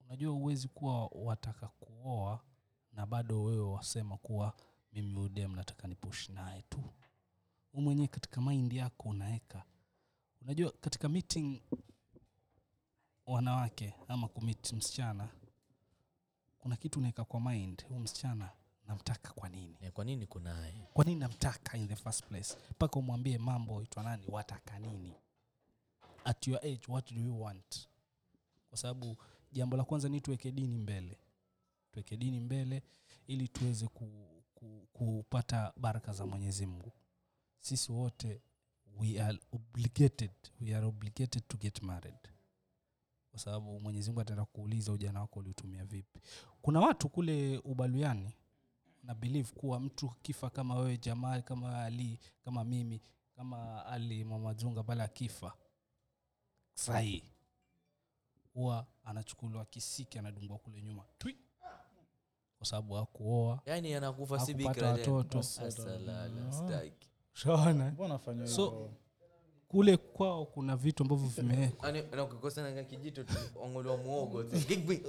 unajua 0.00 0.32
huwezi 0.32 0.68
kuwa 0.68 1.06
wataka 1.06 1.68
kuoa 1.68 2.44
na 2.92 3.06
bado 3.06 3.42
wewe 3.42 3.64
wasema 3.64 4.16
kuwa 4.16 4.56
mimi 4.92 5.18
udem 5.20 5.54
nataka 5.56 5.88
nipush 5.88 6.28
naye 6.28 6.62
tu. 6.62 6.82
U 7.72 7.80
mwenyewe 7.80 8.08
katika 8.08 8.40
maindi 8.40 8.76
yako 8.76 9.08
unaweka 9.08 9.64
unajua 10.42 10.72
katika 10.72 11.08
meeting 11.08 11.62
wanawake 13.26 13.94
ama 14.08 14.28
kumit 14.28 14.72
msichana 14.72 15.28
kuna 16.58 16.76
kitu 16.76 16.98
unaweka 16.98 17.24
kwa 17.24 17.40
mind 17.40 17.84
huu 17.88 17.98
msichana 17.98 18.50
namtaka 18.86 19.32
kwa 19.32 19.48
nini? 19.48 19.76
Yeah, 19.80 19.92
kwa 19.92 20.04
nini 20.04 20.26
kunaye 20.26 20.88
kwa 20.92 21.04
nini 21.04 21.20
namtaka 21.20 21.76
in 21.78 21.88
the 21.88 21.96
first 21.96 22.24
place? 22.24 22.54
Mpaka 22.70 22.96
umwambie 22.98 23.38
mambo 23.38 23.82
itwa 23.82 24.02
nani? 24.02 24.24
Wataka 24.28 24.78
nini? 24.78 25.14
At 26.24 26.46
your 26.48 26.58
age 26.66 26.80
what 26.88 27.12
do 27.12 27.20
you 27.20 27.40
want? 27.42 27.88
Kwa 28.68 28.78
sababu 28.78 29.16
jambo 29.52 29.76
la 29.76 29.84
kwanza 29.84 30.08
ni 30.08 30.20
tuweke 30.20 30.52
dini 30.52 30.78
mbele. 30.78 31.18
Tuweke 31.92 32.16
dini 32.16 32.40
mbele 32.40 32.82
ili 33.26 33.48
tuweze 33.48 33.86
ku, 33.88 34.28
ku, 34.54 34.88
kupata 34.92 35.72
baraka 35.76 36.12
za 36.12 36.26
mwenyezi 36.26 36.66
mungu. 36.66 36.92
Sisi 37.60 37.92
wote 37.92 38.40
we 38.98 39.20
are 39.22 39.38
obligated 39.52 40.30
we 40.60 40.74
are 40.74 40.86
obligated 40.86 41.48
to 41.48 41.56
get 41.56 41.82
married 41.82 42.18
kwa 43.34 43.40
sababu 43.40 43.80
mwenyezi 43.80 44.10
mungu 44.10 44.20
ataenda 44.20 44.44
kuuliza 44.44 44.92
ujana 44.92 45.20
wako 45.20 45.38
uliutumia 45.40 45.84
vipi. 45.84 46.20
Kuna 46.62 46.80
watu 46.80 47.08
kule 47.08 47.58
ubaluyani 47.58 48.34
na 49.02 49.14
believe 49.14 49.52
kuwa 49.52 49.80
mtu 49.80 50.10
kifa 50.22 50.50
kama 50.50 50.74
wewe 50.74 50.98
jamal 50.98 51.42
kama 51.42 51.84
ali 51.84 52.18
kama 52.44 52.64
mimi 52.64 53.00
kama 53.36 53.86
ali 53.86 54.24
mamadzunga 54.24 54.82
pale 54.82 55.02
akifa 55.02 55.52
sahii 56.74 57.22
huwa 58.54 58.86
anachukuliwa 59.04 59.64
kisiki 59.64 60.18
anadungwa 60.18 60.58
kule 60.58 60.82
nyuma. 60.82 61.04
Twi. 61.18 61.38
Kwa 62.58 62.66
sababu 62.66 62.94
hakuoa 62.94 63.60
yani 63.66 63.94
anakufa 63.94 64.38
watoto. 64.86 65.42
Shaona 67.32 67.90
mbona 67.90 68.18
So-? 68.46 68.90
Kule 69.74 69.96
kwao 69.96 70.44
kuna 70.46 70.76
vitu 70.76 71.02
ambavyo 71.02 71.28
vimewekwa. 71.28 71.88
Yaani, 71.88 72.02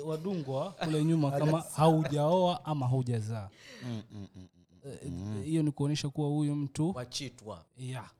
wadungwa 0.05 0.71
kule 0.71 1.03
nyuma 1.05 1.31
kama 1.31 1.61
haujaoa 1.61 2.65
ama 2.65 2.87
haujazaa. 2.87 3.49
Mm, 3.83 4.01
mm, 4.11 4.27
mm, 4.35 4.47
mm. 5.05 5.37
Eh, 5.39 5.45
hiyo 5.45 5.63
ni 5.63 5.71
kuonyesha 5.71 6.09
kuwa 6.09 6.27
huyu 6.29 6.55
mtu 6.55 6.91
wachitwa 6.95 7.65
yeah. 7.77 8.11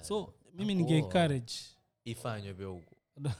So 0.00 0.34
mimi 0.54 0.74
ninge 0.74 0.98
encourage 0.98 1.52
ifanywe 2.04 2.52
vya 2.52 2.66
huku. 2.66 2.94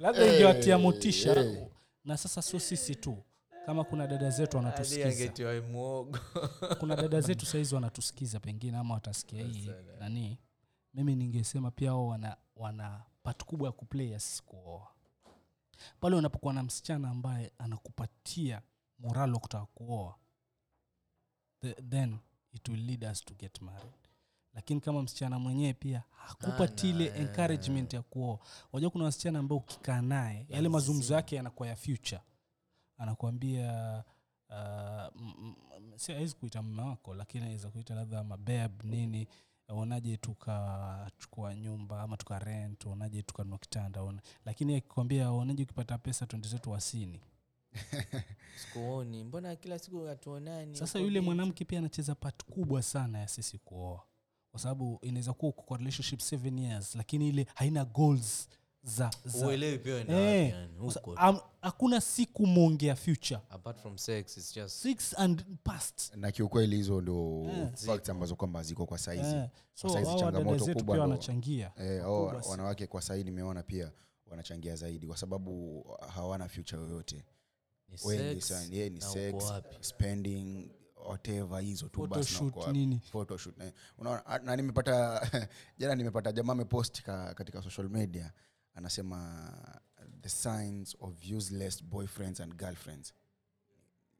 Labda 0.00 0.26
ingewatia 0.34 0.78
motisha. 0.78 1.54
na 2.04 2.16
sasa 2.16 2.42
sio 2.42 2.60
sisi 2.60 2.94
tu 2.94 3.16
kama 3.66 3.84
kuna 3.84 4.06
dada 4.06 4.30
zetu 4.30 4.56
wanatusikiza. 4.56 5.32
Kuna 6.80 6.96
dada 6.96 7.20
zetu 7.20 7.46
sahizi 7.46 7.74
wanatusikiza 7.74 8.40
pengine 8.40 8.76
ama 8.78 8.94
watasikia 8.94 9.42
hii 9.46 9.70
nani? 10.00 10.38
Mimi 10.94 11.16
ningesema 11.16 11.70
pia 11.70 11.92
wao 11.94 12.06
wana, 12.06 12.36
wana 12.56 13.02
part 13.22 13.44
kubwa 13.44 13.66
ya 13.68 13.72
kuplay 13.72 14.10
ya 14.10 14.20
sisi 14.20 14.42
kuoa 14.42 14.88
pale 16.00 16.16
unapokuwa 16.16 16.54
na 16.54 16.62
msichana 16.62 17.10
ambaye 17.10 17.52
anakupatia 17.58 18.62
moral 18.98 19.32
wa 19.34 19.40
kutaka 19.40 19.66
kuoa 19.66 20.14
the, 21.60 21.74
then 21.74 22.18
it 22.52 22.68
will 22.68 22.80
lead 22.86 23.04
us 23.12 23.24
to 23.24 23.34
get 23.34 23.60
married. 23.62 23.92
Lakini 24.54 24.80
kama 24.80 25.02
msichana 25.02 25.38
mwenyewe 25.38 25.72
pia 25.72 26.02
hakupati 26.10 26.90
ile 26.90 27.06
encouragement 27.06 27.92
ya 27.92 28.02
kuoa. 28.02 28.38
Wajua 28.72 28.90
kuna 28.90 29.04
wasichana 29.04 29.38
ambao 29.38 29.58
ukikaa 29.58 30.02
naye 30.02 30.46
yale 30.48 30.68
mazungumzo 30.68 31.14
yake 31.14 31.36
yanakuwa 31.36 31.68
ya 31.68 31.76
future 31.76 32.20
anakuambia 32.98 34.04
uh, 34.50 35.06
si 35.96 36.12
awezi 36.12 36.34
kuita 36.34 36.62
mme 36.62 36.82
wako 36.82 37.14
lakini 37.14 37.44
aweza 37.44 37.68
kuita 37.70 37.94
labda 37.94 38.24
mabeb 38.24 38.82
nini. 38.84 39.28
Uonaje 39.68 40.16
tukachukua 40.16 41.54
nyumba 41.54 42.02
ama 42.02 42.16
tuka 42.16 42.38
rent 42.38 42.86
uonaje 42.86 43.22
tukanua 43.22 43.58
kitanda 43.58 44.02
uona 44.02 44.22
lakini 44.44 44.76
akikwambia 44.76 45.32
uonaje 45.32 45.62
ukipata 45.62 45.98
pesa 45.98 46.26
twende 46.26 46.48
zetu 46.48 46.70
wasini? 46.70 47.20
Sikuoni. 48.60 49.24
Mbona 49.24 49.56
kila 49.56 49.78
siku 49.78 50.04
hatuonani? 50.06 50.76
Sasa 50.76 50.98
yule 50.98 51.20
mwanamke 51.20 51.64
pia 51.64 51.78
anacheza 51.78 52.14
part 52.14 52.44
kubwa 52.44 52.82
sana 52.82 53.18
ya 53.18 53.28
sisi 53.28 53.58
kuoa. 53.58 54.02
Kwa 54.50 54.60
sababu 54.60 54.98
inaweza 55.02 55.32
kuwa 55.32 55.50
uko 55.50 55.62
kwa 55.62 55.76
relationship 55.78 56.20
seven 56.20 56.58
years 56.58 56.94
lakini 56.94 57.28
ile 57.28 57.46
haina 57.54 57.84
goals 57.84 58.48
za, 58.84 59.10
za. 59.24 59.46
Uelewi 59.46 59.78
pia 59.78 59.96
Eh, 59.98 60.50
yani, 60.50 60.78
huko. 60.78 61.12
am- 61.16 61.40
hakuna 61.62 62.00
siku 62.00 62.46
mwongea 62.46 62.96
future. 62.96 63.40
Apart 63.50 63.78
from 63.80 63.98
sex 63.98 64.36
it's 64.36 64.54
just 64.54 64.76
six 64.82 65.18
and 65.18 65.44
past. 65.62 66.12
Na 66.16 66.32
kiukweli 66.32 66.76
hizo 66.76 67.00
ndio 67.00 67.46
Eh. 67.88 68.00
ambazo 68.10 68.36
kwamba 68.36 68.62
ziko 68.62 68.86
kwa 68.86 68.98
saizi. 68.98 69.34
Eh, 69.34 69.48
so 69.74 69.88
Sasa 69.88 69.98
hizi 69.98 70.10
hao 70.10 70.18
wadada 70.18 70.38
changamoto 70.38 70.64
zetu 70.64 70.78
kubwa 70.78 70.94
pia 70.96 71.04
ndo- 71.04 71.10
wanachangia. 71.10 71.72
Eh, 71.76 72.00
hao 72.02 72.24
Kubwa 72.24 72.42
sana. 72.42 72.50
wanawake 72.50 72.86
kwa 72.86 73.02
sahii 73.02 73.24
nimeona 73.24 73.62
pia 73.62 73.92
wanachangia 74.26 74.76
zaidi 74.76 75.06
kwa 75.06 75.16
sababu 75.16 75.82
hawana 76.14 76.48
future 76.48 76.82
yoyote. 76.82 77.24
Ni 77.88 77.98
wengi 78.04 78.40
sex 78.40 78.48
sana. 78.48 78.74
Yeah, 78.74 78.90
ni 78.92 78.98
na 78.98 79.06
uko 79.10 79.14
sex 79.18 79.44
wapi. 79.44 79.76
spending 79.80 80.70
whatever 81.08 81.60
hizo 81.60 81.88
tu 81.88 82.00
basi 82.06 82.10
na 82.10 82.16
photoshoot 82.24 82.48
uko 82.50 82.60
wapi. 82.60 82.72
nini? 82.78 83.00
Photoshoot. 83.12 83.60
Eh. 83.60 83.72
unaona 83.98 84.26
ah, 84.26 84.38
na 84.38 84.56
nimepata 84.56 85.20
jana 85.78 85.94
nimepata 85.94 86.32
jamaa 86.32 86.52
amepost 86.52 87.02
ka, 87.02 87.34
katika 87.34 87.62
social 87.62 87.88
media 87.88 88.32
anasema 88.74 89.52
the 90.20 90.28
signs 90.28 90.96
of 91.00 91.30
useless 91.36 91.84
boyfriends 91.84 92.40
and 92.40 92.54
girlfriends. 92.56 93.14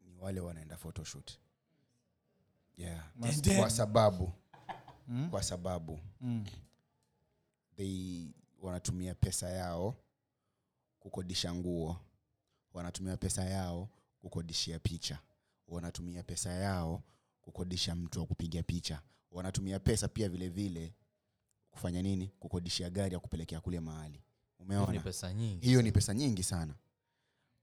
Ni 0.05 0.15
wale 0.17 0.41
wanaenda 0.41 0.77
photoshoot. 0.77 1.31
Yeah. 2.77 3.05
Then- 3.21 3.59
kwa 3.59 3.71
sababu. 3.71 4.33
Mm. 5.09 5.31
kwa 5.31 5.43
sababu. 5.43 6.01
Mm. 6.21 6.45
they 7.77 8.27
wanatumia 8.61 9.15
pesa 9.15 9.49
yao 9.51 9.95
kukodisha 11.01 11.55
nguo. 11.55 11.97
Wanatumia 12.75 13.17
pesa 13.17 13.45
yao 13.45 13.89
kukodishia 14.21 14.79
picha. 14.79 15.19
Wanatumia 15.69 16.23
pesa 16.23 16.51
yao 16.53 17.03
kukodisha 17.43 17.95
mtu 17.95 18.21
wa 18.21 18.27
kupiga 18.27 18.63
picha. 18.63 19.03
Wanatumia 19.31 19.81
pesa 19.81 20.09
pia 20.09 20.29
vile 20.29 20.49
vile 20.49 20.95
kufanya 21.71 22.03
nini? 22.03 22.29
Kukodishia 22.29 22.91
gari 22.91 23.15
ya 23.15 23.21
kupelekea 23.21 23.61
kule 23.61 23.81
mahali 23.81 24.23
Hiyo 24.69 24.81
ni 24.81 24.87
umeona 24.87 25.01
pesa 25.01 25.33
nyingi 25.33 25.67
hiyo 25.67 25.83
ni 25.83 25.93
pesa 25.93 26.15
nyingi 26.15 26.43
sana. 26.43 26.75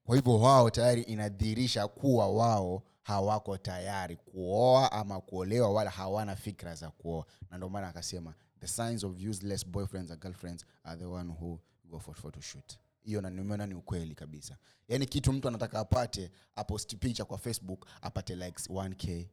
Kwa 0.03 0.15
hivyo 0.15 0.39
wao 0.39 0.69
tayari 0.69 1.01
inadhihirisha 1.01 1.87
kuwa 1.87 2.27
wao 2.29 2.83
hawako 3.03 3.57
tayari 3.57 4.15
kuoa 4.15 4.91
ama 4.91 5.21
kuolewa 5.21 5.71
wala 5.71 5.89
hawana 5.89 6.35
fikra 6.35 6.75
za 6.75 6.89
kuoa. 6.91 7.25
Na 7.49 7.57
ndio 7.57 7.69
maana 7.69 7.87
akasema 7.87 8.33
the 8.59 8.67
signs 8.67 9.03
of 9.03 9.17
useless 9.29 9.67
boyfriends 9.67 10.11
and 10.11 10.21
girlfriends 10.21 10.65
are 10.83 10.99
the 10.99 11.05
one 11.05 11.29
who 11.33 11.59
go 11.85 11.99
for 11.99 12.15
photoshoot 12.15 12.77
hiyo 13.01 13.21
na 13.21 13.29
nimeona 13.29 13.65
ni 13.67 13.75
ukweli 13.75 14.15
kabisa. 14.15 14.57
Yaani 14.87 15.05
kitu 15.05 15.33
mtu 15.33 15.47
anataka 15.47 15.79
apate 15.79 16.31
aposti 16.55 16.95
picha 16.97 17.25
kwa 17.25 17.37
facebook 17.37 17.85
apate 18.01 18.35
likes 18.35 18.69
1k 18.69 19.25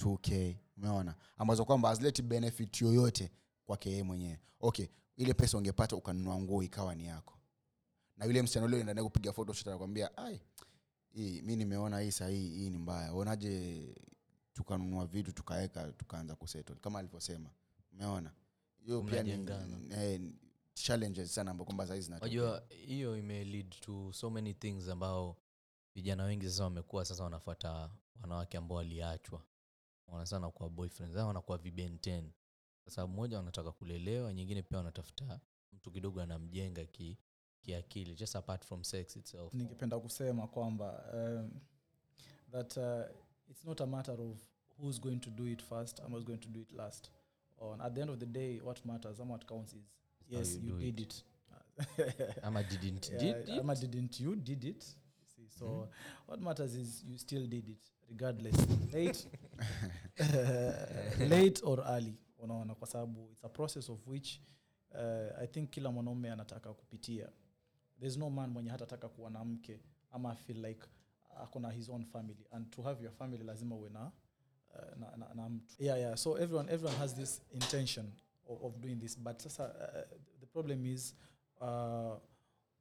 2k 0.00 0.54
umeona? 0.76 1.14
Ambazo 1.38 1.64
kwamba 1.64 1.88
hazileti 1.88 2.22
benefit 2.22 2.80
yoyote 2.82 3.30
kwake 3.66 3.90
yeye 3.90 4.02
mwenyewe. 4.02 4.38
Okay 4.60 4.86
ile 5.16 5.34
pesa 5.34 5.58
ungepata 5.58 5.96
ukanunua 5.96 6.38
nguo 6.40 6.62
ikawa 6.62 6.94
ni 6.94 7.06
yako. 7.06 7.38
Na 8.16 8.24
yule 8.24 8.42
msichana 8.42 8.66
ule 8.66 8.82
ndani 8.82 9.02
kupiga 9.02 9.32
photoshoot 9.32 9.66
anakuambia 9.68 10.16
ai 10.16 10.40
hii 11.10 11.42
mi 11.42 11.56
nimeona 11.56 12.00
hii 12.00 12.10
sahii 12.12 12.48
hii 12.48 12.70
ni 12.70 12.78
mbaya. 12.78 13.12
Onaje 13.12 13.94
tukanunua 14.54 15.06
vitu 15.06 15.32
tukaweka 15.32 15.92
tukaanza 15.92 16.34
kusettle. 16.36 16.76
Kama 16.76 16.98
alivyosema. 16.98 17.50
Umeona? 17.92 18.32
Hiyo 18.84 19.02
pia 19.02 19.22
ni 19.22 19.30
eh, 19.90 20.20
challenges 20.74 21.34
sana 21.34 21.50
ambao 21.50 21.64
kwamba 21.64 21.86
sahii 21.86 22.06
unajua 22.06 22.62
hiyo 22.68 23.16
ime 23.18 23.44
lead 23.44 23.70
to 23.80 24.12
so 24.12 24.30
many 24.30 24.54
things 24.54 24.88
ambao 24.88 25.36
vijana 25.94 26.24
wengi 26.24 26.46
sasa 26.46 26.64
wamekuwa 26.64 27.04
sasa 27.04 27.24
wanafuata 27.24 27.90
wanawake 28.20 28.56
ambao 28.58 28.76
waliachwa. 28.76 29.42
Wana 30.06 30.26
sana 30.26 30.50
kuwa 30.50 30.70
boyfriends 30.70 31.16
au 31.16 31.28
wanakuwa 31.28 31.58
vibenten 31.58 32.30
kwa 32.84 33.06
mmoja 33.06 33.16
moja 33.16 33.36
wanataka 33.36 33.72
kulelewa 33.72 34.32
nyingine 34.32 34.62
pia 34.62 34.78
wanatafuta 34.78 35.40
mtu 35.72 35.90
kidogo 35.90 36.22
anamjenga 36.22 36.84
ki 36.84 37.18
kiakili. 37.62 38.14
Just 38.14 38.36
apart 38.36 38.64
from 38.64 38.84
sex 38.84 39.16
itself. 39.16 39.54
Ningependa 39.54 39.98
kusema 40.00 40.46
kwamba 40.46 41.04
um, 41.14 41.50
that 42.50 42.76
uh, 42.76 43.16
it's 43.50 43.64
not 43.64 43.80
a 43.80 43.86
matter 43.86 44.20
of 44.20 44.36
who's 44.78 45.00
going 45.00 45.18
to 45.18 45.30
do 45.30 45.46
it 45.46 45.62
first 45.62 46.00
and 46.00 46.10
who's 46.12 46.24
going 46.24 46.38
to 46.38 46.48
do 46.48 46.60
it 46.60 46.72
last. 46.72 47.10
On 47.58 47.80
at 47.80 47.94
the 47.94 48.00
end 48.00 48.10
of 48.10 48.18
the 48.18 48.26
day 48.26 48.60
what 48.60 48.84
matters 48.86 49.20
and 49.20 49.30
what 49.30 49.46
counts 49.46 49.72
is 49.72 49.84
yes 50.28 50.58
you 50.62 50.78
you, 50.78 50.92
did 50.92 51.00
it. 51.00 51.24
it, 51.98 52.38
ama 52.42 52.62
didn't 52.62 53.10
Yeah, 53.10 53.18
did 53.18 53.48
it? 53.48 53.60
ama 53.60 53.74
didn't 53.74 54.20
you 54.20 54.36
did 54.36 54.64
it 54.64 54.82
see. 55.36 55.48
So 55.58 55.66
-hmm. 55.66 55.88
what 56.28 56.40
matters 56.40 56.74
is 56.74 57.04
you 57.04 57.18
still 57.18 57.46
did 57.46 57.68
it 57.68 57.92
regardless. 58.08 58.56
Late 58.92 59.28
late 61.28 61.60
or 61.64 61.80
early 61.86 62.18
unaona 62.42 62.74
kwa 62.74 62.86
sababu 62.86 63.28
it's 63.32 63.44
a 63.44 63.48
process 63.48 63.90
of 63.90 64.08
which 64.08 64.40
uh, 64.90 65.38
i 65.38 65.46
think 65.46 65.70
kila 65.70 65.90
mwanaume 65.90 66.30
anataka 66.32 66.74
kupitia. 66.74 67.28
There's 68.00 68.16
no 68.16 68.30
man 68.30 68.50
mwenye 68.50 68.70
hatataka 68.70 69.08
kuwa 69.08 69.30
na 69.30 69.44
mke 69.44 69.80
ama 70.10 70.34
feel 70.34 70.64
like 70.66 70.86
akona 71.36 71.70
his 71.70 71.88
own 71.88 72.04
family. 72.04 72.46
And 72.50 72.70
to 72.70 72.82
have 72.82 73.02
your 73.04 73.12
family 73.12 73.44
lazima 73.44 73.74
uwe 73.76 73.90
na, 73.90 74.06
uh, 74.74 74.98
na, 74.98 75.16
na, 75.16 75.34
na 75.34 75.48
mtu. 75.48 75.74
Yeah, 75.82 75.98
yeah. 75.98 76.16
so 76.16 76.38
everyone, 76.38 76.72
everyone 76.72 76.98
has 76.98 77.14
this 77.14 77.42
intention 77.52 78.12
of, 78.48 78.62
of 78.64 78.76
doing 78.80 78.96
this. 78.96 79.18
But 79.18 79.40
sasa 79.42 79.64
uh, 79.64 80.18
the 80.40 80.46
problem 80.46 80.86
is 80.86 81.14
uh, 81.60 82.16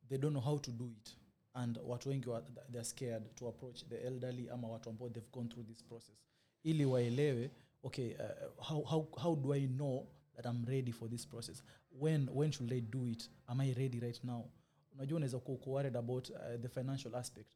they 0.10 0.18
don't 0.18 0.34
know 0.34 0.44
how 0.46 0.58
to 0.58 0.72
do 0.72 0.86
it. 0.98 1.16
And 1.54 1.78
watu 1.78 2.10
wengi 2.10 2.30
wa, 2.30 2.42
they're 2.70 2.84
scared 2.86 3.36
to 3.36 3.48
approach 3.48 3.86
the 3.90 4.04
elderly 4.08 4.50
ama 4.50 4.68
watu 4.68 4.90
ambao 4.90 5.10
they've 5.10 5.32
gone 5.32 5.50
through 5.50 5.68
this 5.68 5.84
process. 5.84 6.16
Ili 6.64 6.86
waelewe 6.86 7.52
okay 7.84 8.16
uh, 8.16 8.64
how, 8.70 8.84
how, 8.84 9.08
how 9.24 9.36
do 9.36 9.54
i 9.54 9.68
know 9.68 10.08
that 10.36 10.46
i'm 10.46 10.66
ready 10.66 10.92
for 10.92 11.10
this 11.10 11.28
process? 11.28 11.64
When, 12.00 12.30
when 12.34 12.52
should 12.52 12.72
i 12.74 12.80
do 12.82 13.06
it? 13.06 13.30
Am 13.48 13.62
i 13.62 13.74
ready 13.74 14.00
right 14.00 14.24
now? 14.24 14.46
Unajua 14.94 15.16
unaweza 15.18 15.40
kuwa 15.40 15.58
uko 15.58 15.72
worried 15.72 15.96
about 15.98 16.30
uh, 16.30 16.38
the 16.62 16.70
financial 16.70 17.16
aspect 17.16 17.52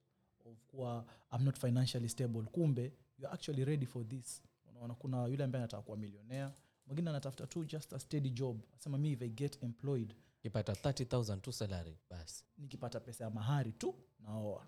of 0.45 0.57
kuwa 0.67 1.05
i'm 1.33 1.43
not 1.45 1.57
financially 1.57 2.09
stable. 2.09 2.41
Kumbe 2.41 2.91
you're 3.19 3.33
actually 3.33 3.65
ready 3.65 3.85
for 3.85 4.07
this. 4.07 4.41
Unaona 4.69 4.93
kuna 4.95 5.25
yule 5.27 5.43
ambaye 5.43 5.63
anataka 5.63 5.83
kuwa 5.83 5.97
millionaire 5.97 6.51
mwingine 6.87 7.09
anatafuta 7.09 7.47
tu 7.47 7.65
just 7.65 7.93
a 7.93 7.99
steady 7.99 8.29
job. 8.29 8.59
Asema 8.75 8.97
mi 8.97 9.11
if 9.11 9.21
i 9.21 9.29
get 9.29 9.63
employed 9.63 10.13
kipata 10.41 10.73
30000 10.73 11.39
tu 11.41 11.51
salary 11.53 11.97
basi. 12.09 12.43
nikipata 12.57 12.99
pesa 12.99 13.23
ya 13.23 13.29
mahari 13.29 13.71
tu 13.71 13.95
naoa. 14.19 14.65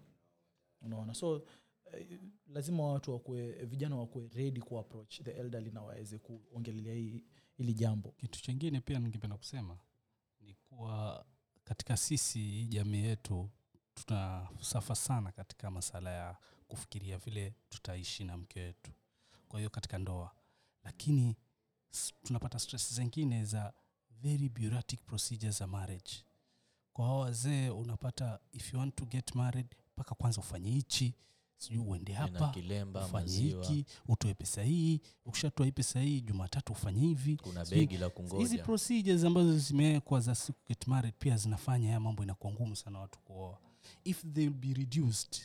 Unaona 0.82 1.14
so 1.14 1.42
eh, 1.94 2.20
lazima 2.48 2.84
watu 2.88 3.12
wakue 3.12 3.52
vijana 3.52 3.96
wakue 3.96 4.28
redi 4.34 4.62
ku 4.62 4.80
approach 4.80 5.22
the 5.22 5.32
elderly 5.32 5.72
na 5.72 5.82
waweze 5.82 6.18
kuongelelea 6.18 6.94
hili 7.58 7.74
jambo. 7.74 8.12
Kitu 8.12 8.42
chingine 8.42 8.82
pia 8.82 9.00
ningependa 9.00 9.38
kusema 9.38 9.78
ni 10.42 10.54
kuwa 10.54 11.26
katika 11.64 11.98
sisi 11.98 12.66
jamii 12.66 13.04
yetu 13.04 13.50
tunasafa 13.96 14.96
sana 14.96 15.32
katika 15.32 15.72
masala 15.72 16.12
ya 16.12 16.38
kufikiria 16.68 17.18
vile 17.18 17.54
tutaishi 17.70 18.24
na 18.24 18.38
mke 18.38 18.60
wetu. 18.60 18.92
Kwa 19.48 19.60
hiyo 19.60 19.70
katika 19.70 19.98
ndoa. 19.98 20.32
Lakini 20.84 21.36
tunapata 22.24 22.60
stress 22.60 22.94
zingine 22.94 23.46
za 23.46 23.74
very 24.22 24.50
bureaucratic 24.50 25.02
procedures 25.06 25.60
za 25.60 25.68
marriage. 25.68 26.12
Kwa 26.94 27.06
hao 27.06 27.20
wazee 27.20 27.70
unapata 27.70 28.40
if 28.52 28.74
you 28.74 28.80
want 28.80 28.96
to 28.96 29.06
get 29.06 29.36
married 29.36 29.68
mpaka 29.94 30.16
kwanza 30.16 30.42
ufanye 30.42 30.72
hichi 30.72 31.14
sijui 31.58 31.80
uende 31.88 32.14
hapa 32.14 32.52
ufanye 33.06 33.28
hiki 33.68 33.86
utoe 34.08 34.34
pesa 34.34 34.64
hii 34.64 35.02
ukishatoa 35.26 35.66
hii 35.66 35.72
pesa 35.72 36.00
hii 36.02 36.22
jumatatu 36.22 36.72
ufanye 36.74 37.00
hivi. 37.02 37.38
Hizi 38.38 38.58
procedures 38.66 39.24
ambazo 39.24 39.58
zimewekwa 39.58 40.20
za 40.20 40.36
siku 40.36 40.60
get 40.68 40.88
married 40.88 41.14
pia 41.20 41.38
zinafanya 41.38 41.88
haya 41.88 42.00
mambo 42.00 42.24
inakuwa 42.24 42.54
ngumu 42.54 42.76
sana 42.76 43.00
watu 43.00 43.20
kuoa. 43.20 43.58
If 44.04 44.24
they 44.34 44.50
be 44.50 44.74
reduced 44.74 45.42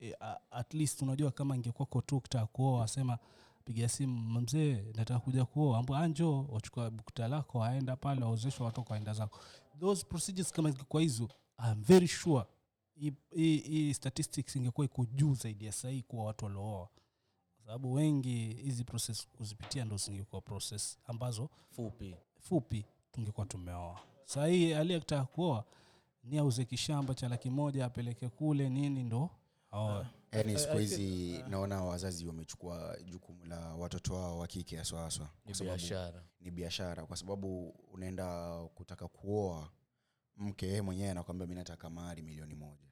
eh, 0.00 0.14
at 0.50 0.74
least 0.74 1.02
unajua 1.02 1.30
kama 1.30 1.56
ingekuwa 1.56 1.86
kotukta 1.86 2.46
kuoa 2.46 2.84
asema 2.84 3.18
piga 3.64 3.88
simu 3.88 4.40
mzee 4.40 4.84
nataka 4.94 5.20
kuja 5.20 5.44
kuoa 5.44 5.78
ambo 5.78 5.96
anjo 5.96 6.42
wachukua 6.48 6.90
bukta 6.90 7.28
lako 7.28 7.58
waenda 7.58 7.96
pale 7.96 8.24
waozeshwa 8.24 8.66
watoka 8.66 8.90
waenda 8.94 9.12
zako. 9.14 9.40
Those 9.80 10.04
procedures 10.06 10.52
kama 10.52 10.70
zingekuwa 10.70 11.02
hizo 11.02 11.28
I'm 11.68 11.82
very 11.82 12.08
sure 12.08 12.44
hii- 13.30 13.94
statistics 13.94 14.56
ingekuwa 14.56 14.84
iko 14.84 15.06
juu 15.06 15.34
zaidi 15.34 15.64
ya 15.64 15.72
sahii 15.72 16.02
kuwa 16.02 16.24
watu 16.24 16.44
waliooa 16.44 16.88
kwa 17.56 17.64
sababu 17.66 17.92
wengi 17.92 18.52
hizi 18.54 18.84
process 18.84 19.28
kuzipitia 19.28 19.84
ndo 19.84 19.96
zingekuwa 19.96 20.40
process 20.42 20.98
ambazo 21.04 21.50
fupi. 21.70 22.16
fupi 22.40 22.84
tungekuwa 23.12 23.46
tumeoa. 23.46 24.00
Sahii 24.24 24.72
aliyetaka 24.74 25.24
kuoa 25.24 25.64
ni 26.24 26.38
auze 26.38 26.64
kishamba 26.64 27.14
cha 27.14 27.28
laki 27.28 27.50
moja 27.50 27.84
apeleke 27.84 28.28
kule 28.28 28.68
nini 28.68 29.02
ndo 29.04 29.30
aoe. 29.70 30.06
Yaani 30.32 30.58
siku 30.58 30.78
hizi 30.78 31.38
naona 31.48 31.84
wazazi 31.84 32.26
wamechukua 32.26 32.96
jukumu 33.04 33.44
la 33.44 33.74
watoto 33.74 34.14
wao 34.14 34.38
wa 34.38 34.46
kike 34.46 34.76
haswahaswa 34.76 35.30
ni 35.46 35.54
biashara. 35.54 36.24
ni 36.40 36.50
biashara. 36.50 37.06
Kwa 37.06 37.16
sababu 37.16 37.68
unaenda 37.92 38.58
kutaka 38.74 39.08
kuoa 39.08 39.70
mke 40.36 40.66
yeye 40.66 40.82
mwenyewe 40.82 41.10
anakwambia 41.10 41.46
mi 41.46 41.54
nataka 41.54 41.90
mahari 41.90 42.22
milioni 42.22 42.54
moja 42.54 42.89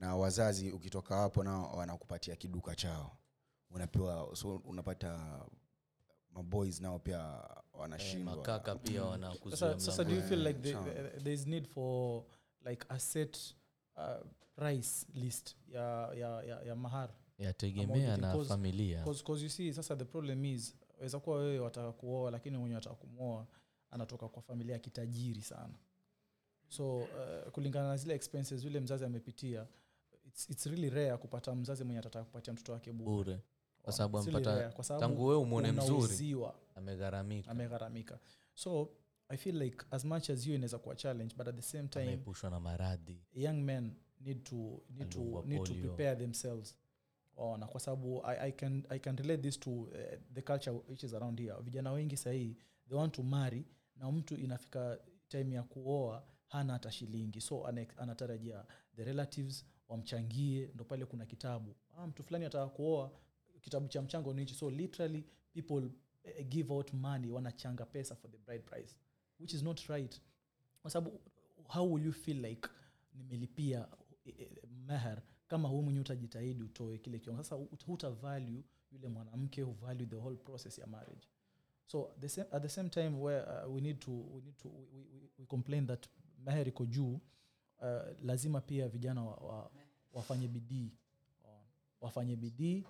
na 0.00 0.16
wazazi 0.16 0.70
ukitoka 0.70 1.16
hapo 1.16 1.44
nao 1.44 1.72
wanakupatia 1.76 2.36
kiduka 2.36 2.74
chao. 2.76 3.16
Unapewa 3.70 4.36
so 4.36 4.56
unapata 4.56 5.40
maboys 6.34 6.80
nao 6.80 6.98
pia 6.98 7.18
wanashindwamakaka 7.72 8.72
wanashindwa 8.72 8.76
pia 8.76 9.04
wanakuzia 9.04 9.56
sasa, 9.58 9.80
sasa 9.80 10.04
do 10.04 10.14
you 10.14 10.22
feel 10.22 10.46
like 10.46 10.60
the, 10.60 10.74
uh, 10.74 10.84
there 11.22 11.32
is 11.34 11.46
need 11.46 11.66
for 11.66 12.22
like 12.66 12.86
a 12.88 12.98
set 12.98 13.38
uh, 13.96 14.26
price 14.56 15.06
list 15.14 15.56
ya, 15.68 16.12
ya, 16.14 16.42
ya, 16.42 16.62
ya 16.62 16.76
mahar? 16.76 17.10
Yategemea 17.38 18.16
na 18.16 18.32
cause, 18.32 18.48
familia. 18.48 19.04
because 19.04 19.42
you 19.42 19.48
see 19.50 19.72
sasa 19.72 19.96
the 19.96 20.04
problem 20.04 20.44
is 20.44 20.74
weza 21.00 21.20
kuwa 21.20 21.36
wewe 21.36 21.58
wataka 21.58 21.92
kuoa 21.92 22.30
lakini 22.30 22.56
mwenye 22.58 22.74
wataka 22.74 22.94
kumwoa 22.96 23.46
anatoka 23.90 24.28
kwa 24.28 24.42
familia 24.42 24.72
ya 24.72 24.78
kitajiri 24.78 25.42
sana. 25.42 25.74
So 26.68 26.96
uh, 26.96 27.06
kulingana 27.52 27.88
na 27.88 27.96
zile 27.96 28.14
expenses 28.14 28.64
yule 28.64 28.80
mzazi 28.80 29.04
amepitia 29.04 29.66
it's, 30.30 30.50
it's 30.50 30.66
really 30.66 30.90
rare 30.90 31.16
kupata 31.16 31.54
mzazi 31.54 31.84
mwenye 31.84 31.98
atataka 31.98 32.24
kupatia 32.24 32.52
mtoto 32.52 32.72
wake 32.72 32.92
bure. 32.92 33.38
Kwa 33.82 33.92
sababu 33.92 34.30
tangu 35.00 35.26
wewe 35.26 35.40
umwone 35.40 35.72
mzuri 35.72 36.36
amegharamika. 36.74 37.50
Amegharamika. 37.50 38.18
So 38.54 38.88
i 39.28 39.36
feel 39.36 39.56
like 39.62 39.84
as 39.90 40.04
much 40.04 40.30
as 40.30 40.46
you 40.46 40.54
inaweza 40.54 40.78
kuwa 40.78 40.96
challenge 40.96 41.34
but 41.36 41.48
at 41.48 41.56
the 41.56 41.62
same 41.62 41.88
time 41.88 42.04
ameepushwa 42.04 42.50
na 42.50 42.60
maradhi. 42.60 43.20
young 43.34 43.62
men 43.62 43.92
need 44.20 44.42
to 44.44 44.82
need 44.90 45.08
to, 45.08 45.42
need 45.46 45.64
to 45.64 45.74
prepare 45.74 46.16
themselves. 46.16 46.76
Ona 47.36 47.66
kwa 47.66 47.80
sababu 47.80 48.26
I, 48.26 48.38
I, 48.40 48.52
can, 48.52 48.84
i 48.88 48.98
can 48.98 49.16
relate 49.16 49.42
this 49.42 49.60
to 49.60 49.70
uh, 49.70 49.88
the 50.34 50.42
culture 50.42 50.70
which 50.88 51.02
is 51.02 51.14
around 51.14 51.40
here. 51.40 51.54
Vijana 51.62 51.92
wengi 51.92 52.16
sahii 52.16 52.56
they 52.88 52.98
want 52.98 53.14
to 53.14 53.22
marry 53.22 53.64
na 53.96 54.12
mtu 54.12 54.34
inafika 54.36 54.98
time 55.28 55.54
ya 55.54 55.62
kuoa 55.62 56.22
hana 56.46 56.72
hata 56.72 56.90
shilingi. 56.92 57.40
So 57.40 57.66
ana, 57.66 57.86
anatarajia 57.96 58.64
the 58.96 59.04
relatives 59.04 59.64
wamchangie 59.90 60.70
ndo 60.74 60.84
pale 60.84 61.04
kuna 61.06 61.26
kitabu. 61.26 61.74
Ah, 61.96 62.06
mtu 62.06 62.22
fulani 62.22 62.44
ataka 62.44 62.66
kuoa 62.68 63.10
kitabu 63.60 63.88
cha 63.88 64.02
mchango 64.02 64.32
ni 64.34 64.40
hichi. 64.40 64.54
So 64.54 64.70
literally 64.70 65.24
people 65.52 65.84
uh, 65.84 66.46
give 66.48 66.72
out 66.72 66.92
money 66.92 67.28
wanachanga 67.30 67.86
pesa 67.86 68.14
for 68.16 68.30
the 68.30 68.38
bride 68.38 68.62
price 68.64 68.96
which 69.40 69.54
is 69.54 69.62
not 69.62 69.80
right. 69.80 70.20
Kwa 70.82 70.90
sababu 70.90 71.20
how 71.68 71.92
will 71.92 72.04
you 72.06 72.12
feel 72.12 72.44
like 72.44 72.68
nimelipia 73.14 73.88
eh, 74.24 74.34
eh, 74.38 74.48
meher? 74.86 75.22
Kama 75.48 75.68
huu 75.68 75.82
mwenyewe 75.82 76.00
utajitahidi 76.02 76.62
utoe 76.62 76.98
kile 76.98 77.18
kiwango. 77.18 77.42
Sasa 77.42 77.56
huta 77.86 78.10
value 78.10 78.64
yule 78.92 79.08
mwanamke 79.08 79.62
hu 79.62 79.72
value 79.72 80.06
the 80.06 80.16
whole 80.16 80.36
process 80.36 80.78
ya 80.78 80.86
marriage. 80.86 81.28
So 81.86 82.10
the 82.20 82.28
same, 82.28 82.46
at 82.52 82.62
the 82.62 82.68
same 82.68 82.88
time 82.88 83.08
where 83.20 83.42
uh, 83.66 83.74
we 83.74 83.80
need 83.80 83.98
to, 84.00 84.10
we, 84.10 84.40
need 84.42 84.56
to 84.56 84.68
we, 84.68 85.00
we, 85.12 85.30
we 85.38 85.46
complain 85.46 85.86
that 85.86 86.06
meher 86.44 86.68
iko 86.68 86.86
juu 86.86 87.20
uh, 87.80 87.86
lazima 88.24 88.60
pia 88.60 88.88
vijana 88.88 89.24
wa, 89.24 89.34
wa, 89.36 89.70
wafanye 90.12 90.48
bidii. 90.48 90.92
Wafanye 92.00 92.36
bidii 92.36 92.82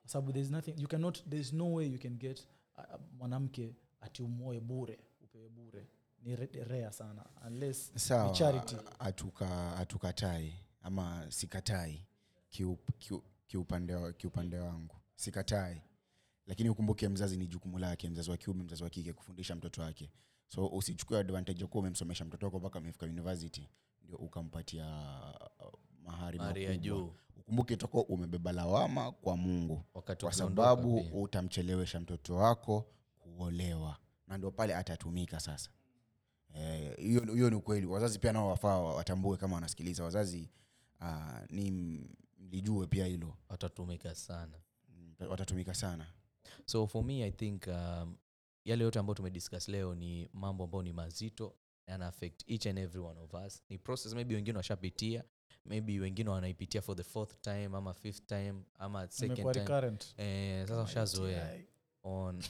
kwa 0.00 0.10
sababu 0.10 0.32
there's 0.32 0.50
nothing 0.50 0.74
you 0.78 0.88
cannot 0.88 1.28
there's 1.28 1.52
no 1.52 1.72
way 1.74 1.86
you 1.92 1.98
can 1.98 2.16
get 2.16 2.46
uh, 2.78 2.84
mwanamke 3.18 3.76
ati 4.00 4.22
umoe 4.22 4.60
bure 4.60 4.98
upewe 5.20 5.48
bure. 5.48 5.86
Ni 6.22 6.36
rea 6.64 6.92
sana 6.92 7.24
unless 7.46 7.92
sawa 7.94 8.32
charity. 8.32 8.76
atuka 8.98 9.76
atukatai 9.76 10.54
ama 10.82 11.26
sikatai 11.28 12.06
kiup- 12.52 12.92
kiu- 12.98 13.22
kiupande 13.46 14.12
kiupande 14.12 14.58
wangu. 14.58 14.96
Sikatai. 15.14 15.82
Lakini 16.46 16.68
ukumbuke 16.68 17.08
mzazi 17.08 17.36
ni 17.36 17.46
jukumu 17.46 17.78
lake 17.78 18.08
mzazi 18.10 18.30
wa 18.30 18.36
kiume 18.36 18.62
mzazi 18.64 18.82
wa 18.84 18.90
kike 18.90 19.12
kufundisha 19.12 19.56
mtoto 19.56 19.82
wake. 19.82 20.10
So 20.48 20.66
usichukue 20.66 21.18
advantage 21.18 21.60
ya 21.60 21.66
kuwa 21.66 21.80
umemsomesha 21.82 22.24
mtoto 22.24 22.46
wako 22.46 22.58
mpaka 22.58 22.78
amefika 22.78 23.06
university 23.06 23.68
ndio 24.08 24.18
ukampatia 24.18 24.86
uh, 25.60 25.78
mahari 26.04 26.38
ya 26.38 26.44
makubwa. 26.44 26.76
juu. 26.76 27.12
Ukumbuke 27.36 27.74
utakuwa 27.74 28.04
umebeba 28.04 28.52
lawama 28.52 29.12
kwa 29.12 29.36
mungu. 29.36 29.84
Wakati 29.94 30.24
kwa 30.24 30.32
ukiondoka 30.34 30.62
sababu 30.68 31.00
pia. 31.00 31.12
utamchelewesha 31.14 32.00
mtoto 32.00 32.36
wako 32.36 32.86
kuolewa. 33.18 33.96
Na 34.26 34.38
ndio 34.38 34.50
pale 34.50 34.74
atatumika 34.74 35.40
sasa. 35.40 35.70
Eh, 36.54 36.96
hiyo 36.96 37.20
hiyo 37.34 37.50
ni 37.50 37.56
ukweli. 37.56 37.86
Wazazi 37.86 38.18
pia 38.18 38.32
nao 38.32 38.48
wafaa 38.48 38.78
watambue 38.78 39.36
kama 39.36 39.54
wanasikiliza. 39.54 40.04
Wazazi 40.04 40.50
uh, 41.00 41.50
ni 41.50 41.70
mlijue 42.38 42.86
pia 42.86 43.06
hilo. 43.06 43.34
Watatumika 43.48 44.14
sana. 44.14 44.58
Mm, 44.88 45.14
watatumika 45.30 45.74
sana. 45.74 46.06
So 46.66 46.86
for 46.86 47.04
me 47.04 47.22
i 47.24 47.30
think 47.32 47.66
um, 47.66 48.16
yale 48.64 48.84
yote 48.84 48.98
ambayo 48.98 49.14
tumediscuss 49.14 49.68
leo 49.68 49.94
ni 49.94 50.28
mambo 50.32 50.64
ambayo 50.64 50.82
ni 50.82 50.92
mazito 50.92 51.54
yana 51.88 52.06
affect 52.06 52.44
each 52.46 52.66
and 52.66 52.78
every 52.78 53.00
one 53.00 53.20
of 53.20 53.34
us. 53.46 53.62
Ni 53.70 53.78
process 53.78 54.14
maybe 54.14 54.34
wengine 54.34 54.56
washapitia 54.56 55.24
maybe 55.64 56.00
wengine 56.00 56.30
wanaipitia 56.30 56.82
for 56.82 56.96
the 56.96 57.02
fourth 57.04 57.40
time 57.40 57.68
ama 57.76 57.94
fifth 57.94 58.26
time 58.26 58.54
ama 58.78 59.08
second 59.10 59.36
time. 59.52 59.64
eh, 60.18 60.66
sasa 60.68 60.82
ushazoea 60.82 61.58
on. 62.02 62.42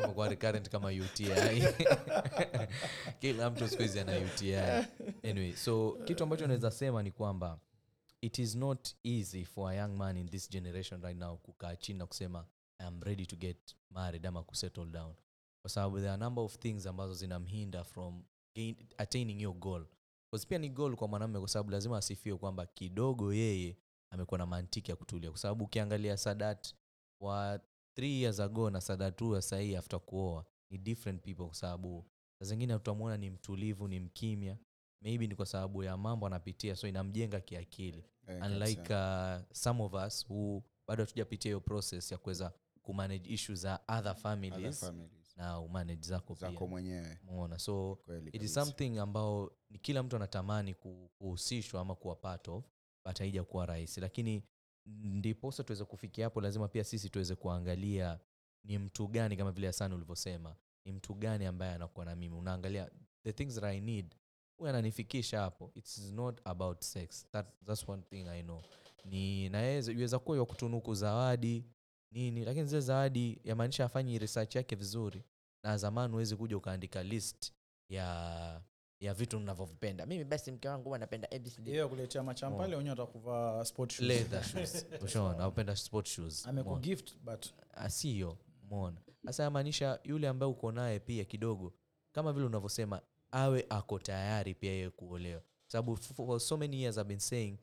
Recurrent 0.30 0.68
kama 0.68 0.88
uti 0.88 1.26
kila 3.20 3.50
mtu 3.50 3.68
siku 3.68 3.82
hizi 3.82 4.00
ana 4.00 4.18
uti 4.18 4.54
anyway 5.22 5.52
so 5.52 5.98
kitu 6.04 6.22
ambacho 6.22 6.46
naweza 6.46 6.70
sema 6.70 7.02
ni 7.02 7.10
kwamba 7.10 7.58
it 8.20 8.38
is 8.38 8.54
not 8.54 8.88
easy 9.04 9.44
for 9.44 9.70
a 9.72 9.74
young 9.74 9.96
man 9.96 10.16
in 10.16 10.28
this 10.28 10.50
generation 10.50 11.02
right 11.02 11.18
now 11.18 11.36
kukaa 11.36 11.76
chini 11.76 11.98
na 11.98 12.06
kusema 12.06 12.46
iam 12.80 13.02
ready 13.02 13.26
to 13.26 13.36
get 13.36 13.76
married 13.90 14.26
ama 14.26 14.42
kusettle 14.42 14.86
down 14.86 15.14
kwa 15.62 15.70
sababu 15.70 15.96
there 15.98 16.10
are 16.10 16.20
number 16.22 16.44
of 16.44 16.58
things 16.58 16.86
ambazo 16.86 17.14
zinamhinda 17.14 17.84
from 17.84 18.22
gain, 18.54 18.76
attaining 18.98 19.40
your 19.40 19.54
goal. 19.54 19.86
Because 20.30 20.46
pia 20.48 20.58
ni 20.58 20.68
goal 20.68 20.96
kwa 20.96 21.08
mwanamume 21.08 21.38
kwa 21.38 21.48
sababu 21.48 21.70
lazima 21.70 21.98
asifiwe 21.98 22.38
kwamba 22.38 22.66
kidogo 22.66 23.34
yeye 23.34 23.76
amekuwa 24.10 24.38
na 24.38 24.46
mantiki 24.46 24.90
ya 24.90 24.96
kutulia. 24.96 25.30
Kwa 25.30 25.38
sababu 25.38 25.64
ukiangalia 25.64 26.16
sadat 26.16 26.74
wa 27.20 27.60
three 27.94 28.22
years 28.22 28.40
ago 28.40 28.70
na 28.70 28.80
sadat 28.80 29.20
huyo 29.20 29.40
sahii 29.40 29.76
after 29.76 30.00
kuoa 30.00 30.44
ni 30.70 30.78
different 30.78 31.22
people 31.22 31.44
kwa 31.46 31.54
sababu 31.54 32.06
saa 32.38 32.46
zingine 32.46 32.74
tutamwona 32.74 33.16
ni 33.16 33.30
mtulivu 33.30 33.88
ni 33.88 34.00
mkimya. 34.00 34.58
Maybe 35.02 35.26
ni 35.26 35.34
kwa 35.34 35.46
sababu 35.46 35.82
ya 35.84 35.96
mambo 35.96 36.26
anapitia 36.26 36.76
so 36.76 36.88
inamjenga 36.88 37.40
kiakili. 37.40 38.04
Eh, 38.26 38.42
unlike 38.46 38.94
uh, 38.94 39.40
some 39.52 39.82
of 39.82 39.92
us 40.06 40.26
who 40.30 40.62
bado 40.88 41.02
hatujapitia 41.04 41.48
hiyo 41.48 41.60
process 41.60 42.12
ya 42.12 42.18
kuweza 42.18 42.52
kumanage 42.82 43.30
issue 43.30 43.54
za 43.56 43.74
other 43.88 43.98
Other 43.98 44.14
families. 44.16 44.80
families. 44.80 45.10
Na 45.40 45.60
umanage 45.60 46.02
zako 46.08 46.34
zako 46.34 46.66
mwenyewe. 46.66 47.18
Umeona? 47.28 47.58
So 47.58 47.96
kweli 48.04 48.28
it 48.28 48.34
is 48.34 48.40
kabisa. 48.54 48.64
something 48.64 48.98
ambao 48.98 49.52
ni 49.70 49.78
kila 49.78 50.02
mtu 50.02 50.16
anatamani 50.16 50.74
ku- 50.74 51.10
kuhusishwa 51.18 51.80
ama 51.80 51.94
kuwa 51.94 52.16
part 52.16 52.48
of 52.48 52.64
but 53.04 53.18
haija 53.18 53.44
kuwa 53.44 53.66
rahisi. 53.66 54.00
Lakini 54.00 54.42
ndiposa 54.86 55.64
tuweze 55.64 55.84
kufikia 55.84 56.24
hapo 56.26 56.40
lazima 56.40 56.68
pia 56.68 56.84
sisi 56.84 57.10
tuweze 57.10 57.34
kuangalia 57.34 58.20
ni 58.64 58.78
mtu 58.78 59.08
gani 59.08 59.36
kama 59.36 59.52
vile 59.52 59.66
hasani 59.66 59.94
ulivyosema 59.94 60.56
ni 60.84 60.92
mtu 60.92 61.14
gani 61.14 61.46
ambaye 61.46 61.72
anakuwa 61.74 62.04
na 62.06 62.16
mimi. 62.16 62.36
Unaangalia 62.36 62.90
the 63.24 63.32
things 63.32 63.54
that 63.54 63.64
i 63.64 63.80
need 63.80 64.14
huyu 64.56 64.70
ananifikisha 64.70 65.40
hapo. 65.40 65.70
Its 65.74 65.98
not 66.12 66.40
about 66.44 66.80
sex. 66.82 67.26
That, 67.30 67.46
that's 67.66 67.88
one 67.88 68.02
thing 68.02 68.28
i 68.28 68.42
know. 68.42 68.62
Ni 69.04 69.48
naweza 69.48 70.18
kuwa 70.18 70.38
ya 70.38 70.44
kutunuku 70.44 70.94
zawadi 70.94 71.64
nini 72.12 72.44
lakini 72.44 72.66
zile 72.66 72.80
zawadi 72.80 73.40
yamaanisha 73.44 73.84
afanyi 73.84 74.18
research 74.18 74.56
yake 74.56 74.76
vizuri 74.76 75.24
na 75.62 75.76
zamani 75.78 76.12
huwezi 76.12 76.36
kuja 76.36 76.56
ukaandika 76.56 77.02
list 77.02 77.52
ya 77.88 78.62
ya 79.00 79.14
vitu 79.14 79.40
mnavyovipenda 79.40 80.06
mimi 80.06 80.24
basi 80.24 80.52
mke 80.52 80.68
wangu 80.68 80.94
anapenda 80.94 81.30
abcd 81.30 81.86
kuletea 81.88 82.22
machampale 82.22 82.76
wenyewe 82.76 82.90
watakuvaa 82.90 83.64
sport 83.64 83.92
shoes. 83.92 84.08
leather 84.08 84.42
shoes. 84.50 84.86
Ushaona? 85.00 85.48
Upenda 85.48 85.76
sport 85.76 86.08
shoes. 86.08 86.46
Amekugift 86.46 87.14
but 87.24 87.46
asiyo 87.74 88.38
mona 88.70 89.00
sasa 89.26 89.42
yamaanisha 89.42 90.00
yule 90.04 90.28
ambaye 90.28 90.52
uko 90.52 90.72
naye 90.72 90.98
pia 90.98 91.24
kidogo 91.24 91.72
kama 92.12 92.32
vile 92.32 92.46
unavyosema 92.46 93.00
awe 93.30 93.66
ako 93.68 93.98
tayari 93.98 94.54
pia 94.54 94.70
yeye 94.72 94.90
kuolewa. 94.90 95.42
Sababu 95.66 95.96
for 95.96 96.40
so 96.40 96.56
many 96.56 96.82
years 96.82 96.96
i've 96.96 97.08
been 97.08 97.18
saying 97.20 97.58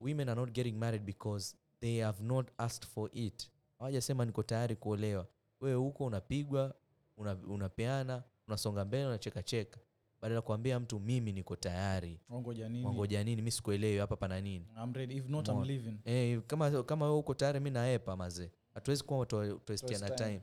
women 0.00 0.28
are 0.28 0.40
not 0.40 0.50
getting 0.50 0.72
married 0.72 1.02
because 1.02 1.56
they 1.80 2.00
have 2.00 2.24
not 2.24 2.48
asked 2.58 2.86
for 2.86 3.10
it. 3.12 3.50
Hawajasema 3.78 4.24
niko 4.24 4.42
tayari 4.42 4.76
kuolewa. 4.76 5.26
Wewe 5.60 5.74
huko 5.76 6.04
unapigwa 6.04 6.74
una, 7.20 7.34
unapeana 7.48 8.22
unasonga 8.48 8.84
mbele 8.84 9.06
unachekacheka 9.06 9.80
badala 10.20 10.34
ya 10.36 10.42
kuambia 10.42 10.80
mtu 10.80 11.00
mimi 11.00 11.32
niko 11.32 11.56
tayari. 11.56 12.20
Wangoja 12.28 12.68
nini? 12.68 12.86
Wangoja 12.86 13.24
nini? 13.24 13.42
Mi 13.42 13.50
sikuelewi 13.50 13.98
hapa 13.98 14.16
pana 14.16 14.40
nini? 14.40 14.66
I'm 14.84 14.92
ready. 14.92 15.16
if 15.16 15.28
not 15.28 15.48
I'm 15.48 15.62
leaving. 15.62 15.98
Eh, 16.04 16.40
kama 16.46 16.82
kama 16.82 17.04
wewe 17.06 17.18
uko 17.18 17.34
tayari 17.34 17.60
mi 17.60 17.70
naepa 17.70 18.16
mazee 18.16 18.50
hatuwezi 18.74 19.04
kuwa 19.04 19.26
tuestiana 19.64 20.10
time. 20.10 20.40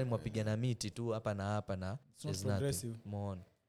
eh, 0.00 0.06
mwapigana 0.06 0.56
miti 0.56 0.90
tu 0.90 1.08
hapa 1.08 1.34
na 1.34 1.44
hapa 1.44 1.76
na. 1.76 1.98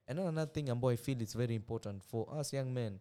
And 0.08 0.20
another 0.20 0.54
thing 0.54 0.70
ambayo 0.70 0.92
i 0.94 0.98
feel 0.98 1.22
it's 1.22 1.38
very 1.38 1.56
important 1.56 2.04
for 2.04 2.40
us 2.40 2.54
young 2.54 2.66
men 2.72 3.00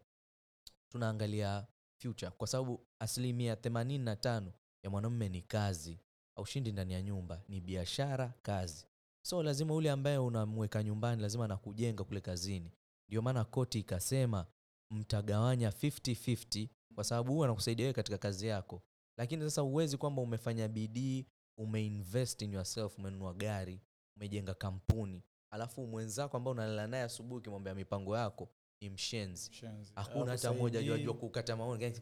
tunaangalia 0.89 1.66
future. 1.97 2.31
Kwa 2.31 2.47
sababu 2.47 2.81
asilimia 2.98 3.55
85 3.55 4.43
ya 4.82 4.90
mwanamume 4.90 5.28
ni 5.28 5.43
kazi 5.43 5.98
aushindi 6.36 6.73
ndani 6.73 6.93
ya 6.93 7.02
nyumba 7.02 7.43
ni 7.48 7.61
biashara 7.61 8.35
kazi. 8.43 8.86
So 9.23 9.43
lazima 9.43 9.74
ule 9.74 9.90
ambaye 9.90 10.19
unamweka 10.19 10.82
nyumbani 10.82 11.23
lazima 11.23 11.44
anakujenga 11.44 12.05
kule 12.05 12.20
kazini. 12.20 12.73
Ndio 13.09 13.23
maana 13.23 13.44
koti 13.44 13.78
ikasema 13.78 14.47
mtagawanya 14.90 15.70
50-50 15.70 16.69
kwa 16.94 17.05
sababu 17.05 17.32
huwa 17.32 17.47
anakusaidia 17.47 17.85
wewe 17.85 17.93
katika 17.94 18.19
kazi 18.19 18.47
yako. 18.47 18.82
Lakini 19.16 19.43
sasa 19.44 19.62
huwezi 19.62 19.97
kwamba 19.97 20.23
umefanya 20.23 20.69
bidii 20.69 21.27
umeinvest 21.59 22.43
in 22.43 22.52
yourself 22.52 22.98
umenunua 22.98 23.35
gari 23.35 23.81
umejenga 24.16 24.55
kampuni. 24.55 25.23
Alafu 25.51 25.86
mwenzako 25.86 26.36
ambao 26.36 26.52
unalala 26.52 26.86
naye 26.86 27.02
asubuhi 27.02 27.39
ukimwambia 27.39 27.74
mipango 27.74 28.16
yako 28.16 28.48
ni 28.80 28.90
mshenzi 28.90 29.52
Shenzi. 29.52 29.92
hakuna 29.94 30.30
hata 30.32 30.52
moja 30.52 30.78
Hakusaidii. 30.80 31.12
kukata 31.12 31.56
maoni. 31.56 31.96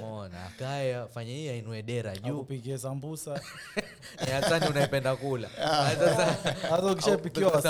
Mona 0.00 0.46
akaya 0.46 1.08
fanya 1.08 1.32
hii 1.32 1.48
ainue 1.48 1.82
dera 1.82 2.16
juu. 2.16 2.46
Sambusa. 2.78 3.40
Eh, 4.20 4.28
hasani 4.28 4.66
unaipenda 4.66 5.16
kula. 5.16 5.50
Ah, 5.58 5.96
sasa 5.96 6.92
ukishapikiwa 6.92 7.60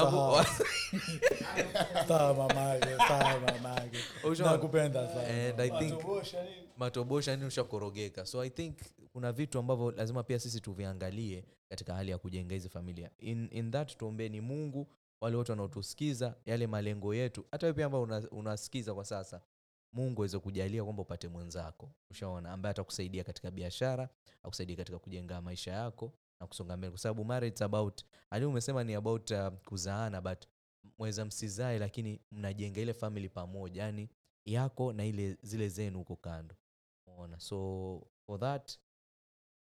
matobosha 6.77 7.37
ni 7.37 7.45
ushakorogeka. 7.45 8.27
So 8.27 8.41
i 8.45 8.51
think 8.51 8.79
kuna 9.13 9.33
vitu 9.33 9.59
ambavyo 9.59 9.91
lazima 9.91 10.23
pia 10.23 10.39
sisi 10.39 10.61
tuviangalie 10.61 11.45
katika 11.69 11.95
hali 11.95 12.11
ya 12.11 12.19
kujenga 12.19 12.55
hizi 12.55 12.69
familia. 12.69 13.11
In, 13.19 13.49
in 13.53 13.71
that 13.71 13.97
tuombeni 13.97 14.41
mungu 14.41 14.87
wale 15.23 15.37
wote 15.37 15.53
wanaotusikiza 15.53 16.35
yale 16.47 16.67
malengo 16.67 17.15
yetu 17.15 17.45
hata 17.51 17.67
wewe 17.67 17.75
pia 17.75 17.87
ambao 17.87 18.03
unasikiza 18.31 18.95
kwa 18.95 19.05
sasa 19.05 19.41
mungu 19.93 20.21
aweze 20.23 20.39
kujalia 20.39 20.85
kwamba 20.85 21.03
upate 21.03 21.29
mwenzako 21.29 21.93
ushaona 22.11 22.53
ambaye 22.53 22.71
atakusaidia 22.71 23.25
katika 23.25 23.51
biashara 23.51 24.09
akusaidia 24.43 24.77
katika 24.77 24.99
kujenga 24.99 25.41
maisha 25.41 25.73
yako 25.73 26.13
na 26.41 26.47
kusonga 26.47 26.77
mbele 26.77 26.91
kwa 26.91 26.99
sababu 27.01 27.33
about 27.61 28.03
ali 28.31 28.45
umesema 28.45 28.85
ni 28.85 28.95
about 28.95 29.31
uh, 29.31 29.49
kuzaana 29.49 30.21
but 30.21 30.45
mweza 30.99 31.25
msizae 31.25 31.79
lakini 31.79 32.21
mnajenga 32.33 32.81
ile 32.81 32.95
family 32.95 33.29
pamoja 33.29 33.83
yani 33.83 34.09
yako 34.45 34.93
na 34.93 35.05
ile 35.05 35.37
zile 35.43 35.69
zenu 35.69 35.99
huko 35.99 36.17
kando 36.17 36.55
Umeona? 37.07 37.41
so 37.41 37.57
for 38.27 38.41
that 38.41 38.79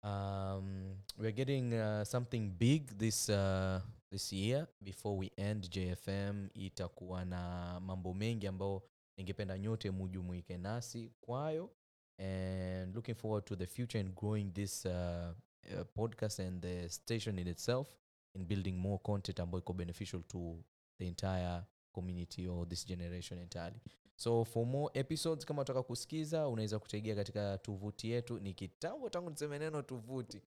um, 0.02 0.96
we're 1.16 1.32
getting 1.32 1.72
uh, 1.74 2.02
something 2.02 2.40
big 2.40 2.98
this 2.98 3.28
uh, 3.28 3.80
this 4.10 4.32
year. 4.32 4.66
Before 4.80 5.16
we 5.18 5.30
end 5.36 5.68
jfm 5.70 6.48
itakuwa 6.54 7.24
na 7.24 7.80
mambo 7.80 8.14
mengi 8.14 8.46
ambayo 8.46 8.82
ningependa 9.16 9.58
nyote 9.58 9.90
mujumuike 9.90 10.58
nasi 10.58 11.12
kwayo. 11.20 11.70
And 12.18 12.94
looking 12.94 13.14
forward 13.14 13.44
to 13.44 13.56
the 13.56 13.66
future 13.66 14.00
and 14.00 14.14
growing 14.14 14.44
this 14.52 14.84
uh, 14.86 14.92
uh, 14.92 15.84
podcast 15.94 16.40
and 16.40 16.62
the 16.62 16.88
station 16.88 17.38
in 17.38 17.46
itself 17.48 17.88
in 18.34 18.44
building 18.44 18.72
more 18.72 18.98
content 18.98 19.40
ambayo 19.40 19.58
iko 19.62 19.72
beneficial 19.72 20.22
to 20.22 20.64
the 20.98 21.06
entire 21.06 21.62
community 21.92 22.48
or 22.48 22.68
this 22.68 22.86
generation 22.86 23.38
entirely. 23.38 23.80
So 24.16 24.44
for 24.44 24.66
more 24.66 24.90
episodes 25.00 25.44
kama 25.46 25.62
utaka 25.62 25.82
kusikiza 25.82 26.48
unaweza 26.48 26.78
kutegea 26.78 27.14
katika 27.14 27.58
tovuti 27.58 28.10
yetu. 28.10 28.38
Ni 28.38 28.54
kitambo 28.54 29.10
tangu 29.10 29.30
niseme 29.30 29.58
neno 29.58 29.82
tovuti 29.82 30.40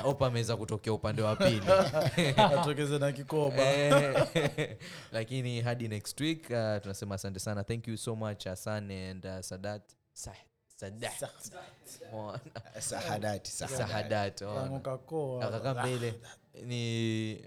Opa 0.03 0.27
ameweza 0.31 0.57
kutokea 0.57 0.93
upande 0.93 1.21
wa 1.21 1.35
pili. 1.35 1.61
Atokeze 2.59 2.99
na 2.99 3.11
kikoba. 3.11 3.63
Lakini 5.11 5.61
hadi 5.61 5.87
next 5.87 6.21
week 6.21 6.41
uh, 6.41 6.81
tunasema 6.81 7.15
asante 7.15 7.39
sana. 7.39 7.63
Thank 7.63 7.87
you 7.87 7.97
so 7.97 8.15
much 8.15 8.45
hasan 8.45 8.91
and 8.91 9.25
uh, 9.25 9.39
sadat 9.39 9.81
Sa- 10.13 10.35
sadat. 10.75 11.29
Ona. 12.13 12.39
sahadati 12.79 13.51
sahadati. 13.51 13.77
sahadat 13.77 14.41
ona. 14.41 14.61
Tangu 14.61 14.79
kakoa 14.79 15.45
akakaa 15.47 15.73
mbele 15.83 16.13
ni 16.65 17.41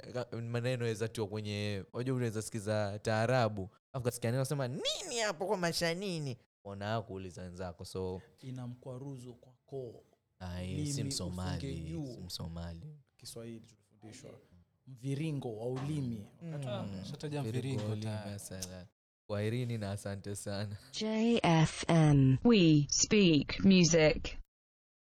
maneno 0.50 0.84
yawezatiwa 0.84 1.26
kwenye 1.26 1.84
wajua 1.92 2.16
unaweza 2.16 2.42
sikiza 2.42 2.98
taarabu 3.02 3.68
afu 3.92 4.04
kasikia 4.04 4.30
neno 4.30 4.44
sema 4.44 4.68
nini 4.68 5.18
hapo 5.24 5.46
kwa 5.46 5.56
maisha 5.56 5.94
nini? 5.94 6.36
Ona 6.64 7.02
kuuliza 7.02 7.42
wenzako 7.42 7.84
so 7.84 8.22
ina 8.40 8.66
mkwaruzo 8.66 9.32
kwa 9.32 9.52
koo. 9.66 10.02
Si 10.94 11.04
msomali 11.04 11.98
msomali. 12.26 12.96
Kiswahili 13.16 13.60
tulifundishwa. 13.60 14.30
Mviringo 14.86 15.56
wa 15.56 15.66
ulimi. 15.66 16.26
Shataja 17.10 17.42
Very 17.42 17.58
mviringo 17.76 17.96
goli, 19.28 19.66
tayari. 19.66 19.76
masala. 19.76 19.76
kwaherini 19.76 19.78
na 19.78 19.90
asante 19.90 20.36
sana 20.36 20.76
JFM. 20.92 22.36
We 22.44 22.86
speak 22.90 23.64
music. 23.64 24.38